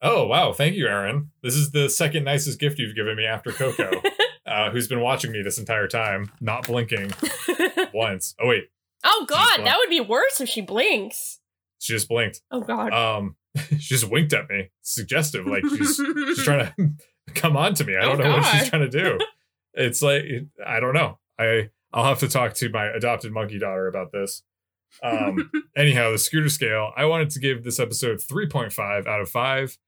Oh 0.00 0.26
wow, 0.26 0.52
thank 0.52 0.76
you, 0.76 0.86
Aaron. 0.86 1.30
This 1.42 1.54
is 1.54 1.72
the 1.72 1.88
second 1.88 2.24
nicest 2.24 2.60
gift 2.60 2.78
you've 2.78 2.94
given 2.94 3.16
me 3.16 3.24
after 3.24 3.50
Coco, 3.50 3.90
uh, 4.46 4.70
who's 4.70 4.86
been 4.86 5.00
watching 5.00 5.32
me 5.32 5.42
this 5.42 5.58
entire 5.58 5.88
time, 5.88 6.30
not 6.40 6.66
blinking 6.68 7.10
once. 7.92 8.34
Oh 8.40 8.46
wait, 8.48 8.68
oh 9.04 9.24
God, 9.28 9.64
that 9.64 9.76
would 9.78 9.90
be 9.90 10.00
worse 10.00 10.40
if 10.40 10.48
she 10.48 10.60
blinks. 10.60 11.40
she 11.80 11.92
just 11.94 12.08
blinked. 12.08 12.42
Oh 12.52 12.60
God. 12.60 12.92
Um, 12.92 13.34
she 13.70 13.94
just 13.94 14.08
winked 14.08 14.32
at 14.34 14.48
me, 14.48 14.70
suggestive, 14.82 15.46
like 15.46 15.64
she's 15.68 15.96
she's 15.96 16.44
trying 16.44 16.72
to 16.76 16.90
come 17.34 17.56
on 17.56 17.74
to 17.74 17.84
me. 17.84 17.96
I 17.96 18.02
don't 18.02 18.20
Oh, 18.20 18.24
know 18.24 18.36
what 18.36 18.44
she's 18.44 18.68
trying 18.68 18.88
to 18.88 19.02
do. 19.02 19.18
It's 19.74 20.00
like 20.00 20.22
I 20.64 20.78
don't 20.78 20.94
know. 20.94 21.18
I 21.40 21.70
I'll 21.92 22.04
have 22.04 22.18
to 22.20 22.28
talk 22.28 22.54
to 22.54 22.68
my 22.68 22.86
adopted 22.86 23.32
monkey 23.32 23.58
daughter 23.58 23.86
about 23.86 24.12
this. 24.12 24.42
Um, 25.02 25.50
anyhow, 25.76 26.12
the 26.12 26.18
scooter 26.18 26.48
scale. 26.48 26.92
I 26.96 27.06
wanted 27.06 27.30
to 27.30 27.40
give 27.40 27.64
this 27.64 27.80
episode 27.80 28.18
3.5 28.18 29.06
out 29.06 29.20
of 29.20 29.28
5. 29.28 29.78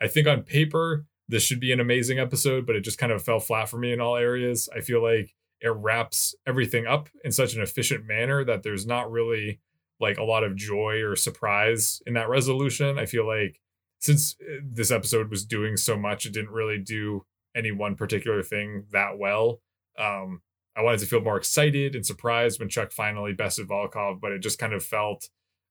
I 0.00 0.08
think 0.08 0.26
on 0.26 0.42
paper 0.42 1.06
this 1.28 1.42
should 1.42 1.60
be 1.60 1.72
an 1.72 1.80
amazing 1.80 2.18
episode, 2.18 2.66
but 2.66 2.74
it 2.74 2.80
just 2.80 2.98
kind 2.98 3.12
of 3.12 3.22
fell 3.22 3.40
flat 3.40 3.68
for 3.68 3.78
me 3.78 3.92
in 3.92 4.00
all 4.00 4.16
areas. 4.16 4.68
I 4.74 4.80
feel 4.80 5.02
like 5.02 5.34
it 5.60 5.68
wraps 5.68 6.34
everything 6.46 6.86
up 6.86 7.08
in 7.22 7.32
such 7.32 7.54
an 7.54 7.60
efficient 7.60 8.06
manner 8.06 8.44
that 8.44 8.62
there's 8.62 8.86
not 8.86 9.10
really 9.10 9.60
like 10.00 10.16
a 10.16 10.24
lot 10.24 10.44
of 10.44 10.56
joy 10.56 11.02
or 11.02 11.16
surprise 11.16 12.00
in 12.06 12.14
that 12.14 12.28
resolution. 12.28 12.98
I 12.98 13.04
feel 13.04 13.26
like 13.26 13.60
since 13.98 14.36
uh, 14.40 14.60
this 14.64 14.90
episode 14.90 15.28
was 15.28 15.44
doing 15.44 15.76
so 15.76 15.98
much, 15.98 16.24
it 16.24 16.32
didn't 16.32 16.50
really 16.50 16.78
do 16.78 17.26
any 17.54 17.72
one 17.72 17.96
particular 17.96 18.42
thing 18.42 18.84
that 18.92 19.18
well. 19.18 19.60
Um, 19.98 20.42
I 20.78 20.82
wanted 20.82 21.00
to 21.00 21.06
feel 21.06 21.20
more 21.20 21.36
excited 21.36 21.94
and 21.96 22.06
surprised 22.06 22.60
when 22.60 22.68
Chuck 22.68 22.92
finally 22.92 23.32
bested 23.32 23.68
Volkov, 23.68 24.20
but 24.20 24.30
it 24.32 24.38
just 24.38 24.58
kind 24.58 24.72
of 24.72 24.84
felt 24.84 25.28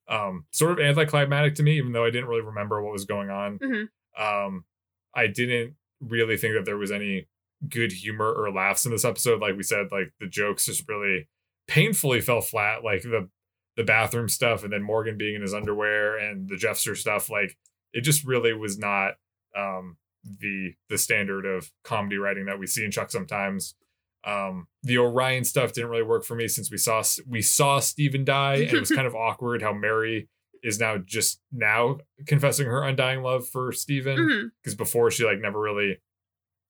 um, 0.10 0.46
sort 0.52 0.72
of 0.72 0.80
anticlimactic 0.80 1.56
to 1.56 1.64
me, 1.64 1.78
even 1.78 1.92
though 1.94 2.06
I 2.06 2.10
didn't 2.10 2.28
really 2.28 2.42
remember 2.42 2.82
what 2.82 2.94
was 2.94 3.06
going 3.06 3.30
on. 3.30 3.60
Mhm. 3.60 3.90
Um, 4.18 4.66
I 5.14 5.28
didn't 5.28 5.76
really 6.02 6.38
think 6.38 6.56
that 6.56 6.66
there 6.66 6.78
was 6.78 6.92
any 6.92 7.28
good 7.68 7.92
humor 7.92 8.32
or 8.32 8.52
laughs 8.52 8.86
in 8.86 8.92
this 8.92 9.06
episode. 9.06 9.42
Like 9.42 9.56
we 9.56 9.64
said, 9.64 9.88
like 9.92 10.14
the 10.20 10.28
jokes 10.28 10.66
just 10.66 10.88
really 10.88 11.28
painfully 11.68 12.22
fell 12.22 12.42
flat. 12.42 12.84
Like 12.84 13.02
the 13.04 13.30
the 13.76 13.84
bathroom 13.84 14.28
stuff, 14.28 14.64
and 14.64 14.74
then 14.74 14.82
Morgan 14.82 15.18
being 15.18 15.36
in 15.36 15.42
his 15.42 15.54
underwear, 15.54 16.18
and 16.18 16.50
the 16.50 16.56
Jeffster 16.56 16.96
stuff. 16.98 17.30
Like 17.30 17.58
it 17.94 18.02
just 18.02 18.26
really 18.26 18.54
was 18.54 18.78
not 18.78 19.16
um, 19.56 19.98
the 20.24 20.74
the 20.90 20.98
standard 20.98 21.46
of 21.46 21.72
comedy 21.84 22.18
writing 22.18 22.46
that 22.46 22.60
we 22.60 22.68
see 22.68 22.84
in 22.86 22.92
Chuck 22.92 23.12
sometimes. 23.12 23.76
Um, 24.24 24.68
the 24.84 24.98
Orion 24.98 25.44
stuff 25.46 25.74
didn't 25.74 25.90
really 25.90 26.04
work 26.04 26.26
for 26.26 26.36
me 26.36 26.48
since 26.48 26.70
we 26.72 26.78
saw 26.78 27.04
we 27.28 27.42
saw 27.42 27.80
Steven 27.80 28.26
die, 28.26 28.56
and 28.56 28.74
it 28.74 28.80
was 28.80 28.92
kind 28.92 29.08
of 29.08 29.16
awkward 29.16 29.62
how 29.62 29.74
Mary 29.74 30.28
is 30.64 30.80
now 30.80 30.98
just 30.98 31.40
now 31.52 32.00
confessing 32.26 32.66
her 32.68 32.84
undying 32.84 33.22
love 33.22 33.48
for 33.48 33.72
Steven 33.72 34.50
because 34.64 34.74
Mhm. 34.76 34.78
before 34.78 35.12
she 35.12 35.24
like 35.24 35.40
never 35.40 35.60
really 35.62 36.00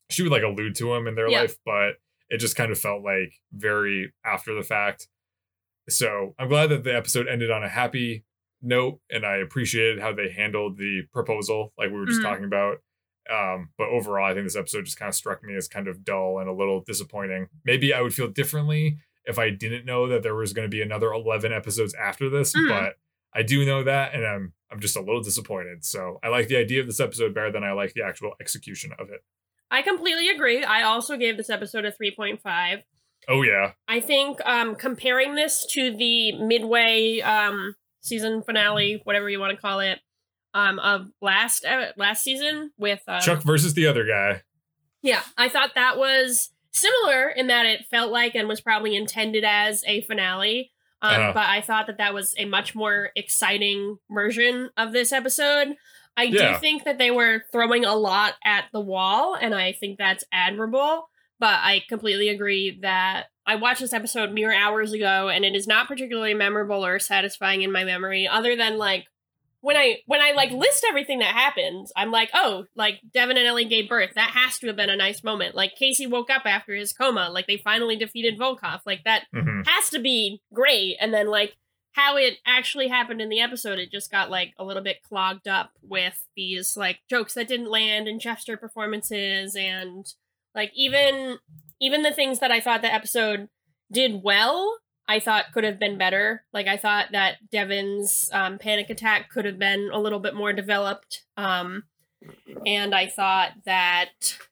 she 0.10 0.24
would 0.24 0.32
like 0.32 0.44
allude 0.44 0.76
to 0.76 0.94
him 0.94 1.08
in 1.08 1.16
their 1.16 1.30
Yeah. 1.30 1.42
life, 1.42 1.58
but 1.66 1.96
it 2.30 2.38
just 2.38 2.56
kind 2.56 2.72
of 2.72 2.78
felt 2.80 3.02
like 3.04 3.34
very 3.54 4.14
after 4.26 4.54
the 4.54 4.62
fact. 4.64 5.08
So 5.90 6.36
I'm 6.38 6.50
glad 6.50 6.68
that 6.68 6.84
the 6.84 6.96
episode 6.96 7.28
ended 7.28 7.50
on 7.52 7.64
a 7.64 7.70
happy 7.70 8.26
note, 8.62 9.00
and 9.10 9.26
I 9.26 9.38
appreciated 9.38 10.00
how 10.00 10.12
they 10.14 10.30
handled 10.32 10.78
the 10.78 11.04
proposal, 11.14 11.74
like 11.78 11.90
we 11.90 11.98
were 11.98 12.06
just 12.06 12.20
Mhm. 12.22 12.24
talking 12.24 12.46
about. 12.46 12.78
Um, 13.32 13.70
but 13.78 13.88
overall, 13.90 14.26
I 14.30 14.34
think 14.34 14.46
this 14.46 14.56
episode 14.56 14.86
just 14.86 14.98
kind 14.98 15.10
of 15.10 15.16
struck 15.16 15.44
me 15.44 15.56
as 15.56 15.68
kind 15.68 15.88
of 15.88 16.04
dull 16.04 16.40
and 16.40 16.50
a 16.50 16.54
little 16.54 16.82
disappointing. 16.82 17.48
Maybe 17.66 17.94
I 17.94 18.02
would 18.02 18.14
feel 18.14 18.28
differently 18.28 18.98
if 19.26 19.38
I 19.38 19.50
didn't 19.50 19.86
know 19.86 20.08
that 20.08 20.24
there 20.24 20.36
was 20.36 20.54
going 20.54 20.66
to 20.66 20.74
be 20.74 20.82
another 20.82 21.12
11 21.12 21.52
episodes 21.52 21.94
after 21.96 22.30
this, 22.30 22.56
Mhm. 22.56 22.70
but 22.70 22.96
I 23.34 23.44
do 23.44 23.66
know 23.66 23.84
that, 23.84 24.14
and 24.14 24.26
I'm 24.26 24.54
I'm 24.70 24.80
just 24.82 24.98
a 24.98 25.00
little 25.02 25.22
disappointed. 25.22 25.86
So 25.86 26.20
I 26.22 26.28
like 26.28 26.48
the 26.50 26.58
idea 26.58 26.82
of 26.82 26.88
this 26.88 27.00
episode 27.00 27.34
better 27.34 27.50
than 27.52 27.64
I 27.64 27.72
like 27.72 27.94
the 27.94 28.04
actual 28.04 28.34
execution 28.42 28.92
of 29.00 29.10
it. 29.10 29.22
I 29.72 29.82
completely 29.82 30.28
agree. 30.30 30.64
I 30.64 30.84
also 30.84 31.16
gave 31.18 31.38
this 31.38 31.50
episode 31.50 31.86
a 31.86 31.92
3.5. 31.92 32.84
Oh 33.30 33.42
yeah, 33.44 33.74
I 33.88 34.00
think 34.02 34.40
um, 34.46 34.76
comparing 34.76 35.36
this 35.36 35.66
to 35.72 35.96
the 35.96 36.34
midway 36.34 37.20
um, 37.22 37.76
season 38.02 38.42
finale, 38.44 39.02
whatever 39.06 39.30
you 39.30 39.40
want 39.40 39.56
to 39.56 39.62
call 39.62 39.80
it, 39.82 40.00
um, 40.58 40.80
of 40.80 41.12
last 41.22 41.64
uh, 41.66 41.92
last 41.98 42.24
season 42.24 42.72
with 42.78 43.02
um, 43.08 43.22
Chuck 43.22 43.42
versus 43.44 43.74
the 43.76 43.86
other 43.88 44.06
guy. 44.06 44.42
Yeah, 45.04 45.22
I 45.38 45.50
thought 45.50 45.72
that 45.76 45.98
was 45.98 46.50
similar 46.72 47.30
in 47.30 47.48
that 47.48 47.66
it 47.66 47.86
felt 47.92 48.12
like 48.12 48.36
and 48.36 48.48
was 48.48 48.62
probably 48.62 48.96
intended 48.96 49.44
as 49.44 49.84
a 49.88 50.02
finale. 50.02 50.72
Um, 51.02 51.14
Uh-huh. 51.14 51.32
But 51.34 51.48
I 51.48 51.62
thought 51.62 51.86
that 51.88 51.98
that 52.00 52.14
was 52.14 52.34
a 52.38 52.46
much 52.46 52.74
more 52.74 53.12
exciting 53.16 53.98
version 54.10 54.70
of 54.78 54.94
this 54.94 55.12
episode. 55.12 55.76
I 56.18 56.24
Yeah. 56.24 56.54
do 56.54 56.60
think 56.60 56.84
that 56.86 56.98
they 56.98 57.12
were 57.12 57.44
throwing 57.52 57.86
a 57.86 57.94
lot 57.96 58.34
at 58.44 58.66
the 58.74 58.80
wall, 58.82 59.36
and 59.36 59.54
I 59.54 59.74
think 59.74 60.00
that's 60.00 60.24
admirable. 60.34 61.10
But 61.40 61.60
I 61.62 61.84
completely 61.88 62.30
agree 62.30 62.80
that 62.82 63.28
I 63.46 63.56
watched 63.56 63.82
this 63.82 63.94
episode 63.94 64.32
mere 64.34 64.52
hours 64.52 64.92
ago, 64.92 65.30
and 65.30 65.46
it 65.46 65.56
is 65.56 65.68
not 65.68 65.88
particularly 65.88 66.34
memorable 66.34 66.84
or 66.84 66.98
satisfying 66.98 67.62
in 67.62 67.72
my 67.72 67.84
memory, 67.84 68.28
other 68.28 68.56
than 68.56 68.80
like 68.80 69.06
when 69.68 69.76
I 69.76 69.98
when 70.06 70.22
I 70.22 70.32
like 70.32 70.52
list 70.52 70.86
everything 70.88 71.20
that 71.20 71.36
happens, 71.36 71.92
I'm 71.94 72.10
like, 72.10 72.30
oh, 72.34 72.68
like 72.78 73.02
Devin 73.14 73.36
and 73.36 73.46
Ellie 73.46 73.66
gave 73.66 73.90
birth. 73.90 74.12
That 74.16 74.30
has 74.30 74.58
to 74.60 74.68
have 74.68 74.78
been 74.78 74.90
a 74.90 74.96
nice 74.96 75.26
moment. 75.26 75.56
Like 75.56 75.76
Casey 75.76 76.08
woke 76.08 76.30
up 76.30 76.44
after 76.46 76.74
his 76.74 76.94
coma. 76.94 77.28
Like 77.30 77.48
they 77.48 77.58
finally 77.58 77.98
defeated 77.98 78.40
Volkov. 78.40 78.80
Like 78.86 79.04
that 79.04 79.26
hmm 79.34 79.64
has 79.66 79.90
to 79.90 80.00
be 80.00 80.42
great. 80.54 80.96
And 81.02 81.14
then 81.14 81.28
like 81.28 81.58
how 81.92 82.16
it 82.16 82.38
actually 82.46 82.88
happened 82.88 83.20
in 83.20 83.28
the 83.28 83.42
episode, 83.42 83.78
it 83.78 83.92
just 83.92 84.10
got 84.10 84.32
like 84.32 84.54
a 84.58 84.64
little 84.64 84.84
bit 84.84 85.04
clogged 85.04 85.50
up 85.50 85.72
with 85.82 86.26
these 86.38 86.78
like 86.78 87.00
jokes 87.10 87.34
that 87.34 87.50
didn't 87.50 87.70
land 87.70 88.08
and 88.08 88.22
Jeffster 88.22 88.58
performances 88.58 89.54
and 89.54 90.06
like 90.56 90.72
even 90.78 91.40
even 91.82 92.04
the 92.04 92.14
things 92.14 92.40
that 92.40 92.52
I 92.52 92.62
thought 92.62 92.82
the 92.82 92.94
episode 92.94 93.50
did 93.92 94.24
well, 94.24 94.78
I 95.08 95.20
thought 95.20 95.54
could 95.54 95.64
have 95.64 95.80
been 95.80 95.98
better. 95.98 96.44
Like 96.54 96.68
I 96.68 96.78
thought 96.78 97.08
that 97.14 97.38
Devin's 97.52 98.30
um, 98.34 98.58
panic 98.58 98.90
attack 98.90 99.30
could 99.30 99.46
have 99.46 99.58
been 99.58 99.90
a 99.94 100.00
little 100.00 100.20
bit 100.20 100.36
more 100.36 100.52
developed. 100.54 101.24
Um, 101.38 101.84
and 102.66 102.94
I 102.94 103.08
thought 103.08 103.52
that 103.66 104.10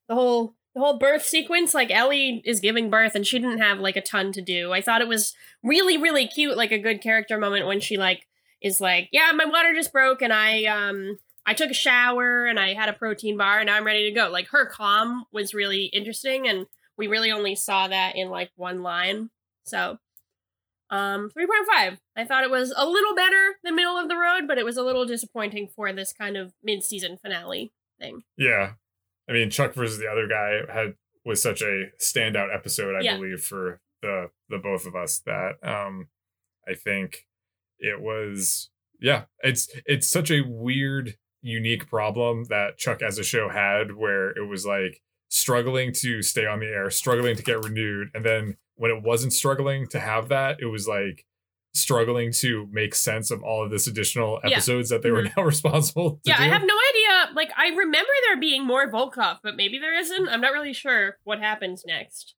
the 0.07 0.15
whole 0.15 0.55
the 0.73 0.81
whole 0.81 0.97
birth 0.97 1.25
sequence, 1.25 1.73
like 1.73 1.89
Ellie 1.89 2.41
is 2.45 2.59
giving 2.59 2.89
birth 2.89 3.15
and 3.15 3.25
she 3.25 3.39
didn't 3.39 3.59
have 3.59 3.79
like 3.79 3.95
a 3.95 4.01
ton 4.01 4.31
to 4.33 4.41
do. 4.41 4.73
I 4.73 4.81
thought 4.81 5.01
it 5.01 5.07
was 5.07 5.33
really 5.63 5.97
really 5.97 6.27
cute, 6.27 6.57
like 6.57 6.71
a 6.71 6.79
good 6.79 7.01
character 7.01 7.37
moment 7.37 7.67
when 7.67 7.79
she 7.79 7.97
like 7.97 8.27
is 8.61 8.79
like, 8.79 9.09
yeah, 9.11 9.31
my 9.33 9.45
water 9.45 9.73
just 9.73 9.91
broke 9.91 10.21
and 10.21 10.31
I 10.31 10.65
um 10.65 11.17
I 11.45 11.53
took 11.53 11.69
a 11.69 11.75
shower 11.75 12.45
and 12.45 12.59
I 12.59 12.73
had 12.73 12.89
a 12.89 12.93
protein 12.93 13.37
bar 13.37 13.59
and 13.59 13.67
now 13.67 13.75
I'm 13.75 13.85
ready 13.85 14.09
to 14.09 14.15
go. 14.15 14.29
Like 14.29 14.47
her 14.49 14.65
calm 14.65 15.25
was 15.31 15.53
really 15.53 15.85
interesting 15.85 16.47
and 16.47 16.65
we 16.97 17.07
really 17.07 17.31
only 17.31 17.55
saw 17.55 17.87
that 17.87 18.15
in 18.15 18.29
like 18.29 18.51
one 18.55 18.81
line. 18.81 19.29
So 19.63 19.99
um 20.89 21.29
3.5. 21.37 21.97
I 22.15 22.25
thought 22.25 22.43
it 22.43 22.51
was 22.51 22.73
a 22.75 22.85
little 22.85 23.15
better 23.15 23.55
than 23.63 23.75
middle 23.75 23.97
of 23.97 24.07
the 24.09 24.15
road, 24.17 24.47
but 24.47 24.57
it 24.57 24.65
was 24.65 24.77
a 24.77 24.83
little 24.83 25.05
disappointing 25.05 25.69
for 25.75 25.91
this 25.93 26.13
kind 26.13 26.37
of 26.37 26.53
mid-season 26.63 27.17
finale 27.17 27.73
thing. 27.99 28.23
Yeah, 28.37 28.73
I 29.29 29.33
mean 29.33 29.49
Chuck 29.49 29.73
versus 29.73 29.97
the 29.99 30.07
other 30.07 30.27
guy 30.27 30.61
had 30.71 30.95
was 31.25 31.41
such 31.41 31.61
a 31.61 31.85
standout 31.99 32.53
episode, 32.53 32.95
I 32.95 33.01
Yeah. 33.01 33.17
believe, 33.17 33.41
for 33.41 33.81
the 34.01 34.29
the 34.49 34.57
both 34.59 34.85
of 34.85 34.95
us 34.95 35.19
that 35.25 35.53
um 35.63 36.09
I 36.67 36.73
think 36.75 37.25
it 37.79 37.99
was 38.01 38.69
yeah 39.01 39.25
it's 39.43 39.69
it's 39.85 40.07
such 40.07 40.29
a 40.31 40.41
weird 40.41 41.15
unique 41.41 41.87
problem 41.89 42.45
that 42.49 42.77
Chuck 42.77 43.01
as 43.01 43.17
a 43.19 43.23
show 43.23 43.49
had 43.49 43.95
where 43.95 44.29
it 44.31 44.47
was 44.47 44.65
like 44.65 45.01
struggling 45.29 45.91
to 45.93 46.21
stay 46.21 46.45
on 46.45 46.59
the 46.59 46.67
air, 46.67 46.89
struggling 46.89 47.35
to 47.35 47.43
get 47.43 47.63
renewed, 47.63 48.09
and 48.13 48.23
then 48.25 48.57
when 48.75 48.91
it 48.91 49.03
wasn't 49.03 49.33
struggling 49.33 49.87
to 49.87 49.99
have 49.99 50.29
that, 50.29 50.57
it 50.59 50.65
was 50.65 50.87
like 50.87 51.25
struggling 51.73 52.31
to 52.31 52.67
make 52.71 52.95
sense 52.95 53.31
of 53.31 53.43
all 53.43 53.63
of 53.63 53.69
this 53.71 53.85
additional 53.87 54.39
Yeah. 54.45 54.51
episodes 54.57 54.89
that 54.89 55.01
they 55.01 55.11
were 55.11 55.23
mm-hmm. 55.23 55.39
now 55.39 55.45
responsible 55.53 56.11
to 56.11 56.19
yeah, 56.25 56.37
do. 56.37 56.43
I 56.43 56.47
have 56.47 56.61
no 56.63 56.75
idea. 56.91 57.33
Like, 57.35 57.51
I 57.57 57.67
remember 57.69 58.11
there 58.27 58.39
being 58.39 58.65
more 58.65 58.89
Volkov, 58.89 59.39
but 59.43 59.55
maybe 59.57 59.77
there 59.79 59.97
isn't. 59.97 60.29
I'm 60.29 60.41
not 60.41 60.53
really 60.53 60.73
sure 60.73 61.17
what 61.23 61.39
happens 61.39 61.83
next. 61.85 62.35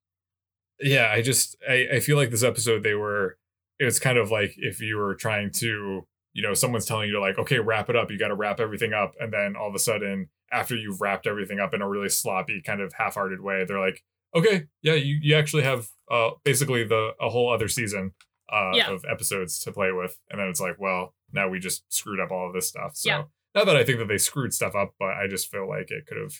yeah 0.80 1.10
i 1.12 1.20
just 1.22 1.56
I, 1.68 1.86
I 1.94 2.00
feel 2.00 2.16
like 2.16 2.30
this 2.30 2.44
episode 2.44 2.82
they 2.84 2.94
were 2.94 3.36
it 3.80 3.84
was 3.84 3.98
kind 3.98 4.16
of 4.18 4.30
like 4.30 4.54
if 4.56 4.80
you 4.80 4.96
were 4.96 5.14
trying 5.16 5.50
to 5.54 6.06
you 6.34 6.42
know 6.42 6.54
someone's 6.54 6.86
telling 6.86 7.08
you 7.08 7.14
to 7.14 7.20
like 7.20 7.38
okay 7.38 7.58
wrap 7.58 7.90
it 7.90 7.96
up 7.96 8.10
you 8.10 8.18
got 8.18 8.28
to 8.28 8.36
wrap 8.36 8.60
everything 8.60 8.92
up 8.92 9.14
and 9.18 9.32
then 9.32 9.56
all 9.56 9.68
of 9.68 9.74
a 9.74 9.78
sudden 9.80 10.28
after 10.52 10.76
you've 10.76 11.00
wrapped 11.00 11.26
everything 11.26 11.58
up 11.58 11.74
in 11.74 11.82
a 11.82 11.88
really 11.88 12.08
sloppy 12.08 12.62
kind 12.64 12.80
of 12.80 12.92
half-hearted 12.94 13.40
way 13.40 13.64
they're 13.66 13.80
like 13.80 14.04
okay 14.34 14.64
yeah 14.82 14.94
you, 14.94 15.18
you 15.22 15.34
actually 15.36 15.62
have 15.62 15.88
uh 16.10 16.30
basically 16.44 16.84
the 16.84 17.10
a 17.20 17.28
whole 17.28 17.52
other 17.52 17.68
season 17.68 18.12
uh 18.52 18.72
Yeah. 18.74 18.90
of 18.90 19.04
episodes 19.10 19.58
to 19.60 19.72
play 19.72 19.92
with 19.92 20.18
and 20.30 20.40
then 20.40 20.48
it's 20.48 20.60
like 20.60 20.76
well 20.78 21.14
now 21.32 21.48
we 21.48 21.58
just 21.58 21.84
screwed 21.92 22.20
up 22.20 22.30
all 22.30 22.46
of 22.48 22.54
this 22.54 22.68
stuff 22.68 22.92
so 22.96 23.08
Yeah. 23.10 23.22
not 23.54 23.66
that 23.66 23.76
i 23.76 23.84
think 23.84 23.98
that 23.98 24.08
they 24.08 24.18
screwed 24.18 24.52
stuff 24.54 24.74
up 24.74 24.94
but 24.98 25.10
i 25.10 25.26
just 25.28 25.50
feel 25.50 25.68
like 25.68 25.90
it 25.90 26.06
could 26.06 26.18
have 26.18 26.34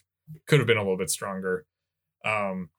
could 0.47 0.59
have 0.61 0.66
been 0.66 0.76
a 0.76 0.82
little 0.82 0.99
bit 0.99 1.11
stronger 1.11 1.66
um 2.24 2.70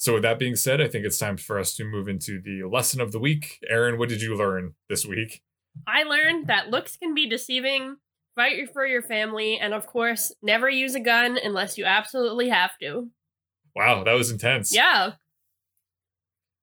so 0.00 0.14
with 0.14 0.22
that 0.22 0.38
being 0.38 0.54
said, 0.54 0.80
I 0.80 0.86
think 0.86 1.04
it's 1.04 1.18
time 1.18 1.36
for 1.36 1.58
us 1.58 1.74
to 1.74 1.84
move 1.84 2.06
into 2.06 2.40
the 2.40 2.62
lesson 2.68 3.00
of 3.00 3.10
the 3.10 3.18
week. 3.18 3.58
Aaron, 3.68 3.98
what 3.98 4.08
did 4.08 4.22
you 4.22 4.36
learn 4.36 4.74
this 4.88 5.04
week? 5.04 5.42
I 5.88 6.04
learned 6.04 6.46
that 6.46 6.70
looks 6.70 6.96
can 6.96 7.14
be 7.16 7.28
deceiving. 7.28 7.96
Fight 8.36 8.72
for 8.72 8.86
your 8.86 9.02
family, 9.02 9.58
and 9.58 9.74
of 9.74 9.88
course, 9.88 10.30
never 10.40 10.70
use 10.70 10.94
a 10.94 11.00
gun 11.00 11.36
unless 11.42 11.76
you 11.76 11.84
absolutely 11.84 12.48
have 12.48 12.78
to. 12.80 13.08
Wow, 13.74 14.04
that 14.04 14.12
was 14.14 14.30
intense. 14.30 14.74
Yeah, 14.74 15.12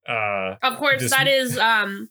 Uh, 0.07 0.55
of 0.61 0.77
course, 0.77 1.01
Dis- 1.01 1.11
that 1.11 1.27
is 1.27 1.57
um 1.57 2.09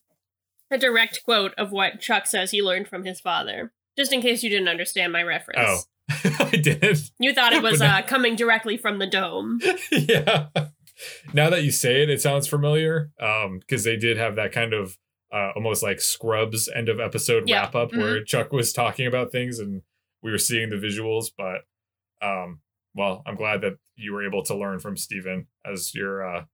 a 0.70 0.78
direct 0.78 1.22
quote 1.24 1.55
of 1.57 1.70
what 1.72 2.01
Chuck 2.01 2.26
says 2.26 2.51
he 2.51 2.62
learned 2.62 2.88
from 2.88 3.05
his 3.05 3.20
father. 3.20 3.72
Just 3.97 4.12
in 4.12 4.20
case 4.20 4.42
you 4.42 4.51
didn't 4.51 4.68
understand 4.68 5.12
my 5.12 5.22
reference. 5.22 5.61
oh, 5.61 6.36
I 6.40 6.57
did. 6.57 6.99
You 7.20 7.32
thought 7.32 7.53
it 7.53 7.62
was 7.70 7.80
uh, 7.80 8.03
coming 8.03 8.34
directly 8.34 8.76
from 8.76 8.99
the 8.99 9.07
dome. 9.07 9.61
yeah. 9.92 10.47
Now 11.32 11.51
that 11.51 11.62
you 11.62 11.70
say 11.70 12.03
it, 12.03 12.11
it 12.11 12.20
sounds 12.20 12.47
familiar. 12.49 13.11
Um, 13.20 13.61
because 13.61 13.84
they 13.84 13.97
did 13.97 14.16
have 14.16 14.34
that 14.36 14.53
kind 14.53 14.72
of 14.72 14.99
uh 15.32 15.51
almost 15.55 15.82
like 15.82 16.01
Scrubs 16.01 16.68
end 16.74 16.88
of 16.88 16.99
episode 17.01 17.49
Yeah. 17.49 17.61
wrap 17.61 17.74
up 17.76 17.92
Mhm. 17.92 17.99
where 17.99 18.24
Chuck 18.24 18.53
was 18.53 18.72
talking 18.72 19.07
about 19.07 19.30
things 19.30 19.59
and 19.61 19.82
we 20.22 20.30
were 20.32 20.38
seeing 20.38 20.70
the 20.70 20.76
visuals, 20.76 21.26
but 21.36 21.66
um, 22.26 22.61
well, 22.95 23.22
I'm 23.26 23.36
glad 23.36 23.61
that 23.62 23.74
you 23.97 24.12
were 24.12 24.26
able 24.26 24.42
to 24.45 24.55
learn 24.57 24.78
from 24.78 24.97
Steven 24.97 25.47
as 25.64 25.95
your 25.95 26.26
uh 26.26 26.45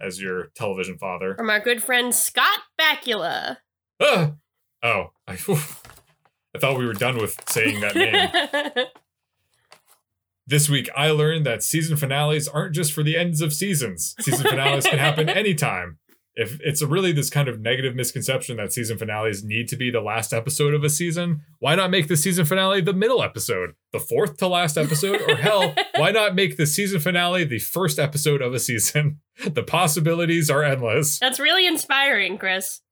as 0.00 0.20
your 0.20 0.46
television 0.54 0.98
father. 0.98 1.34
From 1.34 1.50
our 1.50 1.60
good 1.60 1.82
friend 1.82 2.14
Scott 2.14 2.60
Bakula. 2.80 3.58
Ah! 4.00 4.32
Oh, 4.82 5.12
I, 5.28 5.32
I 6.54 6.58
thought 6.58 6.78
we 6.78 6.86
were 6.86 6.92
done 6.92 7.18
with 7.18 7.36
saying 7.48 7.80
that 7.80 7.94
name. 7.94 8.86
this 10.46 10.68
week, 10.68 10.88
I 10.96 11.10
learned 11.10 11.46
that 11.46 11.62
season 11.62 11.96
finales 11.96 12.48
aren't 12.48 12.74
just 12.74 12.92
for 12.92 13.02
the 13.02 13.16
ends 13.16 13.40
of 13.40 13.52
seasons. 13.52 14.14
Season 14.20 14.46
finales 14.46 14.84
can 14.84 14.98
happen 14.98 15.28
anytime. 15.28 15.98
If 16.34 16.58
it's 16.60 16.80
a 16.80 16.86
really 16.86 17.12
this 17.12 17.28
kind 17.28 17.46
of 17.46 17.60
negative 17.60 17.94
misconception 17.94 18.56
that 18.56 18.72
season 18.72 18.96
finales 18.96 19.44
need 19.44 19.68
to 19.68 19.76
be 19.76 19.90
the 19.90 20.00
last 20.00 20.32
episode 20.32 20.72
of 20.72 20.82
a 20.82 20.88
season, 20.88 21.42
why 21.58 21.74
not 21.74 21.90
make 21.90 22.08
the 22.08 22.16
season 22.16 22.46
finale 22.46 22.80
the 22.80 22.94
middle 22.94 23.22
episode, 23.22 23.74
the 23.92 24.00
fourth 24.00 24.38
to 24.38 24.48
last 24.48 24.78
episode? 24.78 25.20
Or 25.28 25.36
hell, 25.36 25.74
why 25.96 26.10
not 26.10 26.34
make 26.34 26.56
the 26.56 26.66
season 26.66 27.00
finale 27.00 27.44
the 27.44 27.58
first 27.58 27.98
episode 27.98 28.40
of 28.40 28.54
a 28.54 28.58
season? 28.58 29.20
The 29.42 29.62
possibilities 29.62 30.50
are 30.50 30.62
endless. 30.62 31.18
That's 31.18 31.40
really 31.40 31.66
inspiring, 31.66 32.36
Chris. 32.36 32.82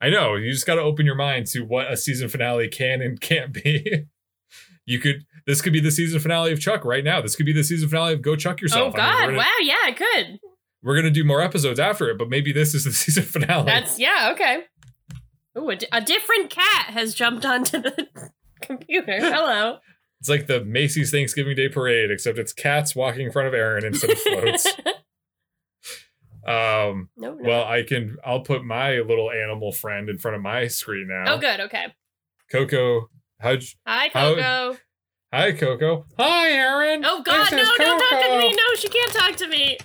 I 0.00 0.10
know. 0.10 0.34
You 0.34 0.50
just 0.50 0.66
got 0.66 0.74
to 0.74 0.82
open 0.82 1.06
your 1.06 1.14
mind 1.14 1.46
to 1.48 1.60
what 1.60 1.90
a 1.90 1.96
season 1.96 2.28
finale 2.28 2.68
can 2.68 3.00
and 3.00 3.18
can't 3.20 3.52
be. 3.52 4.06
you 4.86 4.98
could 4.98 5.24
this 5.46 5.62
could 5.62 5.72
be 5.72 5.80
the 5.80 5.90
season 5.90 6.20
finale 6.20 6.52
of 6.52 6.60
Chuck 6.60 6.84
right 6.84 7.04
now. 7.04 7.20
This 7.20 7.36
could 7.36 7.46
be 7.46 7.52
the 7.52 7.64
season 7.64 7.88
finale 7.88 8.14
of 8.14 8.22
Go 8.22 8.34
Chuck 8.36 8.58
Oh 8.60 8.62
Yourself. 8.62 8.94
I 8.96 8.98
mean, 8.98 9.06
oh, 9.06 9.26
God! 9.28 9.36
wow, 9.36 9.52
yeah, 9.62 9.88
it 9.88 9.96
could. 9.96 10.40
We're 10.84 10.94
gonna 10.96 11.10
do 11.10 11.24
more 11.24 11.40
episodes 11.40 11.80
after 11.80 12.08
it, 12.10 12.18
but 12.18 12.28
maybe 12.28 12.52
this 12.52 12.74
is 12.74 12.84
the 12.84 12.92
season 12.92 13.24
finale. 13.24 13.64
That's 13.66 13.98
yeah, 13.98 14.30
okay. 14.34 14.64
Ooh, 15.58 15.70
a, 15.70 15.76
di- 15.76 15.86
a 15.92 16.00
different 16.00 16.50
cat 16.50 16.86
has 16.88 17.14
jumped 17.14 17.44
onto 17.46 17.80
the 17.80 18.08
computer. 18.60 19.18
Hello. 19.20 19.78
it's 20.20 20.28
like 20.28 20.46
the 20.46 20.64
Macy's 20.64 21.10
Thanksgiving 21.10 21.54
Day 21.56 21.68
Parade, 21.68 22.10
except 22.10 22.38
it's 22.38 22.52
cats 22.52 22.94
walking 22.96 23.26
in 23.26 23.32
front 23.32 23.48
of 23.48 23.54
Aaron 23.54 23.84
instead 23.84 24.10
of 24.10 24.18
floats. 24.18 24.66
um, 26.46 27.08
no, 27.16 27.34
no. 27.34 27.36
well, 27.40 27.64
I 27.64 27.82
can. 27.84 28.16
I'll 28.24 28.40
put 28.40 28.64
my 28.64 28.98
little 28.98 29.30
animal 29.30 29.72
friend 29.72 30.08
in 30.08 30.18
front 30.18 30.36
of 30.36 30.42
my 30.42 30.66
screen 30.66 31.06
now. 31.08 31.34
oh, 31.34 31.38
good. 31.38 31.60
Okay. 31.60 31.86
Coco, 32.50 33.08
how'd 33.40 33.62
you, 33.62 33.68
Hi, 33.86 34.10
How- 34.12 34.34
Coco. 34.34 34.78
hi 35.32 35.52
Coco. 35.52 36.04
Hi 36.18 36.50
Aaron. 36.50 37.04
Oh 37.04 37.22
God, 37.22 37.50
no! 37.52 37.58
is 37.58 37.68
Don't 37.78 37.98
talk 37.98 38.10
to 38.10 38.26
Coco. 38.26 38.38
me. 38.38 38.48
No, 38.50 38.74
she 38.76 38.88
can't 38.88 39.12
talk 39.12 39.36
to 39.36 39.48
me. 39.48 39.78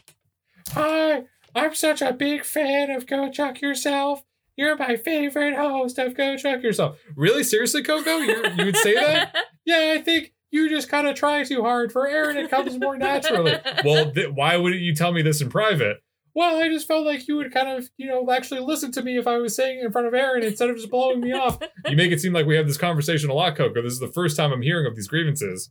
Hi, 0.74 1.24
I'm 1.55 1.76
such 1.76 2.01
a 2.01 2.13
big 2.13 2.43
fan 2.43 2.91
of 2.91 3.07
Go 3.07 3.30
Chuck 3.30 3.61
Yourself. 3.61 4.24
You're 4.55 4.78
my 4.78 4.95
favorite 4.97 5.55
host 5.55 5.97
of 5.97 6.15
Go 6.15 6.38
Chuck 6.38 6.61
Yourself. 6.61 6.99
Really? 7.15 7.43
Seriously, 7.43 7.82
Coco? 7.84 8.17
You, 8.17 8.43
you 8.57 8.65
would 8.65 8.78
say 8.78 8.93
that? 8.95 9.36
Yeah, 9.65 9.93
I 9.95 10.01
think 10.01 10.34
you 10.49 10.67
just 10.67 10.89
kind 10.89 11.07
of 11.07 11.13
try 11.15 11.43
too 11.43 11.61
hard. 11.61 11.91
For 11.91 12.07
Aaron, 12.07 12.38
it 12.38 12.49
comes 12.49 12.80
more 12.80 12.97
naturally. 12.97 13.53
Well, 13.86 14.11
th- 14.11 14.30
why 14.34 14.57
wouldn't 14.57 14.82
you 14.82 14.95
tell 14.95 15.11
me 15.11 15.22
this 15.22 15.41
in 15.41 15.49
private? 15.49 15.97
Well, 16.34 16.59
I 16.59 16.70
just 16.70 16.88
felt 16.88 17.05
like 17.05 17.28
you 17.28 17.36
would 17.36 17.53
kind 17.53 17.70
of, 17.70 17.88
you 17.97 18.07
know, 18.07 18.28
actually 18.32 18.61
listen 18.61 18.91
to 18.93 19.03
me 19.03 19.17
if 19.17 19.28
I 19.28 19.38
was 19.38 19.55
saying 19.55 19.78
it 19.80 19.86
in 19.86 19.91
front 19.91 20.07
of 20.07 20.15
Aaron 20.15 20.41
instead 20.41 20.72
of 20.72 20.78
just 20.78 20.89
blowing 20.89 21.20
me 21.22 21.34
off. 21.34 21.59
You 21.88 21.95
make 21.95 22.11
it 22.11 22.20
seem 22.20 22.34
like 22.34 22.47
we 22.47 22.55
have 22.55 22.65
this 22.65 22.78
conversation 22.78 23.30
a 23.30 23.34
lot, 23.34 23.55
Coco. 23.55 23.80
This 23.84 23.93
is 23.93 23.99
the 23.99 24.07
first 24.07 24.36
time 24.36 24.51
I'm 24.51 24.63
hearing 24.63 24.88
of 24.88 24.95
these 24.95 25.07
grievances. 25.07 25.70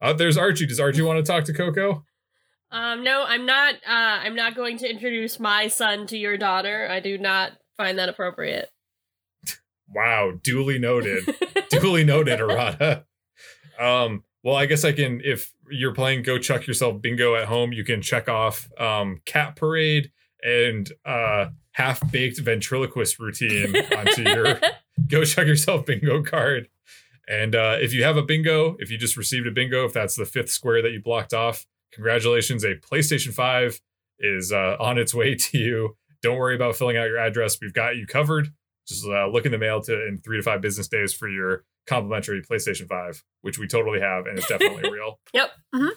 Uh, 0.00 0.12
there's 0.12 0.36
Archie. 0.36 0.66
Does 0.66 0.78
Archie 0.78 1.02
want 1.02 1.24
to 1.24 1.32
talk 1.32 1.42
to 1.44 1.52
Coco? 1.52 2.04
Um, 2.72 3.04
no, 3.04 3.24
I'm 3.26 3.44
not. 3.44 3.74
Uh, 3.86 4.24
I'm 4.24 4.34
not 4.34 4.56
going 4.56 4.78
to 4.78 4.90
introduce 4.90 5.38
my 5.38 5.68
son 5.68 6.06
to 6.06 6.16
your 6.16 6.38
daughter. 6.38 6.88
I 6.90 7.00
do 7.00 7.18
not 7.18 7.52
find 7.76 7.98
that 7.98 8.08
appropriate. 8.08 8.70
Wow, 9.94 10.32
duly 10.42 10.78
noted. 10.78 11.24
duly 11.70 12.02
noted, 12.02 12.40
Arata. 12.40 13.04
Um, 13.78 14.24
well, 14.42 14.56
I 14.56 14.64
guess 14.64 14.84
I 14.84 14.92
can. 14.92 15.20
If 15.22 15.52
you're 15.70 15.94
playing 15.94 16.22
Go 16.22 16.38
Chuck 16.38 16.66
Yourself 16.66 17.02
Bingo 17.02 17.34
at 17.34 17.44
home, 17.44 17.72
you 17.72 17.84
can 17.84 18.00
check 18.00 18.26
off 18.26 18.70
um, 18.80 19.20
Cat 19.26 19.54
Parade 19.54 20.10
and 20.42 20.90
uh, 21.04 21.48
Half 21.72 22.10
Baked 22.10 22.40
Ventriloquist 22.40 23.18
Routine 23.18 23.76
onto 23.76 24.22
your 24.22 24.60
Go 25.08 25.24
Chuck 25.24 25.46
Yourself 25.46 25.84
Bingo 25.84 26.22
card. 26.22 26.68
And 27.28 27.54
uh, 27.54 27.76
if 27.80 27.92
you 27.92 28.02
have 28.02 28.16
a 28.16 28.22
bingo, 28.22 28.76
if 28.80 28.90
you 28.90 28.98
just 28.98 29.16
received 29.16 29.46
a 29.46 29.50
bingo, 29.50 29.84
if 29.84 29.92
that's 29.92 30.16
the 30.16 30.24
fifth 30.24 30.50
square 30.50 30.82
that 30.82 30.90
you 30.90 31.00
blocked 31.00 31.32
off, 31.32 31.66
congratulations. 31.92 32.64
A 32.64 32.74
PlayStation 32.76 33.32
5 33.32 33.80
is 34.18 34.52
uh, 34.52 34.76
on 34.80 34.98
its 34.98 35.14
way 35.14 35.34
to 35.36 35.58
you. 35.58 35.96
Don't 36.22 36.38
worry 36.38 36.54
about 36.54 36.76
filling 36.76 36.96
out 36.96 37.08
your 37.08 37.18
address. 37.18 37.58
We've 37.60 37.72
got 37.74 37.96
you 37.96 38.06
covered. 38.06 38.48
Just 38.86 39.06
uh, 39.06 39.26
look 39.28 39.46
in 39.46 39.52
the 39.52 39.58
mail 39.58 39.80
to 39.82 40.06
in 40.06 40.18
three 40.18 40.36
to 40.38 40.42
five 40.42 40.60
business 40.60 40.88
days 40.88 41.12
for 41.12 41.28
your 41.28 41.64
complimentary 41.86 42.42
PlayStation 42.42 42.86
5, 42.88 43.22
which 43.42 43.58
we 43.58 43.66
totally 43.66 44.00
have 44.00 44.26
and 44.26 44.38
it's 44.38 44.48
definitely 44.48 44.90
real. 44.90 45.18
Yep. 45.32 45.50
hmm 45.74 45.88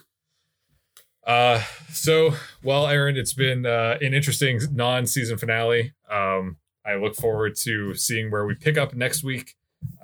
Uh, 1.26 1.62
so, 1.91 2.34
well, 2.64 2.88
Aaron, 2.88 3.18
it's 3.18 3.34
been 3.34 3.66
uh, 3.66 3.98
an 4.02 4.14
interesting 4.14 4.60
non-season 4.72 5.38
finale. 5.38 5.93
Um, 6.10 6.58
I 6.86 6.96
look 6.96 7.16
forward 7.16 7.56
to 7.62 7.96
seeing 7.96 8.30
where 8.30 8.46
we 8.46 8.54
pick 8.56 8.78
up 8.78 8.93
next 8.93 9.24
week. 9.24 9.56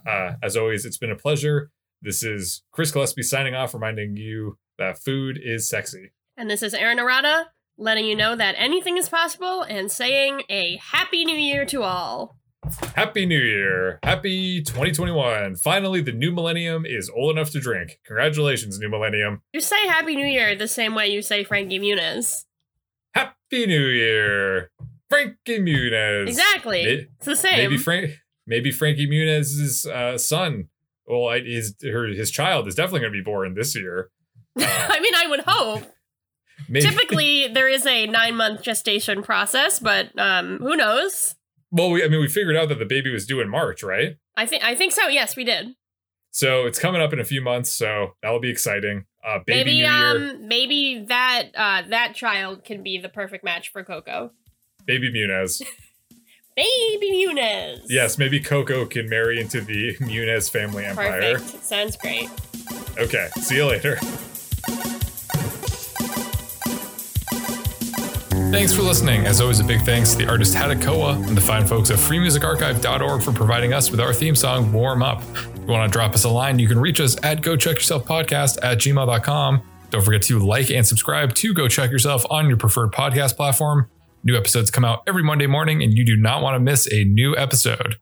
Uh, 0.06 0.34
as 0.42 0.58
always, 0.58 0.86
it's 0.86 0.98
been 0.98 1.12
a 1.12 1.16
pleasure. 1.16 1.70
This 2.04 2.24
is 2.24 2.64
Chris 2.72 2.92
Gillespie 2.92 3.22
signing 3.22 3.54
off, 3.54 3.76
reminding 3.76 4.18
you 4.18 4.58
that 4.80 4.98
food 4.98 5.40
is 5.42 5.70
sexy. 5.70 6.12
And 6.36 6.50
this 6.50 6.64
is 6.64 6.74
Aaron 6.74 6.98
Arata 6.98 7.46
letting 7.78 8.06
you 8.06 8.16
know 8.16 8.36
that 8.36 8.56
anything 8.58 8.98
is 8.98 9.08
possible 9.08 9.62
and 9.62 9.92
saying 9.92 10.42
a 10.50 10.78
happy 10.78 11.26
new 11.26 11.38
year 11.38 11.64
to 11.66 11.84
all. 11.84 12.38
Happy 12.96 13.26
New 13.26 13.40
Year! 13.40 14.00
Happy 14.04 14.62
2021! 14.62 15.56
Finally, 15.56 16.02
the 16.02 16.12
new 16.12 16.32
millennium 16.32 16.86
is 16.86 17.10
old 17.10 17.36
enough 17.36 17.50
to 17.52 17.60
drink. 17.60 18.00
Congratulations, 18.06 18.80
new 18.80 18.90
millennium! 18.90 19.42
You 19.54 19.62
say 19.62 19.88
happy 19.88 20.16
new 20.16 20.26
year 20.26 20.56
the 20.56 20.68
same 20.68 20.94
way 20.96 21.08
you 21.08 21.22
say 21.22 21.44
Frankie 21.44 21.80
Muniz. 21.80 22.46
Happy 23.14 23.66
New 23.66 23.88
Year, 23.88 24.70
Frankie 25.10 25.60
Muniz. 25.60 26.28
Exactly. 26.28 26.84
May- 26.84 27.08
it's 27.18 27.26
the 27.26 27.36
same. 27.36 27.58
Maybe 27.58 27.78
Frank, 27.78 28.12
maybe 28.46 28.72
Frankie 28.72 29.08
Muniz's 29.08 29.86
uh, 29.88 30.18
son, 30.18 30.70
well, 31.08 31.30
her 31.30 32.08
his 32.08 32.32
child 32.32 32.68
is 32.68 32.76
definitely 32.76 33.02
going 33.02 33.14
to 33.14 33.20
be 33.20 33.24
born 33.24 33.54
this 33.56 33.76
year. 33.76 34.10
I 34.58 35.00
mean, 35.00 35.16
I 35.16 35.28
would 35.28 35.42
hope. 35.48 35.84
Maybe, 36.70 36.86
Typically, 36.86 37.48
there 37.48 37.68
is 37.68 37.86
a 37.88 38.06
nine 38.08 38.36
month 38.36 38.62
gestation 38.62 39.24
process, 39.24 39.80
but 39.80 40.18
um, 40.18 40.60
who 40.60 40.76
knows? 40.76 41.36
well, 41.72 41.90
we, 41.90 42.04
I 42.04 42.08
mean, 42.08 42.20
we 42.22 42.28
figured 42.28 42.56
out 42.56 42.70
that 42.70 42.78
the 42.80 42.86
baby 42.86 43.12
was 43.12 43.26
due 43.26 43.42
in 43.42 43.50
March, 43.50 43.82
right? 43.82 44.18
I 44.38 44.46
think 44.46 44.64
I 44.64 44.76
think 44.76 44.92
so. 44.94 45.08
Yes, 45.08 45.36
we 45.36 45.44
did. 45.44 45.76
So 46.32 46.66
it's 46.66 46.80
coming 46.80 47.02
up 47.02 47.12
in 47.14 47.20
a 47.20 47.26
few 47.26 47.42
months, 47.42 47.72
so 47.72 48.12
that'll 48.22 48.40
be 48.40 48.50
exciting. 48.52 49.06
Uh, 49.26 49.40
baby 49.46 49.58
maybe 49.58 49.72
New 49.82 49.88
Year, 49.88 50.32
um 50.34 50.48
maybe 50.48 51.06
that 51.08 51.44
uh 51.56 51.82
that 51.90 52.16
child 52.16 52.64
can 52.64 52.84
be 52.84 52.98
the 53.00 53.10
perfect 53.10 53.44
match 53.44 53.72
for 53.72 53.84
Coco. 53.84 54.32
baby 54.86 55.12
Muniz. 55.12 55.62
Baby 56.62 57.26
Muniz. 57.28 57.86
yes, 57.90 58.18
maybe 58.20 58.40
Coco 58.40 58.86
can 58.86 59.10
marry 59.10 59.40
into 59.40 59.62
the 59.62 59.96
Muniz 60.00 60.50
family 60.50 60.86
empire. 60.86 61.40
Perfect. 61.40 61.64
Sounds 61.66 61.98
great. 61.98 62.30
Okay, 63.00 63.30
see 63.38 63.56
you 63.56 63.66
later. 63.66 63.98
Thanks 68.52 68.74
for 68.74 68.82
listening. 68.82 69.26
As 69.26 69.40
always, 69.42 69.60
a 69.60 69.64
big 69.64 69.82
thanks 69.82 70.12
to 70.12 70.20
the 70.20 70.30
artist 70.30 70.54
Hadakoa 70.56 71.16
and 71.28 71.36
the 71.38 71.42
fine 71.42 71.66
folks 71.66 71.90
at 71.90 71.98
freemusicarchive.org 71.98 73.24
for 73.24 73.32
providing 73.32 73.74
us 73.74 73.90
with 73.90 74.00
our 74.00 74.14
theme 74.14 74.36
song, 74.36 74.72
Warm 74.74 75.02
Up. 75.02 75.24
If 75.34 75.46
you 75.58 75.66
want 75.66 75.92
to 75.92 75.98
drop 75.98 76.14
us 76.14 76.26
a 76.26 76.30
line, 76.30 76.60
you 76.60 76.68
can 76.68 76.78
reach 76.78 77.00
us 77.00 77.16
at 77.24 77.42
go 77.42 77.56
chuck 77.56 77.76
yourself 77.78 78.06
podcast 78.06 78.60
at 78.62 78.78
gmail.com. 78.78 79.62
Don't 79.90 80.02
forget 80.04 80.22
to 80.24 80.38
like 80.40 80.70
and 80.70 80.86
subscribe 80.86 81.34
to 81.36 81.54
Go 81.54 81.68
Chuck 81.68 81.92
Yourself 81.92 82.26
on 82.30 82.48
your 82.48 82.56
preferred 82.58 82.92
podcast 82.92 83.36
platform. 83.36 83.90
New 84.24 84.38
episodes 84.38 84.72
come 84.72 84.86
out 84.86 85.04
every 85.08 85.24
Monday 85.24 85.48
morning, 85.48 85.82
and 85.82 85.94
you 85.94 86.06
do 86.06 86.16
not 86.16 86.42
want 86.42 86.56
to 86.56 86.60
miss 86.60 86.92
a 86.92 87.04
new 87.04 87.36
episode. 87.36 87.98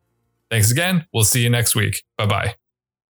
Thanks 0.50 0.72
again. 0.72 1.06
We'll 1.14 1.24
see 1.24 1.42
you 1.42 1.50
next 1.50 1.76
week. 1.76 2.04
Bye 2.18 2.26
bye. 2.26 2.69